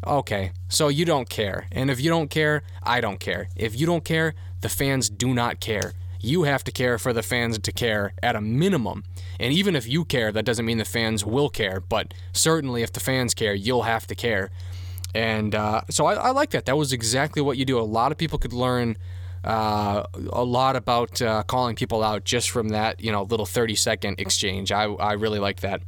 Okay, 0.06 0.52
so 0.70 0.88
you 0.88 1.06
don't 1.06 1.30
care. 1.30 1.68
And 1.72 1.92
if 1.92 2.00
you 2.00 2.10
don't 2.10 2.30
care, 2.30 2.64
I 2.82 3.02
don't 3.02 3.20
care. 3.20 3.50
If 3.56 3.80
you 3.80 3.86
don't 3.86 4.06
care, 4.06 4.34
the 4.62 4.70
fans 4.70 5.10
do 5.10 5.34
not 5.34 5.60
care. 5.60 5.94
You 6.22 6.44
have 6.44 6.64
to 6.66 6.72
care 6.72 6.98
for 6.98 7.14
the 7.14 7.24
fans 7.24 7.60
to 7.60 7.72
care 7.72 8.14
at 8.22 8.36
a 8.36 8.42
minimum. 8.42 9.04
And 9.40 9.54
even 9.54 9.76
if 9.76 9.88
you 9.88 10.04
care, 10.04 10.32
that 10.32 10.46
doesn't 10.46 10.66
mean 10.66 10.78
the 10.78 10.86
fans 10.86 11.26
will 11.26 11.50
care. 11.50 11.80
But 11.80 12.14
certainly, 12.34 12.82
if 12.82 12.92
the 12.92 13.00
fans 13.00 13.34
care, 13.34 13.54
you'll 13.54 13.84
have 13.84 14.06
to 14.08 14.16
care. 14.16 14.50
And 15.16 15.56
uh, 15.56 15.82
so 15.90 16.06
I, 16.06 16.16
I, 16.16 16.32
like 16.32 16.52
that. 16.52 16.66
That 16.66 16.78
was 16.78 16.94
exactly 16.94 17.42
what 17.42 17.58
you 17.58 17.66
do. 17.66 17.80
A 17.80 17.82
lot 17.82 18.12
of 18.12 18.18
people 18.18 18.38
could 18.38 18.54
learn 18.54 18.98
uh, 19.44 20.04
a 20.32 20.44
lot 20.44 20.76
about 20.76 21.22
uh, 21.22 21.44
calling 21.44 21.76
people 21.76 22.04
out 22.04 22.26
just 22.26 22.52
from 22.52 22.70
that, 22.70 23.02
you 23.02 23.12
know, 23.12 23.24
little 23.24 23.46
30 23.46 23.76
second 23.76 24.20
exchange. 24.20 24.72
I, 24.72 24.84
I 24.84 25.14
really 25.14 25.40
like 25.40 25.62
that. 25.62 25.82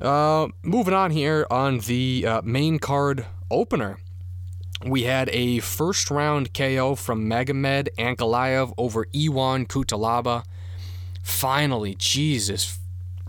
Uh, 0.00 0.48
moving 0.62 0.94
on 0.94 1.10
here 1.10 1.46
on 1.50 1.80
the 1.80 2.24
uh, 2.26 2.42
main 2.42 2.78
card 2.78 3.26
opener, 3.50 3.98
we 4.86 5.02
had 5.02 5.28
a 5.30 5.58
first 5.58 6.10
round 6.10 6.54
KO 6.54 6.94
from 6.94 7.28
Magomed 7.28 7.88
Ankalaev 7.98 8.72
over 8.78 9.06
Ion 9.14 9.66
Cutelaba. 9.66 10.44
Finally, 11.22 11.94
Jesus 11.96 12.78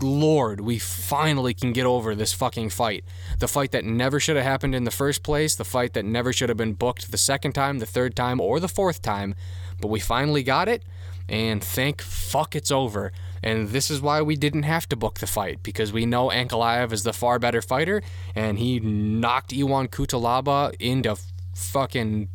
Lord, 0.02 0.60
we 0.60 0.78
finally 0.78 1.54
can 1.54 1.72
get 1.72 1.86
over 1.86 2.14
this 2.14 2.32
fucking 2.32 2.70
fight. 2.70 3.04
The 3.38 3.46
fight 3.46 3.70
that 3.70 3.84
never 3.84 4.18
should 4.18 4.36
have 4.36 4.44
happened 4.44 4.74
in 4.74 4.84
the 4.84 4.90
first 4.90 5.22
place, 5.22 5.54
the 5.54 5.64
fight 5.64 5.92
that 5.92 6.04
never 6.04 6.32
should 6.32 6.48
have 6.48 6.58
been 6.58 6.72
booked 6.72 7.10
the 7.10 7.18
second 7.18 7.52
time, 7.52 7.78
the 7.78 7.86
third 7.86 8.16
time, 8.16 8.40
or 8.40 8.58
the 8.58 8.68
fourth 8.68 9.00
time. 9.00 9.34
But 9.80 9.88
we 9.88 10.00
finally 10.00 10.42
got 10.42 10.68
it, 10.68 10.82
and 11.28 11.62
thank 11.62 12.02
fuck 12.02 12.56
it's 12.56 12.72
over. 12.72 13.12
And 13.42 13.70
this 13.70 13.90
is 13.90 14.00
why 14.00 14.22
we 14.22 14.36
didn't 14.36 14.62
have 14.62 14.88
to 14.90 14.96
book 14.96 15.18
the 15.18 15.26
fight 15.26 15.62
because 15.62 15.92
we 15.92 16.06
know 16.06 16.28
Ankalaev 16.28 16.92
is 16.92 17.02
the 17.02 17.12
far 17.12 17.38
better 17.38 17.60
fighter, 17.60 18.02
and 18.34 18.58
he 18.58 18.78
knocked 18.78 19.52
Ion 19.52 19.88
Cutelaba 19.88 20.74
into 20.78 21.16
fucking 21.54 22.28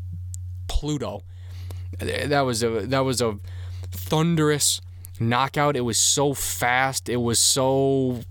Pluto. 0.68 1.24
That 2.00 2.42
was 2.42 2.62
a 2.62 2.82
that 2.88 3.00
was 3.00 3.22
a 3.22 3.40
thunderous 3.92 4.82
knockout. 5.20 5.76
It 5.76 5.82
was 5.82 5.98
so 5.98 6.34
fast. 6.34 7.08
It 7.08 7.18
was 7.18 7.40
so 7.40 8.22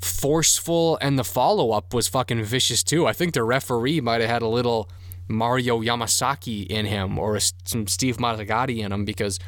forceful, 0.00 0.98
and 1.00 1.18
the 1.18 1.24
follow 1.24 1.70
up 1.70 1.94
was 1.94 2.08
fucking 2.08 2.42
vicious 2.42 2.82
too. 2.82 3.06
I 3.06 3.12
think 3.12 3.34
the 3.34 3.44
referee 3.44 4.00
might 4.00 4.20
have 4.20 4.30
had 4.30 4.42
a 4.42 4.48
little 4.48 4.90
Mario 5.28 5.80
Yamasaki 5.80 6.66
in 6.66 6.86
him 6.86 7.18
or 7.18 7.38
some 7.40 7.86
Steve 7.86 8.18
Mazzagatti 8.18 8.78
in 8.78 8.92
him 8.92 9.04
because 9.04 9.38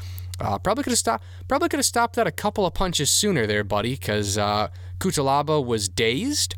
uh, 0.41 0.59
probably 0.59 0.85
could 0.85 0.93
have 0.93 0.99
stopped. 0.99 1.25
Probably 1.49 1.69
could 1.69 1.79
have 1.79 1.87
stopped 1.87 2.17
that 2.17 2.27
a 2.27 2.33
couple 2.33 2.67
of 2.67 2.75
punches 2.75 3.11
sooner, 3.11 3.47
there, 3.47 3.65
buddy, 3.65 3.93
because 3.93 4.37
uh, 4.37 4.69
Cutelaba 4.99 5.65
was 5.65 5.89
dazed, 5.89 6.55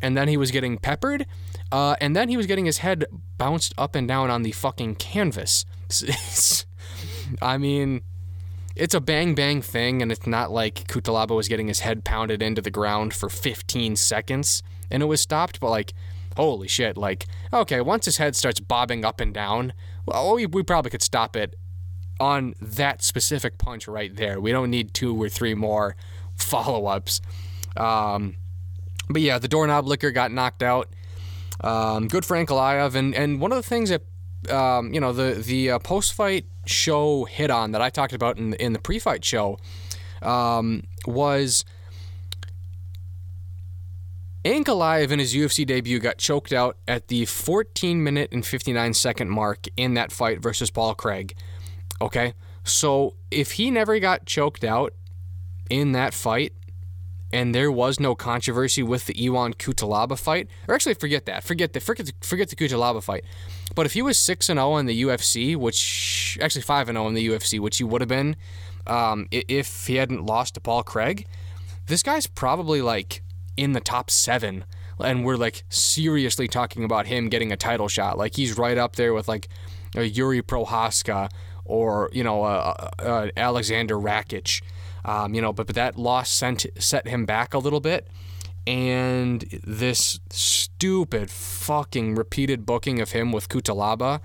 and 0.00 0.16
then 0.16 0.28
he 0.28 0.36
was 0.36 0.50
getting 0.50 0.78
peppered. 0.78 1.26
Uh, 1.72 1.96
and 2.00 2.14
then 2.14 2.28
he 2.28 2.36
was 2.36 2.46
getting 2.46 2.64
his 2.64 2.78
head 2.78 3.04
bounced 3.38 3.74
up 3.76 3.96
and 3.96 4.06
down 4.06 4.30
on 4.30 4.42
the 4.42 4.52
fucking 4.52 4.94
canvas. 4.96 5.64
I 7.42 7.58
mean, 7.58 8.02
it's 8.76 8.94
a 8.94 9.00
bang 9.00 9.34
bang 9.34 9.62
thing, 9.62 10.00
and 10.02 10.12
it's 10.12 10.26
not 10.26 10.52
like 10.52 10.86
Cutelaba 10.86 11.34
was 11.34 11.48
getting 11.48 11.66
his 11.66 11.80
head 11.80 12.04
pounded 12.04 12.42
into 12.42 12.62
the 12.62 12.70
ground 12.70 13.14
for 13.14 13.28
15 13.28 13.96
seconds 13.96 14.62
and 14.90 15.02
it 15.02 15.06
was 15.06 15.20
stopped, 15.20 15.60
but 15.60 15.70
like, 15.70 15.92
holy 16.36 16.68
shit, 16.68 16.96
like, 16.96 17.26
okay, 17.52 17.80
once 17.80 18.04
his 18.04 18.18
head 18.18 18.36
starts 18.36 18.60
bobbing 18.60 19.04
up 19.04 19.20
and 19.20 19.32
down, 19.34 19.72
well, 20.04 20.34
we, 20.34 20.46
we 20.46 20.62
probably 20.62 20.90
could 20.90 21.02
stop 21.02 21.36
it 21.36 21.56
on 22.18 22.54
that 22.60 23.02
specific 23.02 23.58
punch 23.58 23.86
right 23.88 24.14
there. 24.14 24.40
We 24.40 24.52
don't 24.52 24.70
need 24.70 24.94
two 24.94 25.20
or 25.20 25.28
three 25.28 25.54
more 25.54 25.96
follow 26.36 26.86
ups. 26.86 27.20
Um, 27.76 28.36
but 29.08 29.22
yeah, 29.22 29.38
the 29.38 29.48
doorknob 29.48 29.86
licker 29.86 30.10
got 30.10 30.32
knocked 30.32 30.62
out. 30.62 30.88
Um, 31.60 32.08
good 32.08 32.24
for 32.24 32.36
Ankalaev, 32.36 32.94
and 32.94 33.14
and 33.14 33.40
one 33.40 33.52
of 33.52 33.56
the 33.56 33.62
things 33.62 33.90
that 33.90 34.02
um, 34.50 34.92
you 34.92 35.00
know 35.00 35.12
the 35.12 35.34
the 35.34 35.72
uh, 35.72 35.78
post 35.78 36.14
fight 36.14 36.46
show 36.66 37.24
hit 37.24 37.50
on 37.50 37.72
that 37.72 37.80
I 37.80 37.90
talked 37.90 38.12
about 38.12 38.38
in 38.38 38.54
in 38.54 38.72
the 38.72 38.78
pre 38.78 38.98
fight 38.98 39.24
show 39.24 39.58
um, 40.22 40.82
was 41.06 41.64
Ankalaev 44.44 45.10
in 45.10 45.18
his 45.18 45.34
UFC 45.34 45.66
debut 45.66 45.98
got 45.98 46.18
choked 46.18 46.52
out 46.52 46.76
at 46.86 47.08
the 47.08 47.24
14 47.24 48.02
minute 48.02 48.30
and 48.32 48.46
59 48.46 48.94
second 48.94 49.30
mark 49.30 49.66
in 49.76 49.94
that 49.94 50.12
fight 50.12 50.40
versus 50.40 50.70
Paul 50.70 50.94
Craig. 50.94 51.34
Okay, 52.00 52.34
so 52.64 53.14
if 53.30 53.52
he 53.52 53.70
never 53.70 53.98
got 53.98 54.26
choked 54.26 54.64
out 54.64 54.92
in 55.70 55.92
that 55.92 56.12
fight, 56.14 56.52
and 57.32 57.54
there 57.54 57.72
was 57.72 57.98
no 57.98 58.14
controversy 58.14 58.82
with 58.82 59.06
the 59.06 59.14
Ion 59.14 59.54
Cutelaba 59.54 60.18
fight, 60.18 60.48
or 60.68 60.74
actually 60.74 60.94
forget 60.94 61.26
that, 61.26 61.42
forget 61.44 61.72
the 61.72 61.80
forget 61.80 62.06
the, 62.06 62.12
forget 62.20 62.48
the 62.48 62.56
Cutelaba 62.56 63.02
fight. 63.02 63.24
But 63.74 63.86
if 63.86 63.94
he 63.94 64.02
was 64.02 64.18
six 64.18 64.48
and 64.48 64.58
zero 64.58 64.74
oh 64.74 64.76
in 64.76 64.86
the 64.86 65.02
UFC, 65.02 65.56
which 65.56 66.38
actually 66.40 66.62
five 66.62 66.88
and 66.88 66.96
zero 66.96 67.06
oh 67.06 67.08
in 67.08 67.14
the 67.14 67.28
UFC, 67.28 67.58
which 67.58 67.78
he 67.78 67.84
would 67.84 68.00
have 68.00 68.08
been 68.08 68.36
um, 68.86 69.26
if 69.30 69.86
he 69.86 69.96
hadn't 69.96 70.24
lost 70.24 70.54
to 70.54 70.60
Paul 70.60 70.82
Craig, 70.82 71.26
this 71.86 72.02
guy's 72.02 72.26
probably 72.26 72.80
like 72.80 73.22
in 73.56 73.72
the 73.72 73.80
top 73.80 74.10
seven, 74.10 74.64
and 75.00 75.24
we're 75.24 75.36
like 75.36 75.64
seriously 75.68 76.46
talking 76.46 76.84
about 76.84 77.06
him 77.06 77.28
getting 77.28 77.52
a 77.52 77.56
title 77.56 77.88
shot. 77.88 78.18
Like 78.18 78.36
he's 78.36 78.56
right 78.56 78.78
up 78.78 78.96
there 78.96 79.12
with 79.12 79.28
like 79.28 79.48
a 79.96 80.04
Yuri 80.04 80.42
Prochazka 80.42 81.30
or 81.66 82.10
you 82.12 82.24
know 82.24 82.44
uh, 82.44 82.90
uh, 82.98 83.28
Alexander 83.36 83.96
Rakic. 83.96 84.62
Um, 85.04 85.34
you 85.34 85.40
know, 85.40 85.52
but, 85.52 85.68
but 85.68 85.76
that 85.76 85.96
loss 85.96 86.30
sent 86.30 86.66
set 86.78 87.06
him 87.06 87.26
back 87.26 87.54
a 87.54 87.58
little 87.58 87.80
bit. 87.80 88.08
And 88.66 89.42
this 89.62 90.18
stupid 90.30 91.30
fucking 91.30 92.16
repeated 92.16 92.66
booking 92.66 93.00
of 93.00 93.12
him 93.12 93.30
with 93.30 93.48
Cutelaba 93.48 94.20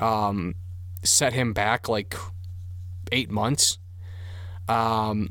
um, 0.00 0.54
set 1.02 1.32
him 1.32 1.52
back 1.52 1.88
like 1.88 2.14
eight 3.10 3.30
months. 3.30 3.78
Um, 4.68 5.30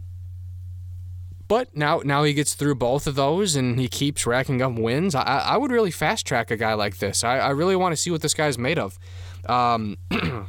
but 1.47 1.75
now 1.75 2.01
now 2.05 2.23
he 2.23 2.33
gets 2.33 2.53
through 2.53 2.75
both 2.75 3.07
of 3.07 3.15
those 3.15 3.55
and 3.55 3.77
he 3.79 3.89
keeps 3.89 4.25
racking 4.25 4.61
up 4.61 4.73
wins. 4.73 5.15
I, 5.15 5.21
I 5.21 5.57
would 5.57 5.71
really 5.71 5.91
fast 5.91 6.25
track 6.25 6.49
a 6.49 6.57
guy 6.57 6.73
like 6.73 6.97
this. 6.97 7.23
I, 7.23 7.39
I 7.39 7.49
really 7.49 7.75
want 7.75 7.93
to 7.93 7.97
see 7.97 8.09
what 8.11 8.21
this 8.21 8.33
guy's 8.33 8.57
made 8.57 8.79
of. 8.79 8.97
Um, 9.47 9.97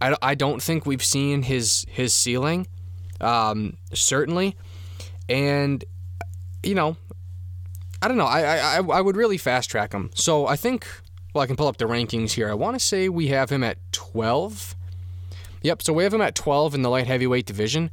I, 0.00 0.16
I 0.22 0.34
don't 0.34 0.62
think 0.62 0.86
we've 0.86 1.04
seen 1.04 1.42
his 1.42 1.84
his 1.88 2.14
ceiling 2.14 2.66
um, 3.20 3.76
certainly. 3.92 4.56
And, 5.28 5.84
you 6.62 6.74
know, 6.74 6.96
I 8.02 8.08
don't 8.08 8.16
know. 8.16 8.26
I, 8.26 8.78
I, 8.78 8.80
I 8.80 9.00
would 9.00 9.16
really 9.16 9.38
fast 9.38 9.70
track 9.70 9.92
him. 9.92 10.10
So 10.14 10.46
I 10.46 10.56
think, 10.56 10.86
well, 11.34 11.42
I 11.42 11.46
can 11.46 11.56
pull 11.56 11.68
up 11.68 11.76
the 11.76 11.84
rankings 11.84 12.32
here. 12.32 12.50
I 12.50 12.54
want 12.54 12.78
to 12.78 12.84
say 12.84 13.08
we 13.08 13.28
have 13.28 13.50
him 13.50 13.62
at 13.62 13.78
12. 13.92 14.74
Yep, 15.62 15.82
so 15.82 15.92
we 15.92 16.04
have 16.04 16.14
him 16.14 16.22
at 16.22 16.34
12 16.34 16.74
in 16.74 16.82
the 16.82 16.90
light 16.90 17.06
heavyweight 17.06 17.46
division. 17.46 17.90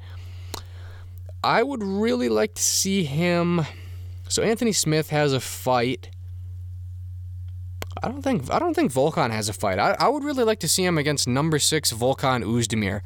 I 1.44 1.64
would 1.64 1.84
really 1.84 2.30
like 2.30 2.56
to 2.56 2.64
see 2.64 3.04
him. 3.04 3.66
So 4.30 4.42
Anthony 4.42 4.72
Smith 4.72 5.10
has 5.10 5.34
a 5.34 5.40
fight. 5.40 6.10
I 8.04 8.10
don't 8.10 8.22
think 8.22 8.52
I 8.52 8.60
don't 8.60 8.74
think 8.74 8.92
Volkan 8.94 9.32
has 9.32 9.50
a 9.50 9.54
fight. 9.54 9.80
I, 9.80 9.96
I 10.00 10.08
would 10.08 10.24
really 10.24 10.44
like 10.44 10.60
to 10.62 10.68
see 10.68 10.84
him 10.84 10.98
against 10.98 11.28
number 11.28 11.60
six 11.60 11.94
Volkan 11.94 12.44
Oezdemir, 12.44 13.02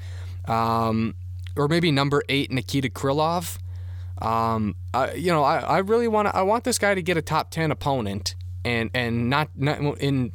Um, 0.49 1.15
or 1.55 1.67
maybe 1.67 1.91
number 1.91 2.23
eight 2.29 2.51
Nikita 2.51 2.89
Krylov. 2.89 3.57
Um, 4.21 4.75
I, 4.93 5.13
you 5.13 5.31
know, 5.31 5.43
I, 5.43 5.59
I 5.59 5.77
really 5.79 6.07
want. 6.07 6.27
I 6.33 6.43
want 6.43 6.63
this 6.63 6.77
guy 6.77 6.93
to 6.93 7.01
get 7.01 7.17
a 7.17 7.21
top 7.21 7.51
ten 7.51 7.71
opponent, 7.71 8.35
and 8.63 8.91
and 8.93 9.29
not 9.29 9.49
not 9.55 9.79
in 9.99 10.31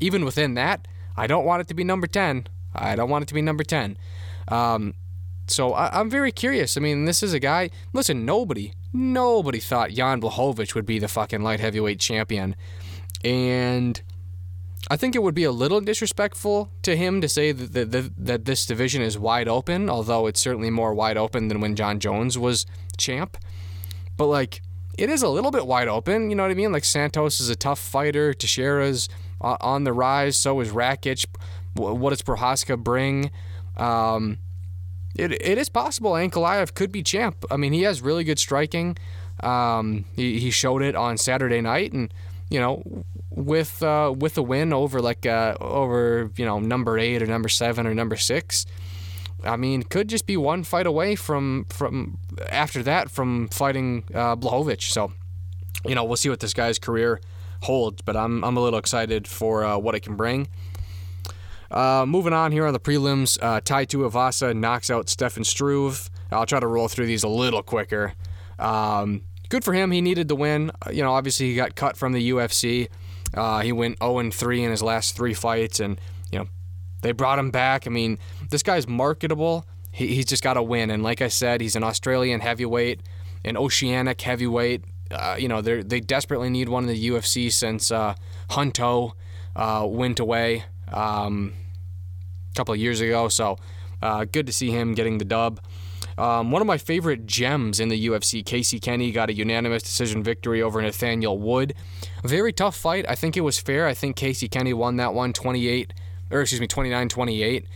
even 0.00 0.24
within 0.24 0.54
that. 0.54 0.86
I 1.16 1.26
don't 1.26 1.44
want 1.44 1.60
it 1.60 1.68
to 1.68 1.74
be 1.74 1.84
number 1.84 2.06
ten. 2.06 2.46
I 2.74 2.94
don't 2.94 3.10
want 3.10 3.24
it 3.24 3.28
to 3.28 3.34
be 3.34 3.42
number 3.42 3.64
ten. 3.64 3.98
Um, 4.48 4.94
so 5.48 5.72
I, 5.72 6.00
am 6.00 6.10
very 6.10 6.30
curious. 6.30 6.76
I 6.76 6.80
mean, 6.80 7.06
this 7.06 7.22
is 7.22 7.32
a 7.32 7.40
guy. 7.40 7.70
Listen, 7.92 8.24
nobody, 8.24 8.74
nobody 8.92 9.58
thought 9.58 9.90
Jan 9.90 10.20
Blachowicz 10.20 10.74
would 10.74 10.86
be 10.86 10.98
the 10.98 11.08
fucking 11.08 11.42
light 11.42 11.60
heavyweight 11.60 12.00
champion, 12.00 12.54
and 13.24 14.00
I 14.90 14.96
think 14.96 15.14
it 15.14 15.22
would 15.22 15.34
be 15.34 15.44
a 15.44 15.52
little 15.52 15.80
disrespectful 15.80 16.70
to 16.82 16.96
him 16.96 17.20
to 17.20 17.28
say 17.28 17.52
that, 17.52 17.90
that, 17.90 18.12
that 18.16 18.44
this 18.44 18.64
division 18.64 19.02
is 19.02 19.18
wide 19.18 19.48
open, 19.48 19.90
although 19.90 20.26
it's 20.26 20.40
certainly 20.40 20.70
more 20.70 20.94
wide 20.94 21.16
open 21.16 21.48
than 21.48 21.60
when 21.60 21.74
Jon 21.76 22.00
Jones 22.00 22.38
was 22.38 22.64
champ. 22.96 23.36
But, 24.16 24.26
like, 24.26 24.62
it 24.96 25.10
is 25.10 25.22
a 25.22 25.28
little 25.28 25.50
bit 25.50 25.66
wide 25.66 25.88
open, 25.88 26.30
you 26.30 26.36
know 26.36 26.42
what 26.42 26.50
I 26.50 26.54
mean? 26.54 26.72
Like, 26.72 26.84
Santos 26.84 27.40
is 27.40 27.50
a 27.50 27.56
tough 27.56 27.78
fighter, 27.78 28.32
Teixeira's 28.32 29.08
on 29.40 29.84
the 29.84 29.92
rise, 29.92 30.36
so 30.36 30.58
is 30.60 30.70
Rakic. 30.70 31.26
What 31.74 32.10
does 32.10 32.22
Prochazka 32.22 32.82
bring? 32.82 33.30
Um, 33.76 34.38
it, 35.14 35.32
it 35.32 35.58
is 35.58 35.68
possible 35.68 36.12
Ankalaev 36.12 36.74
could 36.74 36.90
be 36.90 37.02
champ. 37.02 37.44
I 37.50 37.56
mean, 37.56 37.72
he 37.72 37.82
has 37.82 38.02
really 38.02 38.24
good 38.24 38.38
striking. 38.38 38.96
Um, 39.40 40.04
he, 40.16 40.40
he 40.40 40.50
showed 40.50 40.82
it 40.82 40.96
on 40.96 41.16
Saturday 41.18 41.60
night, 41.60 41.92
and 41.92 42.12
you 42.50 42.60
know, 42.60 42.82
with 43.30 43.82
uh, 43.82 44.14
with 44.16 44.38
a 44.38 44.42
win 44.42 44.72
over 44.72 45.00
like 45.00 45.26
uh, 45.26 45.56
over 45.60 46.30
you 46.36 46.44
know 46.44 46.58
number 46.58 46.98
eight 46.98 47.22
or 47.22 47.26
number 47.26 47.48
seven 47.48 47.86
or 47.86 47.94
number 47.94 48.16
six, 48.16 48.66
I 49.44 49.56
mean, 49.56 49.82
could 49.82 50.08
just 50.08 50.26
be 50.26 50.36
one 50.36 50.64
fight 50.64 50.86
away 50.86 51.14
from 51.14 51.66
from 51.68 52.18
after 52.50 52.82
that 52.82 53.10
from 53.10 53.48
fighting 53.48 54.04
uh, 54.14 54.36
Blachowicz. 54.36 54.82
So, 54.82 55.12
you 55.86 55.94
know, 55.94 56.04
we'll 56.04 56.16
see 56.16 56.28
what 56.28 56.40
this 56.40 56.54
guy's 56.54 56.78
career 56.78 57.20
holds, 57.62 58.02
but 58.02 58.16
I'm 58.16 58.44
I'm 58.44 58.56
a 58.56 58.60
little 58.60 58.78
excited 58.78 59.28
for 59.28 59.64
uh, 59.64 59.78
what 59.78 59.94
it 59.94 60.00
can 60.00 60.16
bring. 60.16 60.48
Uh, 61.70 62.06
moving 62.08 62.32
on 62.32 62.50
here 62.50 62.66
on 62.66 62.72
the 62.72 62.80
prelims, 62.80 63.38
uh, 63.42 63.60
Tai 63.60 63.84
Tuivasa 63.84 64.56
knocks 64.56 64.88
out 64.90 65.10
Stefan 65.10 65.44
Struve. 65.44 66.08
I'll 66.32 66.46
try 66.46 66.60
to 66.60 66.66
roll 66.66 66.88
through 66.88 67.06
these 67.06 67.24
a 67.24 67.28
little 67.28 67.62
quicker. 67.62 68.14
Um, 68.58 69.22
good 69.48 69.64
for 69.64 69.72
him. 69.72 69.90
He 69.90 70.00
needed 70.00 70.28
the 70.28 70.36
win. 70.36 70.70
Uh, 70.86 70.90
you 70.90 71.02
know, 71.02 71.12
obviously 71.12 71.50
he 71.50 71.54
got 71.54 71.74
cut 71.74 71.96
from 71.96 72.12
the 72.12 72.30
UFC. 72.30 72.88
Uh, 73.34 73.60
he 73.60 73.72
went 73.72 73.98
0 74.02 74.30
3 74.30 74.64
in 74.64 74.70
his 74.70 74.82
last 74.82 75.16
three 75.16 75.34
fights, 75.34 75.80
and 75.80 76.00
you 76.30 76.38
know 76.38 76.48
they 77.02 77.12
brought 77.12 77.38
him 77.38 77.50
back. 77.50 77.86
I 77.86 77.90
mean, 77.90 78.18
this 78.50 78.62
guy's 78.62 78.88
marketable. 78.88 79.66
He, 79.92 80.14
he's 80.14 80.26
just 80.26 80.42
got 80.42 80.54
to 80.54 80.62
win. 80.62 80.90
And 80.90 81.02
like 81.02 81.20
I 81.20 81.28
said, 81.28 81.60
he's 81.60 81.76
an 81.76 81.84
Australian 81.84 82.40
heavyweight, 82.40 83.00
an 83.44 83.56
Oceanic 83.56 84.20
heavyweight. 84.20 84.84
Uh, 85.10 85.36
you 85.38 85.48
know, 85.48 85.60
they 85.60 85.82
they 85.82 86.00
desperately 86.00 86.50
need 86.50 86.68
one 86.68 86.84
in 86.84 86.88
the 86.88 87.08
UFC 87.10 87.52
since 87.52 87.90
uh, 87.90 88.14
Hunto 88.50 89.12
uh, 89.56 89.86
went 89.88 90.20
away 90.20 90.64
um, 90.92 91.54
a 92.52 92.54
couple 92.56 92.74
of 92.74 92.80
years 92.80 93.00
ago. 93.00 93.28
So 93.28 93.58
uh, 94.02 94.24
good 94.24 94.46
to 94.46 94.52
see 94.52 94.70
him 94.70 94.94
getting 94.94 95.18
the 95.18 95.24
dub. 95.24 95.60
Um, 96.18 96.50
one 96.50 96.60
of 96.60 96.66
my 96.66 96.78
favorite 96.78 97.26
gems 97.26 97.78
in 97.78 97.88
the 97.88 98.08
UFC, 98.08 98.44
Casey 98.44 98.80
Kenney, 98.80 99.12
got 99.12 99.30
a 99.30 99.32
unanimous 99.32 99.84
decision 99.84 100.24
victory 100.24 100.60
over 100.60 100.82
Nathaniel 100.82 101.38
Wood. 101.38 101.74
Very 102.24 102.52
tough 102.52 102.76
fight. 102.76 103.04
I 103.08 103.14
think 103.14 103.36
it 103.36 103.42
was 103.42 103.60
fair. 103.60 103.86
I 103.86 103.94
think 103.94 104.16
Casey 104.16 104.48
Kenney 104.48 104.72
won 104.72 104.96
that 104.96 105.14
one 105.14 105.32
28, 105.32 105.94
or 106.32 106.40
excuse 106.40 106.60
me, 106.60 106.66
29 106.66 107.08
28. 107.08 107.66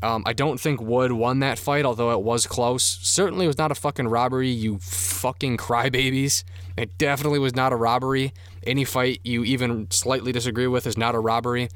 Um, 0.00 0.22
I 0.26 0.32
don't 0.32 0.60
think 0.60 0.80
Wood 0.80 1.10
won 1.10 1.40
that 1.40 1.58
fight, 1.58 1.84
although 1.84 2.12
it 2.12 2.22
was 2.22 2.46
close. 2.46 2.84
Certainly 3.02 3.48
was 3.48 3.58
not 3.58 3.72
a 3.72 3.74
fucking 3.74 4.06
robbery, 4.06 4.48
you 4.48 4.78
fucking 4.78 5.56
crybabies. 5.56 6.44
It 6.76 6.96
definitely 6.98 7.40
was 7.40 7.56
not 7.56 7.72
a 7.72 7.76
robbery. 7.76 8.32
Any 8.64 8.84
fight 8.84 9.20
you 9.24 9.42
even 9.42 9.90
slightly 9.90 10.30
disagree 10.30 10.68
with 10.68 10.86
is 10.86 10.96
not 10.96 11.16
a 11.16 11.18
robbery 11.18 11.68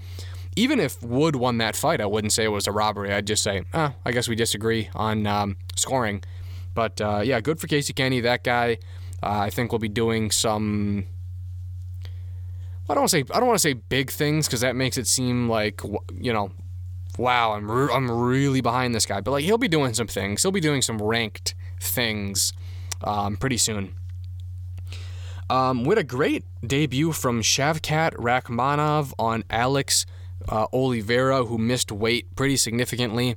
even 0.57 0.81
if 0.81 1.03
Wood 1.03 1.37
won 1.37 1.59
that 1.59 1.77
fight, 1.77 2.01
I 2.01 2.07
wouldn't 2.07 2.33
say 2.33 2.45
it 2.45 2.49
was 2.49 2.67
a 2.67 2.73
robbery. 2.73 3.13
I'd 3.13 3.27
just 3.27 3.43
say, 3.43 3.63
ah, 3.73 3.95
I 4.05 4.13
guess 4.13 4.29
we 4.29 4.37
disagree 4.37 4.91
on 4.95 5.27
um, 5.27 5.57
scoring. 5.77 6.23
But 6.75 7.01
uh, 7.01 7.21
yeah, 7.25 7.41
good 7.41 7.61
for 7.61 7.67
Casey 7.67 7.93
Kenney. 7.93 8.21
That 8.21 8.45
guy, 8.45 8.79
uh, 9.23 9.41
I 9.41 9.51
think, 9.51 9.73
will 9.73 9.79
be 9.79 9.89
doing 9.89 10.31
some. 10.31 11.07
I 12.89 12.95
don't 12.95 13.03
want 13.03 13.11
to 13.11 13.17
say 13.19 13.25
I 13.33 13.39
don't 13.39 13.47
want 13.47 13.57
to 13.57 13.63
say 13.63 13.75
big 13.75 14.11
things 14.11 14.47
because 14.47 14.61
that 14.61 14.77
makes 14.77 14.99
it 14.99 15.07
seem 15.07 15.49
like 15.49 15.81
you 16.19 16.33
know, 16.33 16.53
wow, 17.19 17.53
I'm 17.53 17.71
re- 17.71 17.93
I'm 17.93 18.11
really 18.11 18.61
behind 18.61 18.95
this 18.95 19.07
guy. 19.07 19.21
But 19.21 19.33
like 19.33 19.45
he'll 19.45 19.59
be 19.59 19.69
doing 19.69 19.95
some 19.95 20.07
things. 20.07 20.43
He'll 20.43 20.53
be 20.53 20.61
doing 20.61 20.83
some 20.83 21.01
ranked 21.01 21.55
things 21.81 22.53
um, 23.03 23.37
pretty 23.37 23.59
soon. 23.59 23.95
Um, 25.51 25.85
had 25.85 25.99
a 25.99 26.05
great 26.05 26.45
debut 26.67 27.13
from 27.13 27.43
Shavkat 27.43 28.15
Rakhmonov 28.15 29.13
on 29.19 29.45
Alex 29.51 30.07
uh, 30.49 30.66
Oliveira, 30.72 31.45
who 31.45 31.59
missed 31.59 31.93
weight 31.93 32.34
pretty 32.36 32.57
significantly. 32.57 33.36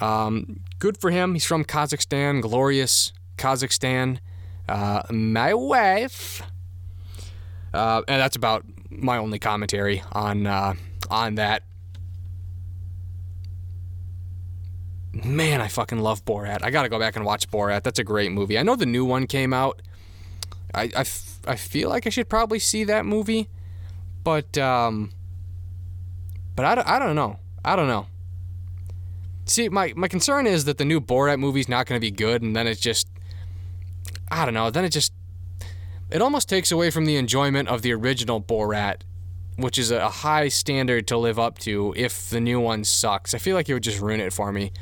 Um, 0.00 0.60
good 0.78 1.00
for 1.00 1.10
him. 1.10 1.34
He's 1.34 1.44
from 1.44 1.64
Kazakhstan, 1.64 2.42
glorious 2.42 3.12
Kazakhstan. 3.36 4.18
Uh, 4.68 5.02
my 5.10 5.54
wife. 5.54 6.42
Uh, 7.72 8.02
and 8.08 8.20
that's 8.20 8.36
about 8.36 8.64
my 8.90 9.18
only 9.18 9.38
commentary 9.38 10.02
on 10.12 10.46
uh, 10.46 10.74
on 11.10 11.34
that. 11.36 11.62
Man, 15.12 15.60
I 15.60 15.68
fucking 15.68 15.98
love 15.98 16.24
Borat. 16.24 16.62
I 16.62 16.70
gotta 16.70 16.88
go 16.88 16.98
back 16.98 17.16
and 17.16 17.24
watch 17.24 17.50
Borat. 17.50 17.82
That's 17.82 17.98
a 17.98 18.04
great 18.04 18.30
movie. 18.30 18.58
I 18.58 18.62
know 18.62 18.76
the 18.76 18.86
new 18.86 19.04
one 19.04 19.26
came 19.26 19.52
out. 19.52 19.82
I, 20.74 20.82
I, 20.82 21.00
f- 21.00 21.38
I 21.46 21.56
feel 21.56 21.88
like 21.88 22.06
I 22.06 22.10
should 22.10 22.28
probably 22.28 22.58
see 22.58 22.84
that 22.84 23.06
movie, 23.06 23.48
but 24.22 24.56
um, 24.58 25.10
but 26.58 26.64
I, 26.64 26.96
I 26.96 26.98
don't 26.98 27.14
know. 27.14 27.38
I 27.64 27.76
don't 27.76 27.86
know. 27.86 28.08
See, 29.46 29.68
my, 29.68 29.92
my 29.94 30.08
concern 30.08 30.44
is 30.44 30.64
that 30.64 30.76
the 30.76 30.84
new 30.84 31.00
Borat 31.00 31.38
movie's 31.38 31.68
not 31.68 31.86
going 31.86 32.00
to 32.00 32.04
be 32.04 32.10
good, 32.10 32.42
and 32.42 32.56
then 32.56 32.66
it's 32.66 32.80
just, 32.80 33.06
I 34.28 34.44
don't 34.44 34.54
know. 34.54 34.68
Then 34.68 34.84
it 34.84 34.88
just, 34.88 35.12
it 36.10 36.20
almost 36.20 36.48
takes 36.48 36.72
away 36.72 36.90
from 36.90 37.04
the 37.04 37.14
enjoyment 37.14 37.68
of 37.68 37.82
the 37.82 37.92
original 37.92 38.42
Borat, 38.42 39.02
which 39.54 39.78
is 39.78 39.92
a 39.92 40.08
high 40.08 40.48
standard 40.48 41.06
to 41.06 41.16
live 41.16 41.38
up 41.38 41.58
to. 41.60 41.94
If 41.96 42.28
the 42.28 42.40
new 42.40 42.58
one 42.58 42.82
sucks, 42.82 43.34
I 43.34 43.38
feel 43.38 43.54
like 43.54 43.68
it 43.68 43.74
would 43.74 43.84
just 43.84 44.00
ruin 44.00 44.18
it 44.18 44.32
for 44.32 44.50
me. 44.50 44.72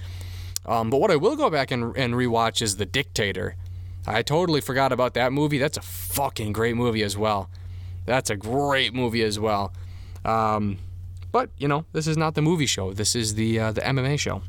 Um, 0.65 0.89
but 0.89 0.99
what 0.99 1.11
I 1.11 1.17
will 1.17 1.37
go 1.37 1.51
back 1.51 1.71
and, 1.73 1.95
and 1.95 2.15
rewatch 2.15 2.63
is 2.63 2.77
The 2.77 2.87
Dictator. 2.87 3.55
I 4.07 4.23
totally 4.23 4.63
forgot 4.63 4.93
about 4.93 5.13
that 5.13 5.31
movie. 5.31 5.59
That's 5.59 5.77
a 5.77 5.83
fucking 5.83 6.55
great 6.55 6.75
movie 6.75 7.03
as 7.03 7.19
well. 7.19 7.51
That's 8.07 8.31
a 8.31 8.37
great 8.37 8.95
movie 8.95 9.23
as 9.23 9.39
well. 9.39 9.75
Um, 10.25 10.79
but 11.37 11.51
you 11.59 11.69
know, 11.69 11.85
this 11.93 12.07
is 12.07 12.17
not 12.17 12.35
the 12.35 12.41
movie 12.41 12.65
show. 12.65 12.95
This 12.95 13.15
is 13.15 13.35
the 13.35 13.61
uh, 13.61 13.73
the 13.73 13.83
MMA 13.83 14.19
show. 14.19 14.41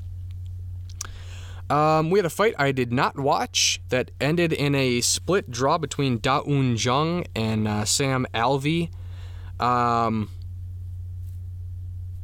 Um, 1.69 2.09
we 2.09 2.17
had 2.17 2.25
a 2.25 2.29
fight 2.29 2.55
I 2.57 2.71
did 2.71 2.93
not 2.93 3.19
watch 3.19 3.81
that 3.89 4.11
ended 4.21 4.53
in 4.53 4.73
a 4.73 5.01
split 5.01 5.51
draw 5.51 5.77
between 5.77 6.19
Da 6.19 6.43
Woon 6.45 6.77
Jung 6.77 7.25
and 7.35 7.67
uh, 7.67 7.83
Sam 7.83 8.25
Alvey. 8.33 8.89
Um, 9.59 10.29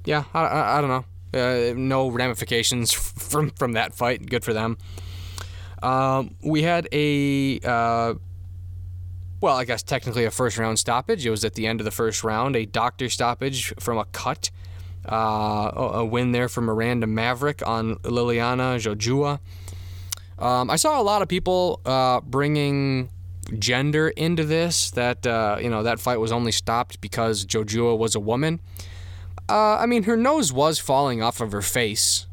yeah, 0.06 0.24
I, 0.34 0.46
I, 0.46 0.78
I 0.78 0.82
don't 0.82 0.94
know. 0.96 1.06
Uh, 1.38 1.74
no 1.76 2.08
ramifications 2.08 2.94
from 3.30 3.50
from 3.50 3.74
that 3.74 3.94
fight. 3.94 4.30
Good 4.30 4.46
for 4.46 4.54
them. 4.54 4.78
Um, 5.82 6.38
we 6.42 6.62
had 6.62 6.88
a 6.94 7.60
uh, 7.66 8.14
well, 9.44 9.58
I 9.58 9.66
guess 9.66 9.84
technically 9.84 10.24
a 10.24 10.32
first 10.32 10.58
round 10.58 10.80
stoppage. 10.80 11.26
It 11.26 11.30
was 11.30 11.44
at 11.44 11.56
the 11.56 11.68
end 11.68 11.82
of 11.82 11.86
the 11.86 11.92
first 11.92 12.24
round, 12.24 12.56
a 12.56 12.66
doctor 12.66 13.10
stoppage 13.10 13.74
from 13.78 13.98
a 13.98 14.06
cut. 14.06 14.50
Uh, 15.06 15.70
a 15.76 16.06
win 16.06 16.32
there 16.32 16.48
for 16.48 16.62
Miranda 16.62 17.06
Maverick 17.08 17.62
on 17.68 17.98
Liliana 17.98 18.78
Jojua. 18.80 19.42
Um, 20.42 20.70
I 20.70 20.78
saw 20.78 21.00
a 21.00 21.04
lot 21.04 21.22
of 21.22 21.28
people 21.28 21.82
uh, 21.86 22.22
bringing 22.22 23.10
gender 23.60 24.08
into 24.08 24.46
this. 24.46 24.92
That 24.92 25.28
uh, 25.28 25.58
you 25.60 25.70
know 25.70 25.84
that 25.84 26.00
fight 26.00 26.22
was 26.22 26.32
only 26.32 26.54
stopped 26.54 27.02
because 27.02 27.46
Jojua 27.46 27.98
was 27.98 28.16
a 28.16 28.22
woman. 28.22 28.62
Uh, 29.50 29.76
I 29.76 29.88
mean, 29.88 30.04
her 30.04 30.16
nose 30.16 30.54
was 30.54 30.80
falling 30.80 31.22
off 31.22 31.42
of 31.42 31.52
her 31.52 31.62
face. 31.62 32.28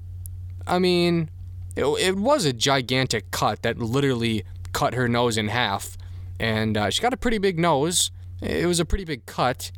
I 0.65 0.79
mean, 0.79 1.29
it, 1.75 1.87
it 1.87 2.17
was 2.17 2.45
a 2.45 2.53
gigantic 2.53 3.33
cut 3.33 3.63
that 3.63 3.79
literally 3.79 4.45
cut 4.73 4.95
her 4.95 5.09
nose 5.09 5.37
in 5.37 5.49
half. 5.49 5.97
And 6.41 6.77
uh, 6.77 6.89
she 6.89 7.03
got 7.03 7.13
a 7.13 7.19
pretty 7.19 7.37
big 7.37 7.59
nose. 7.59 8.11
It 8.41 8.67
was 8.67 8.81
a 8.81 8.87
pretty 8.87 9.05
big 9.05 9.27
cut. 9.27 9.71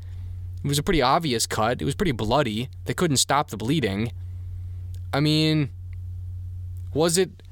It 0.65 0.69
was 0.69 0.79
a 0.79 0.83
pretty 0.83 1.03
obvious 1.03 1.45
cut. 1.45 1.83
It 1.83 1.85
was 1.85 1.97
pretty 1.97 2.13
bloody. 2.13 2.71
They 2.85 2.95
couldn't 2.95 3.17
stop 3.17 3.51
the 3.51 3.57
bleeding. 3.57 4.13
I 5.13 5.19
mean, 5.19 5.71
was 6.95 7.19
it. 7.19 7.43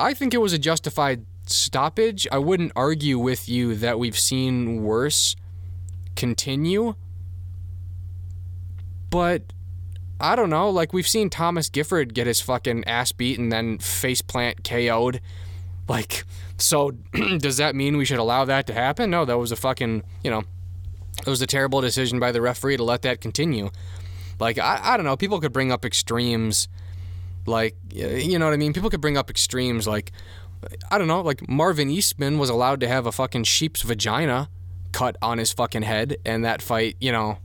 I 0.00 0.14
think 0.14 0.34
it 0.34 0.38
was 0.38 0.52
a 0.52 0.58
justified 0.58 1.24
stoppage. 1.46 2.26
I 2.32 2.38
wouldn't 2.38 2.72
argue 2.74 3.20
with 3.20 3.48
you 3.48 3.76
that 3.76 4.00
we've 4.00 4.18
seen 4.18 4.82
worse 4.82 5.36
continue. 6.16 6.96
But 9.10 9.52
I 10.18 10.34
don't 10.34 10.50
know. 10.50 10.70
Like 10.70 10.92
we've 10.92 11.06
seen 11.06 11.30
Thomas 11.30 11.68
Gifford 11.68 12.14
get 12.14 12.26
his 12.26 12.40
fucking 12.40 12.84
ass 12.84 13.12
beat 13.12 13.38
and 13.38 13.52
then 13.52 13.78
faceplant 13.78 14.64
KO'd. 14.64 15.20
Like, 15.88 16.24
so 16.62 16.90
does 17.38 17.56
that 17.58 17.74
mean 17.74 17.96
we 17.96 18.04
should 18.04 18.18
allow 18.18 18.44
that 18.44 18.66
to 18.68 18.74
happen? 18.74 19.10
No, 19.10 19.24
that 19.24 19.38
was 19.38 19.52
a 19.52 19.56
fucking, 19.56 20.02
you 20.22 20.30
know, 20.30 20.42
it 21.18 21.28
was 21.28 21.42
a 21.42 21.46
terrible 21.46 21.80
decision 21.80 22.18
by 22.18 22.32
the 22.32 22.40
referee 22.40 22.76
to 22.76 22.84
let 22.84 23.02
that 23.02 23.20
continue. 23.20 23.70
Like, 24.38 24.58
I, 24.58 24.80
I 24.82 24.96
don't 24.96 25.04
know. 25.04 25.16
People 25.16 25.40
could 25.40 25.52
bring 25.52 25.70
up 25.70 25.84
extremes. 25.84 26.68
Like, 27.46 27.76
you 27.92 28.38
know 28.38 28.46
what 28.46 28.54
I 28.54 28.56
mean? 28.56 28.72
People 28.72 28.90
could 28.90 29.00
bring 29.00 29.16
up 29.16 29.30
extremes. 29.30 29.86
Like, 29.86 30.12
I 30.90 30.98
don't 30.98 31.08
know. 31.08 31.20
Like, 31.20 31.48
Marvin 31.48 31.90
Eastman 31.90 32.38
was 32.38 32.50
allowed 32.50 32.80
to 32.80 32.88
have 32.88 33.06
a 33.06 33.12
fucking 33.12 33.44
sheep's 33.44 33.82
vagina 33.82 34.48
cut 34.92 35.16
on 35.22 35.38
his 35.38 35.52
fucking 35.52 35.82
head, 35.82 36.16
and 36.24 36.44
that 36.44 36.62
fight, 36.62 36.96
you 37.00 37.12
know, 37.12 37.38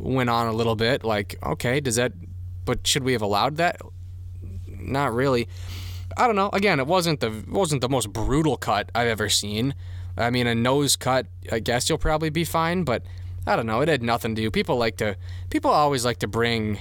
went 0.00 0.30
on 0.30 0.48
a 0.48 0.52
little 0.52 0.76
bit. 0.76 1.04
Like, 1.04 1.36
okay, 1.42 1.80
does 1.80 1.96
that, 1.96 2.12
but 2.64 2.86
should 2.86 3.04
we 3.04 3.12
have 3.12 3.22
allowed 3.22 3.56
that? 3.56 3.80
Not 4.66 5.14
really. 5.14 5.48
I 6.16 6.26
don't 6.26 6.36
know. 6.36 6.50
Again, 6.52 6.80
it 6.80 6.86
wasn't 6.86 7.20
the 7.20 7.44
wasn't 7.48 7.80
the 7.80 7.88
most 7.88 8.12
brutal 8.12 8.56
cut 8.56 8.90
I've 8.94 9.08
ever 9.08 9.28
seen. 9.28 9.74
I 10.16 10.30
mean, 10.30 10.46
a 10.46 10.54
nose 10.54 10.96
cut, 10.96 11.26
I 11.50 11.58
guess 11.58 11.88
you'll 11.88 11.98
probably 11.98 12.30
be 12.30 12.44
fine, 12.44 12.84
but 12.84 13.02
I 13.46 13.56
don't 13.56 13.66
know. 13.66 13.80
It 13.80 13.88
had 13.88 14.02
nothing 14.02 14.34
to 14.34 14.42
do. 14.42 14.50
People 14.50 14.76
like 14.76 14.96
to 14.98 15.16
people 15.50 15.70
always 15.70 16.04
like 16.04 16.18
to 16.20 16.28
bring 16.28 16.78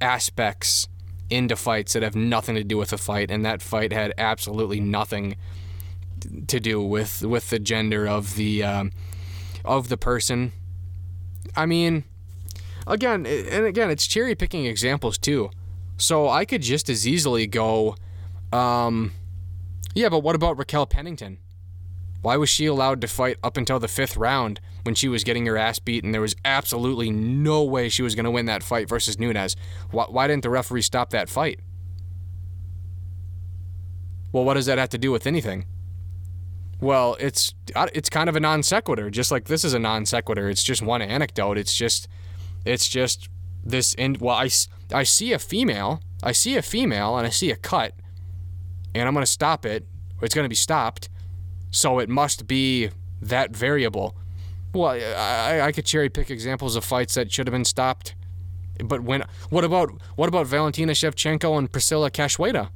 aspects 0.00 0.88
into 1.30 1.56
fights 1.56 1.92
that 1.92 2.02
have 2.02 2.16
nothing 2.16 2.54
to 2.54 2.64
do 2.64 2.76
with 2.76 2.90
the 2.90 2.98
fight, 2.98 3.30
and 3.30 3.44
that 3.44 3.62
fight 3.62 3.92
had 3.92 4.12
absolutely 4.18 4.80
nothing 4.80 5.36
to 6.46 6.58
do 6.58 6.82
with 6.82 7.22
with 7.22 7.50
the 7.50 7.58
gender 7.58 8.06
of 8.06 8.34
the 8.34 8.62
um, 8.62 8.92
of 9.64 9.88
the 9.88 9.96
person. 9.96 10.52
I 11.56 11.66
mean, 11.66 12.04
again, 12.86 13.24
and 13.26 13.64
again, 13.64 13.90
it's 13.90 14.06
cherry 14.06 14.34
picking 14.34 14.66
examples 14.66 15.16
too. 15.16 15.50
So 15.98 16.28
I 16.28 16.44
could 16.44 16.62
just 16.62 16.88
as 16.88 17.06
easily 17.06 17.46
go, 17.46 17.96
um, 18.52 19.12
yeah, 19.94 20.08
but 20.08 20.20
what 20.20 20.36
about 20.36 20.56
Raquel 20.56 20.86
Pennington? 20.86 21.38
Why 22.22 22.36
was 22.36 22.48
she 22.48 22.66
allowed 22.66 23.00
to 23.00 23.08
fight 23.08 23.36
up 23.42 23.56
until 23.56 23.78
the 23.78 23.88
fifth 23.88 24.16
round 24.16 24.60
when 24.84 24.94
she 24.94 25.08
was 25.08 25.24
getting 25.24 25.46
her 25.46 25.56
ass 25.58 25.78
beat 25.78 26.04
and 26.04 26.14
there 26.14 26.20
was 26.20 26.34
absolutely 26.44 27.10
no 27.10 27.62
way 27.62 27.88
she 27.88 28.02
was 28.02 28.14
going 28.14 28.24
to 28.24 28.30
win 28.30 28.46
that 28.46 28.62
fight 28.62 28.88
versus 28.88 29.18
Nunes? 29.18 29.56
Why, 29.90 30.04
why 30.08 30.26
didn't 30.26 30.44
the 30.44 30.50
referee 30.50 30.82
stop 30.82 31.10
that 31.10 31.28
fight? 31.28 31.60
Well, 34.32 34.44
what 34.44 34.54
does 34.54 34.66
that 34.66 34.78
have 34.78 34.90
to 34.90 34.98
do 34.98 35.10
with 35.10 35.26
anything? 35.26 35.66
Well, 36.80 37.16
it's 37.18 37.54
uh, 37.74 37.88
it's 37.92 38.08
kind 38.08 38.28
of 38.28 38.36
a 38.36 38.40
non 38.40 38.62
sequitur, 38.62 39.10
just 39.10 39.32
like 39.32 39.46
this 39.46 39.64
is 39.64 39.74
a 39.74 39.80
non 39.80 40.06
sequitur. 40.06 40.48
It's 40.48 40.62
just 40.62 40.80
one 40.80 41.02
anecdote. 41.02 41.58
It's 41.58 41.74
just 41.74 42.06
it's 42.64 42.88
just 42.88 43.28
this 43.64 43.94
and 43.94 44.18
well, 44.18 44.36
I, 44.36 44.48
I 44.92 45.02
see 45.02 45.32
a 45.32 45.38
female, 45.38 46.00
I 46.22 46.32
see 46.32 46.56
a 46.56 46.62
female, 46.62 47.16
and 47.16 47.26
I 47.26 47.30
see 47.30 47.50
a 47.50 47.56
cut, 47.56 47.94
and 48.94 49.06
I'm 49.06 49.14
gonna 49.14 49.26
stop 49.26 49.66
it. 49.66 49.86
It's 50.22 50.34
gonna 50.34 50.48
be 50.48 50.54
stopped, 50.54 51.08
so 51.70 51.98
it 51.98 52.08
must 52.08 52.46
be 52.46 52.90
that 53.20 53.54
variable. 53.54 54.16
Well, 54.74 54.90
I, 54.90 55.62
I, 55.62 55.72
could 55.72 55.86
cherry 55.86 56.08
pick 56.08 56.30
examples 56.30 56.76
of 56.76 56.84
fights 56.84 57.14
that 57.14 57.32
should 57.32 57.46
have 57.46 57.52
been 57.52 57.64
stopped, 57.64 58.14
but 58.84 59.02
when 59.02 59.24
what 59.50 59.64
about 59.64 59.90
what 60.16 60.28
about 60.28 60.46
Valentina 60.46 60.92
Shevchenko 60.92 61.56
and 61.58 61.70
Priscila 61.70 62.10
Cachoeira? 62.10 62.70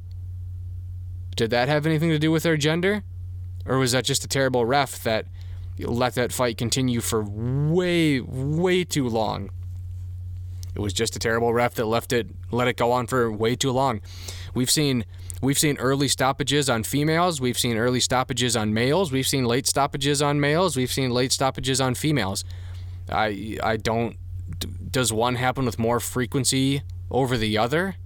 Did 1.36 1.50
that 1.50 1.68
have 1.68 1.86
anything 1.86 2.10
to 2.10 2.18
do 2.18 2.30
with 2.30 2.42
their 2.42 2.56
gender? 2.56 3.04
Or 3.64 3.78
was 3.78 3.92
that 3.92 4.04
just 4.04 4.24
a 4.24 4.28
terrible 4.28 4.66
ref 4.66 5.02
that 5.04 5.26
let 5.78 6.14
that 6.14 6.32
fight 6.32 6.58
continue 6.58 7.00
for 7.00 7.22
way, 7.22 8.20
way 8.20 8.84
too 8.84 9.08
long? 9.08 9.50
It 10.74 10.80
was 10.80 10.92
just 10.92 11.16
a 11.16 11.18
terrible 11.18 11.52
ref 11.52 11.74
that 11.74 11.84
left 11.84 12.12
it, 12.12 12.28
let 12.50 12.68
it 12.68 12.76
go 12.76 12.92
on 12.92 13.06
for 13.06 13.30
way 13.30 13.56
too 13.56 13.70
long. 13.70 14.00
We've 14.54 14.70
seen, 14.70 15.04
we've 15.42 15.58
seen 15.58 15.76
early 15.78 16.08
stoppages 16.08 16.70
on 16.70 16.82
females. 16.82 17.40
We've 17.40 17.58
seen 17.58 17.76
early 17.76 18.00
stoppages 18.00 18.56
on 18.56 18.72
males. 18.72 19.12
We've 19.12 19.26
seen 19.26 19.44
late 19.44 19.66
stoppages 19.66 20.22
on 20.22 20.40
males. 20.40 20.76
We've 20.76 20.92
seen 20.92 21.10
late 21.10 21.32
stoppages 21.32 21.80
on 21.80 21.94
females. 21.94 22.44
I, 23.10 23.58
I 23.62 23.76
don't. 23.76 24.16
Does 24.90 25.12
one 25.12 25.36
happen 25.36 25.64
with 25.64 25.78
more 25.78 26.00
frequency 26.00 26.82
over 27.10 27.36
the 27.36 27.58
other? 27.58 27.96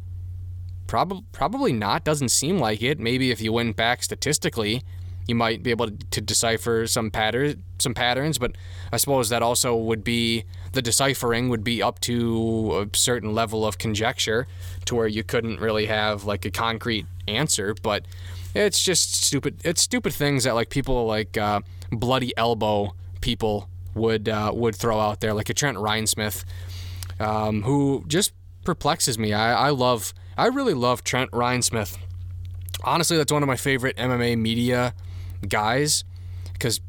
Probably, 0.86 1.24
probably 1.32 1.72
not. 1.72 2.04
Doesn't 2.04 2.28
seem 2.28 2.58
like 2.58 2.82
it. 2.82 2.98
Maybe 2.98 3.30
if 3.30 3.40
you 3.40 3.52
went 3.52 3.76
back 3.76 4.02
statistically, 4.02 4.82
you 5.26 5.34
might 5.34 5.62
be 5.62 5.70
able 5.70 5.86
to, 5.86 5.96
to 6.10 6.20
decipher 6.20 6.86
some 6.86 7.10
pattern, 7.10 7.62
some 7.78 7.94
patterns. 7.94 8.38
But 8.38 8.52
I 8.92 8.96
suppose 8.96 9.28
that 9.30 9.42
also 9.42 9.74
would 9.74 10.04
be 10.04 10.44
the 10.72 10.82
deciphering 10.82 11.48
would 11.48 11.64
be 11.64 11.82
up 11.82 12.00
to 12.00 12.86
a 12.92 12.96
certain 12.96 13.34
level 13.34 13.66
of 13.66 13.78
conjecture, 13.78 14.46
to 14.86 14.94
where 14.94 15.06
you 15.08 15.24
couldn't 15.24 15.60
really 15.60 15.86
have 15.86 16.24
like 16.24 16.44
a 16.44 16.50
concrete 16.50 17.06
answer. 17.26 17.74
But 17.82 18.06
it's 18.54 18.82
just 18.82 19.24
stupid. 19.24 19.60
It's 19.64 19.82
stupid 19.82 20.14
things 20.14 20.44
that 20.44 20.54
like 20.54 20.70
people 20.70 21.06
like 21.06 21.36
uh, 21.36 21.60
bloody 21.90 22.36
elbow 22.36 22.94
people 23.20 23.68
would 23.94 24.28
uh, 24.28 24.52
would 24.54 24.76
throw 24.76 25.00
out 25.00 25.20
there, 25.20 25.34
like 25.34 25.48
a 25.48 25.54
Trent 25.54 25.78
Reinsmith, 25.78 26.44
um, 27.18 27.62
who 27.62 28.04
just 28.06 28.32
perplexes 28.64 29.18
me. 29.18 29.32
I, 29.32 29.68
I 29.68 29.70
love, 29.70 30.12
I 30.36 30.46
really 30.46 30.74
love 30.74 31.02
Trent 31.02 31.30
Reinsmith. 31.30 31.96
Honestly, 32.84 33.16
that's 33.16 33.32
one 33.32 33.42
of 33.42 33.46
my 33.46 33.56
favorite 33.56 33.96
MMA 33.96 34.38
media 34.38 34.94
guys 35.48 36.04
because 36.52 36.80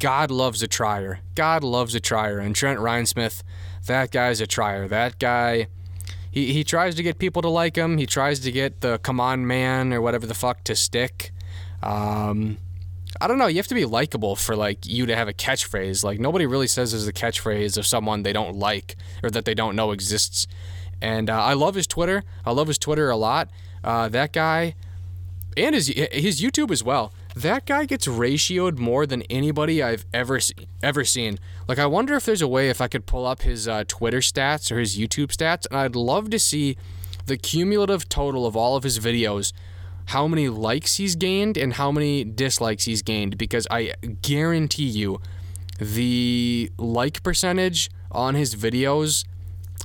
God 0.00 0.30
loves 0.30 0.62
a 0.62 0.68
trier. 0.68 1.20
God 1.34 1.64
loves 1.64 1.94
a 1.94 2.00
trier, 2.00 2.38
and 2.38 2.54
Trent 2.54 2.78
Reinsmith, 2.78 3.42
that 3.86 4.10
guy's 4.10 4.40
a 4.40 4.46
trier. 4.46 4.88
That 4.88 5.18
guy. 5.18 5.68
He, 6.30 6.52
he 6.52 6.64
tries 6.64 6.94
to 6.96 7.02
get 7.02 7.18
people 7.18 7.40
to 7.40 7.48
like 7.48 7.76
him. 7.76 7.96
He 7.96 8.04
tries 8.04 8.40
to 8.40 8.52
get 8.52 8.82
the 8.82 8.98
come 8.98 9.20
on 9.20 9.46
man 9.46 9.94
or 9.94 10.02
whatever 10.02 10.26
the 10.26 10.34
fuck 10.34 10.64
to 10.64 10.76
stick. 10.76 11.32
Um, 11.82 12.58
I 13.20 13.26
don't 13.26 13.38
know. 13.38 13.46
You 13.46 13.56
have 13.56 13.68
to 13.68 13.74
be 13.74 13.86
likable 13.86 14.36
for 14.36 14.54
like 14.54 14.84
you 14.84 15.06
to 15.06 15.16
have 15.16 15.28
a 15.28 15.32
catchphrase. 15.32 16.04
Like 16.04 16.20
nobody 16.20 16.44
really 16.44 16.66
says 16.66 16.92
there's 16.92 17.08
a 17.08 17.12
catchphrase 17.12 17.78
of 17.78 17.86
someone 17.86 18.22
they 18.22 18.34
don't 18.34 18.56
like 18.56 18.96
or 19.22 19.30
that 19.30 19.46
they 19.46 19.54
don't 19.54 19.76
know 19.76 19.92
exists. 19.92 20.46
And 21.00 21.30
uh, 21.30 21.42
I 21.42 21.54
love 21.54 21.74
his 21.74 21.86
Twitter. 21.86 22.22
I 22.44 22.52
love 22.52 22.68
his 22.68 22.78
Twitter 22.78 23.08
a 23.10 23.16
lot. 23.16 23.48
Uh, 23.82 24.08
that 24.08 24.32
guy, 24.32 24.74
and 25.56 25.74
his 25.74 25.88
his 25.88 26.40
YouTube 26.40 26.70
as 26.70 26.82
well. 26.82 27.12
That 27.36 27.66
guy 27.66 27.84
gets 27.84 28.06
ratioed 28.06 28.78
more 28.78 29.04
than 29.04 29.20
anybody 29.28 29.82
I've 29.82 30.06
ever 30.14 30.40
ever 30.82 31.04
seen. 31.04 31.38
Like 31.68 31.78
I 31.78 31.84
wonder 31.84 32.14
if 32.14 32.24
there's 32.24 32.40
a 32.40 32.48
way 32.48 32.70
if 32.70 32.80
I 32.80 32.88
could 32.88 33.04
pull 33.04 33.26
up 33.26 33.42
his 33.42 33.68
uh, 33.68 33.84
Twitter 33.86 34.20
stats 34.20 34.72
or 34.72 34.78
his 34.78 34.96
YouTube 34.96 35.28
stats, 35.28 35.66
and 35.70 35.78
I'd 35.78 35.94
love 35.94 36.30
to 36.30 36.38
see 36.38 36.78
the 37.26 37.36
cumulative 37.36 38.08
total 38.08 38.46
of 38.46 38.56
all 38.56 38.74
of 38.74 38.84
his 38.84 38.98
videos 38.98 39.52
how 40.10 40.26
many 40.26 40.48
likes 40.48 40.96
he's 40.96 41.14
gained 41.16 41.58
and 41.58 41.74
how 41.74 41.90
many 41.92 42.24
dislikes 42.24 42.84
he's 42.84 43.02
gained 43.02 43.36
because 43.36 43.66
I 43.70 43.92
guarantee 44.22 44.84
you 44.84 45.20
the 45.78 46.70
like 46.78 47.22
percentage 47.22 47.90
on 48.10 48.34
his 48.34 48.54
videos 48.54 49.24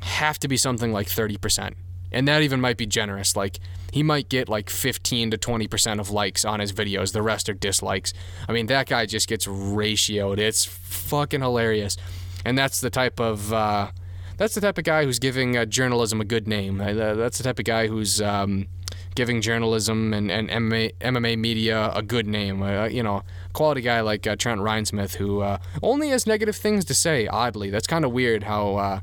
have 0.04 0.40
to 0.40 0.48
be 0.48 0.58
something 0.58 0.94
like 0.94 1.08
30%. 1.08 1.74
And 2.12 2.28
that 2.28 2.44
even 2.44 2.62
might 2.62 2.78
be 2.78 2.86
generous. 2.86 3.36
Like 3.36 3.60
he 3.92 4.04
might 4.04 4.30
get 4.30 4.50
like 4.50 4.70
15 4.70 5.32
to 5.32 5.38
20% 5.38 6.00
of 6.00 6.10
likes 6.10 6.46
on 6.46 6.60
his 6.60 6.74
videos. 6.74 7.14
The 7.14 7.22
rest 7.22 7.50
are 7.50 7.54
dislikes. 7.54 8.14
I 8.48 8.54
mean, 8.54 8.68
that 8.68 8.88
guy 8.88 9.06
just 9.06 9.28
gets 9.28 9.46
ratioed. 9.46 10.38
It's 10.40 10.66
fucking 10.66 11.42
hilarious. 11.42 11.98
And 12.46 12.58
that's 12.58 12.82
the 12.82 12.90
type 12.90 13.20
of 13.20 13.54
uh, 13.54 13.92
that's 14.38 14.56
the 14.56 14.62
type 14.62 14.78
of 14.78 14.84
guy 14.84 15.06
who's 15.06 15.20
giving 15.20 15.56
uh, 15.56 15.66
journalism 15.66 16.20
a 16.22 16.26
good 16.26 16.48
name. 16.48 16.82
Uh, 16.82 16.94
that's 17.14 17.38
the 17.38 17.44
type 17.44 17.60
of 17.60 17.66
guy 17.66 17.88
who's 17.88 18.20
um, 18.22 18.68
giving 19.14 19.42
journalism 19.42 20.14
and, 20.14 20.32
and 20.32 20.50
MMA, 20.50 20.94
MMA 21.00 21.38
media 21.38 21.92
a 21.94 22.02
good 22.02 22.26
name. 22.26 22.64
Uh, 22.64 22.86
you 22.86 23.04
know, 23.04 23.24
quality 23.54 23.82
guy 23.82 24.02
like 24.02 24.26
uh, 24.26 24.36
Trent 24.36 24.62
Reinsmith, 24.62 25.16
who 25.16 25.42
uh, 25.42 25.58
only 25.84 26.10
has 26.10 26.26
negative 26.26 26.56
things 26.56 26.86
to 26.86 26.94
say. 26.94 27.28
Oddly, 27.28 27.70
that's 27.70 27.88
kind 27.88 28.06
of 28.06 28.12
weird. 28.12 28.44
How 28.44 28.76
uh, 28.78 29.00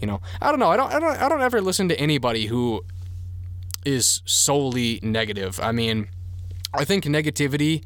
you 0.00 0.06
know, 0.06 0.20
I 0.40 0.50
don't 0.50 0.58
know. 0.58 0.68
I 0.68 0.76
don't, 0.76 0.92
I 0.92 0.98
don't, 0.98 1.22
I 1.22 1.28
don't 1.28 1.42
ever 1.42 1.60
listen 1.60 1.88
to 1.88 1.98
anybody 1.98 2.46
who 2.46 2.84
is 3.84 4.22
solely 4.24 5.00
negative. 5.02 5.60
I 5.60 5.72
mean, 5.72 6.08
I 6.74 6.84
think 6.84 7.04
negativity 7.04 7.84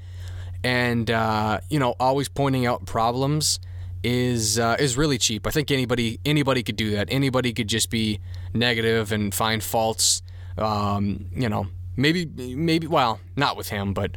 and 0.65 1.11
uh, 1.11 1.61
you 1.71 1.79
know 1.79 1.95
always 2.01 2.29
pointing 2.29 2.67
out 2.67 2.87
problems 2.87 3.59
is 4.03 4.59
uh, 4.59 4.77
is 4.79 4.97
really 4.97 5.19
cheap. 5.19 5.47
I 5.47 5.51
think 5.51 5.71
anybody 5.71 6.21
anybody 6.25 6.63
could 6.63 6.77
do 6.77 6.91
that. 6.93 7.09
Anybody 7.11 7.53
could 7.53 7.69
just 7.69 7.91
be 7.91 8.21
negative 8.55 9.13
and 9.13 9.35
find 9.35 9.63
faults 9.63 10.23
um, 10.59 11.27
you 11.35 11.49
know, 11.49 11.67
maybe, 11.97 12.27
maybe, 12.27 12.87
well, 12.87 13.21
not 13.37 13.57
with 13.57 13.69
him, 13.69 13.93
but, 13.93 14.13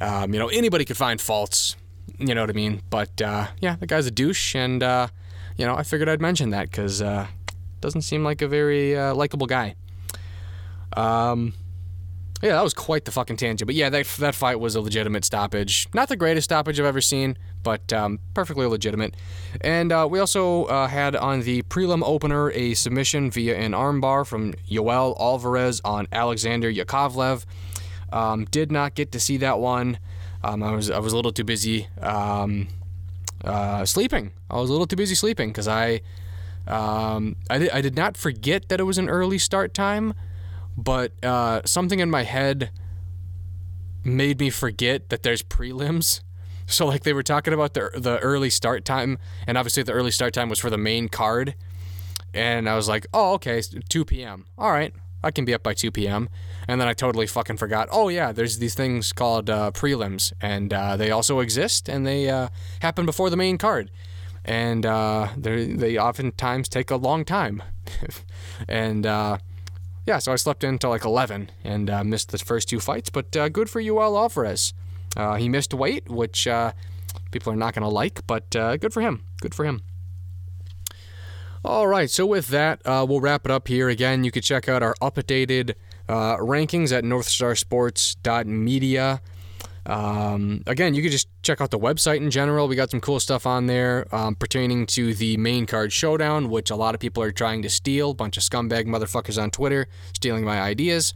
um, 0.00 0.32
you 0.32 0.38
know, 0.38 0.48
anybody 0.48 0.84
could 0.84 0.96
find 0.96 1.20
faults. 1.20 1.76
You 2.18 2.34
know 2.34 2.40
what 2.40 2.50
I 2.50 2.54
mean? 2.54 2.82
But 2.90 3.20
uh, 3.20 3.48
yeah, 3.60 3.76
the 3.76 3.86
guy's 3.86 4.06
a 4.06 4.10
douche, 4.10 4.54
and 4.56 4.82
uh, 4.82 5.08
you 5.56 5.66
know, 5.66 5.76
I 5.76 5.82
figured 5.82 6.08
I'd 6.08 6.22
mention 6.22 6.50
that 6.50 6.70
because 6.70 7.02
uh, 7.02 7.26
doesn't 7.80 8.02
seem 8.02 8.24
like 8.24 8.40
a 8.40 8.48
very 8.48 8.96
uh, 8.96 9.14
likable 9.14 9.46
guy. 9.46 9.76
Um, 10.96 11.54
yeah, 12.42 12.52
that 12.52 12.62
was 12.62 12.74
quite 12.74 13.04
the 13.04 13.10
fucking 13.10 13.36
tangent. 13.36 13.66
But 13.66 13.74
yeah, 13.74 13.90
that 13.90 14.06
that 14.18 14.34
fight 14.34 14.60
was 14.60 14.76
a 14.76 14.80
legitimate 14.80 15.24
stoppage. 15.24 15.88
Not 15.92 16.08
the 16.08 16.16
greatest 16.16 16.44
stoppage 16.44 16.78
I've 16.78 16.86
ever 16.86 17.00
seen, 17.00 17.36
but 17.64 17.92
um, 17.92 18.20
perfectly 18.32 18.66
legitimate. 18.66 19.16
And 19.60 19.90
uh, 19.90 20.06
we 20.08 20.20
also 20.20 20.64
uh, 20.66 20.86
had 20.86 21.16
on 21.16 21.42
the 21.42 21.62
prelim 21.62 22.02
opener 22.04 22.52
a 22.52 22.74
submission 22.74 23.30
via 23.30 23.56
an 23.56 23.72
armbar 23.72 24.24
from 24.24 24.52
Yoel 24.70 25.18
Alvarez 25.20 25.80
on 25.84 26.06
Alexander 26.12 26.72
Yakovlev. 26.72 27.44
Um, 28.12 28.44
did 28.46 28.70
not 28.70 28.94
get 28.94 29.12
to 29.12 29.20
see 29.20 29.36
that 29.38 29.58
one. 29.58 29.98
Um, 30.44 30.62
I 30.62 30.72
was 30.72 30.90
I 30.90 30.98
was 31.00 31.12
a 31.12 31.16
little 31.16 31.32
too 31.32 31.44
busy 31.44 31.88
um, 32.00 32.68
uh, 33.44 33.84
sleeping. 33.84 34.32
I 34.48 34.60
was 34.60 34.70
a 34.70 34.72
little 34.72 34.86
too 34.86 34.96
busy 34.96 35.16
sleeping 35.16 35.48
because 35.48 35.66
I 35.66 36.02
um, 36.68 37.36
I 37.50 37.68
I 37.72 37.80
did 37.80 37.96
not 37.96 38.16
forget 38.16 38.68
that 38.68 38.78
it 38.78 38.84
was 38.84 38.98
an 38.98 39.08
early 39.08 39.38
start 39.38 39.74
time, 39.74 40.14
but 40.78 41.12
uh, 41.24 41.60
something 41.64 41.98
in 41.98 42.08
my 42.08 42.22
head 42.22 42.70
made 44.04 44.38
me 44.38 44.48
forget 44.48 45.10
that 45.10 45.22
there's 45.22 45.42
prelims. 45.42 46.22
So 46.70 46.84
like 46.84 47.02
they 47.02 47.14
were 47.14 47.22
talking 47.22 47.54
about 47.54 47.72
the 47.72 47.88
the 47.96 48.18
early 48.18 48.50
start 48.50 48.84
time, 48.84 49.16
and 49.46 49.56
obviously 49.56 49.82
the 49.84 49.92
early 49.92 50.10
start 50.10 50.34
time 50.34 50.50
was 50.50 50.58
for 50.58 50.68
the 50.68 50.76
main 50.76 51.08
card, 51.08 51.54
and 52.34 52.68
I 52.68 52.76
was 52.76 52.86
like, 52.86 53.06
oh 53.14 53.32
okay, 53.36 53.62
2 53.88 54.04
p.m. 54.04 54.44
All 54.58 54.70
right, 54.70 54.92
I 55.24 55.30
can 55.30 55.46
be 55.46 55.54
up 55.54 55.62
by 55.62 55.72
2 55.72 55.90
p.m. 55.90 56.28
And 56.68 56.78
then 56.78 56.86
I 56.86 56.92
totally 56.92 57.26
fucking 57.26 57.56
forgot. 57.56 57.88
Oh 57.90 58.08
yeah, 58.10 58.32
there's 58.32 58.58
these 58.58 58.74
things 58.74 59.14
called 59.14 59.48
uh, 59.48 59.70
prelims, 59.70 60.34
and 60.42 60.74
uh, 60.74 60.98
they 60.98 61.10
also 61.10 61.40
exist, 61.40 61.88
and 61.88 62.06
they 62.06 62.28
uh, 62.28 62.48
happen 62.82 63.06
before 63.06 63.30
the 63.30 63.36
main 63.38 63.56
card, 63.56 63.90
and 64.44 64.84
uh, 64.84 65.28
they 65.38 65.96
oftentimes 65.96 66.68
take 66.68 66.90
a 66.90 66.96
long 66.96 67.24
time, 67.24 67.62
and 68.68 69.06
uh, 69.06 69.38
yeah, 70.08 70.18
so 70.18 70.32
I 70.32 70.36
slept 70.36 70.64
in 70.64 70.70
until 70.70 70.90
like 70.90 71.04
11 71.04 71.50
and 71.62 71.90
uh, 71.90 72.02
missed 72.02 72.32
the 72.32 72.38
first 72.38 72.68
two 72.68 72.80
fights, 72.80 73.10
but 73.10 73.30
good 73.52 73.70
for 73.70 73.80
Yoel 73.80 74.18
Alvarez. 74.18 74.72
Uh, 75.16 75.36
he 75.36 75.48
missed 75.48 75.72
weight, 75.74 76.08
which 76.08 76.46
uh, 76.46 76.72
people 77.30 77.52
are 77.52 77.56
not 77.56 77.74
going 77.74 77.82
to 77.82 77.88
like, 77.88 78.26
but 78.26 78.56
uh, 78.56 78.76
good 78.76 78.92
for 78.92 79.00
him. 79.00 79.24
Good 79.40 79.54
for 79.54 79.64
him. 79.64 79.82
All 81.64 81.86
right, 81.86 82.10
so 82.10 82.24
with 82.24 82.48
that, 82.48 82.80
uh, 82.86 83.04
we'll 83.08 83.20
wrap 83.20 83.44
it 83.44 83.50
up 83.50 83.66
here. 83.68 83.88
Again, 83.88 84.24
you 84.24 84.30
can 84.30 84.42
check 84.42 84.68
out 84.68 84.82
our 84.82 84.94
updated 85.02 85.74
uh, 86.08 86.36
rankings 86.36 86.96
at 86.96 87.04
northstarsports.media. 87.04 89.20
Um, 89.88 90.62
again, 90.66 90.94
you 90.94 91.02
can 91.02 91.10
just 91.10 91.28
check 91.42 91.60
out 91.60 91.70
the 91.70 91.78
website 91.78 92.18
in 92.18 92.30
general. 92.30 92.68
We 92.68 92.76
got 92.76 92.90
some 92.90 93.00
cool 93.00 93.18
stuff 93.18 93.46
on 93.46 93.66
there 93.66 94.06
um, 94.14 94.34
pertaining 94.34 94.86
to 94.86 95.14
the 95.14 95.36
main 95.38 95.66
card 95.66 95.92
showdown, 95.92 96.50
which 96.50 96.70
a 96.70 96.76
lot 96.76 96.94
of 96.94 97.00
people 97.00 97.22
are 97.22 97.32
trying 97.32 97.62
to 97.62 97.70
steal. 97.70 98.12
Bunch 98.14 98.36
of 98.36 98.42
scumbag 98.42 98.86
motherfuckers 98.86 99.42
on 99.42 99.50
Twitter 99.50 99.88
stealing 100.12 100.44
my 100.44 100.60
ideas 100.60 101.14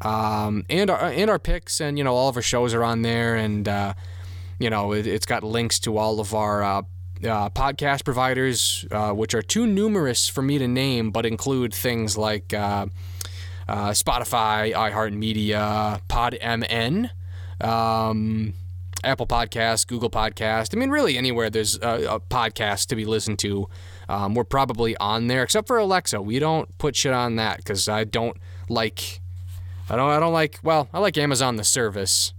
um, 0.00 0.64
and 0.68 0.90
our 0.90 1.10
and 1.10 1.30
our 1.30 1.38
picks, 1.38 1.80
and 1.80 1.98
you 1.98 2.04
know 2.04 2.14
all 2.14 2.28
of 2.28 2.36
our 2.36 2.42
shows 2.42 2.74
are 2.74 2.84
on 2.84 3.02
there, 3.02 3.36
and 3.36 3.68
uh, 3.68 3.94
you 4.58 4.70
know 4.70 4.92
it, 4.92 5.06
has 5.06 5.26
got 5.26 5.42
links 5.42 5.78
to 5.80 5.96
all 5.98 6.20
of 6.20 6.34
our 6.34 6.62
uh, 6.62 6.82
uh, 7.24 7.50
podcast 7.50 8.04
providers, 8.04 8.84
uh, 8.90 9.12
which 9.12 9.34
are 9.34 9.42
too 9.42 9.66
numerous 9.66 10.28
for 10.28 10.42
me 10.42 10.58
to 10.58 10.68
name, 10.68 11.10
but 11.10 11.26
include 11.26 11.74
things 11.74 12.16
like 12.16 12.54
uh, 12.54 12.86
uh, 13.68 13.90
Spotify, 13.90 14.72
iHeartMedia, 14.72 16.00
PodMN. 16.08 17.10
Um, 17.60 18.54
Apple 19.04 19.26
Podcast, 19.26 19.86
Google 19.86 20.10
Podcast. 20.10 20.74
I 20.74 20.78
mean, 20.78 20.90
really 20.90 21.16
anywhere 21.16 21.50
there's 21.50 21.76
a, 21.76 22.14
a 22.14 22.20
podcast 22.20 22.86
to 22.86 22.96
be 22.96 23.04
listened 23.04 23.38
to, 23.40 23.68
um, 24.08 24.34
we're 24.34 24.44
probably 24.44 24.96
on 24.96 25.28
there. 25.28 25.42
Except 25.42 25.68
for 25.68 25.78
Alexa, 25.78 26.20
we 26.20 26.38
don't 26.38 26.76
put 26.78 26.96
shit 26.96 27.12
on 27.12 27.36
that 27.36 27.58
because 27.58 27.88
I 27.88 28.04
don't 28.04 28.36
like 28.68 29.20
I 29.88 29.96
don't 29.96 30.10
I 30.10 30.18
don't 30.18 30.32
like 30.32 30.58
well, 30.62 30.88
I 30.92 30.98
like 30.98 31.16
Amazon 31.16 31.56
the 31.56 31.64
service. 31.64 32.32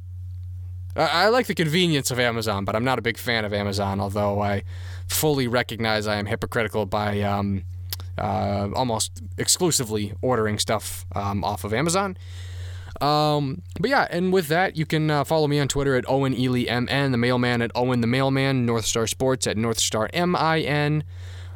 I, 0.95 1.25
I 1.25 1.29
like 1.29 1.47
the 1.47 1.55
convenience 1.55 2.11
of 2.11 2.19
Amazon, 2.19 2.65
but 2.65 2.75
I'm 2.75 2.83
not 2.83 2.99
a 2.99 3.01
big 3.01 3.17
fan 3.17 3.45
of 3.45 3.53
Amazon, 3.53 3.99
although 3.99 4.41
I 4.41 4.63
fully 5.07 5.47
recognize 5.47 6.07
I 6.07 6.15
am 6.17 6.25
hypocritical 6.25 6.85
by 6.85 7.21
um, 7.21 7.63
uh, 8.17 8.69
almost 8.75 9.21
exclusively 9.37 10.13
ordering 10.21 10.59
stuff 10.59 11.05
um, 11.15 11.43
off 11.43 11.63
of 11.63 11.73
Amazon. 11.73 12.17
Um, 13.01 13.61
but 13.79 13.89
yeah, 13.89 14.07
and 14.09 14.33
with 14.33 14.47
that, 14.47 14.75
you 14.75 14.85
can 14.85 15.09
uh, 15.09 15.23
follow 15.23 15.47
me 15.47 15.59
on 15.59 15.67
Twitter 15.67 15.95
at 15.95 16.05
Owen 16.09 16.33
Ely 16.33 16.65
MN, 16.69 17.11
the 17.11 17.17
mailman 17.17 17.61
at 17.61 17.71
Owen 17.75 18.01
the 18.01 18.07
Mailman, 18.07 18.65
North 18.65 18.85
Star 18.85 19.07
Sports 19.07 19.47
at 19.47 19.57
North 19.57 19.79
Star 19.79 20.09
M 20.13 20.35
I 20.35 20.59
N. 20.59 21.03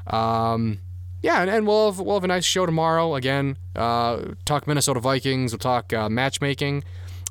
Um, 0.07 0.79
yeah, 1.21 1.41
and, 1.41 1.49
and, 1.49 1.65
we'll 1.65 1.91
have, 1.91 1.99
we'll 1.99 2.15
have 2.15 2.23
a 2.23 2.27
nice 2.27 2.45
show 2.45 2.65
tomorrow. 2.65 3.15
Again, 3.15 3.57
uh, 3.75 4.33
talk 4.45 4.67
Minnesota 4.67 4.99
Vikings. 4.99 5.53
We'll 5.53 5.59
talk 5.59 5.93
uh, 5.93 6.09
matchmaking. 6.09 6.83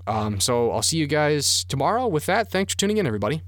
Um, 0.07 0.41
so 0.41 0.71
I'll 0.73 0.83
see 0.83 0.97
you 0.97 1.07
guys 1.07 1.65
tomorrow. 1.65 2.07
With 2.07 2.27
that, 2.27 2.51
thanks 2.51 2.73
for 2.73 2.79
tuning 2.79 2.97
in, 2.97 3.07
everybody. 3.07 3.43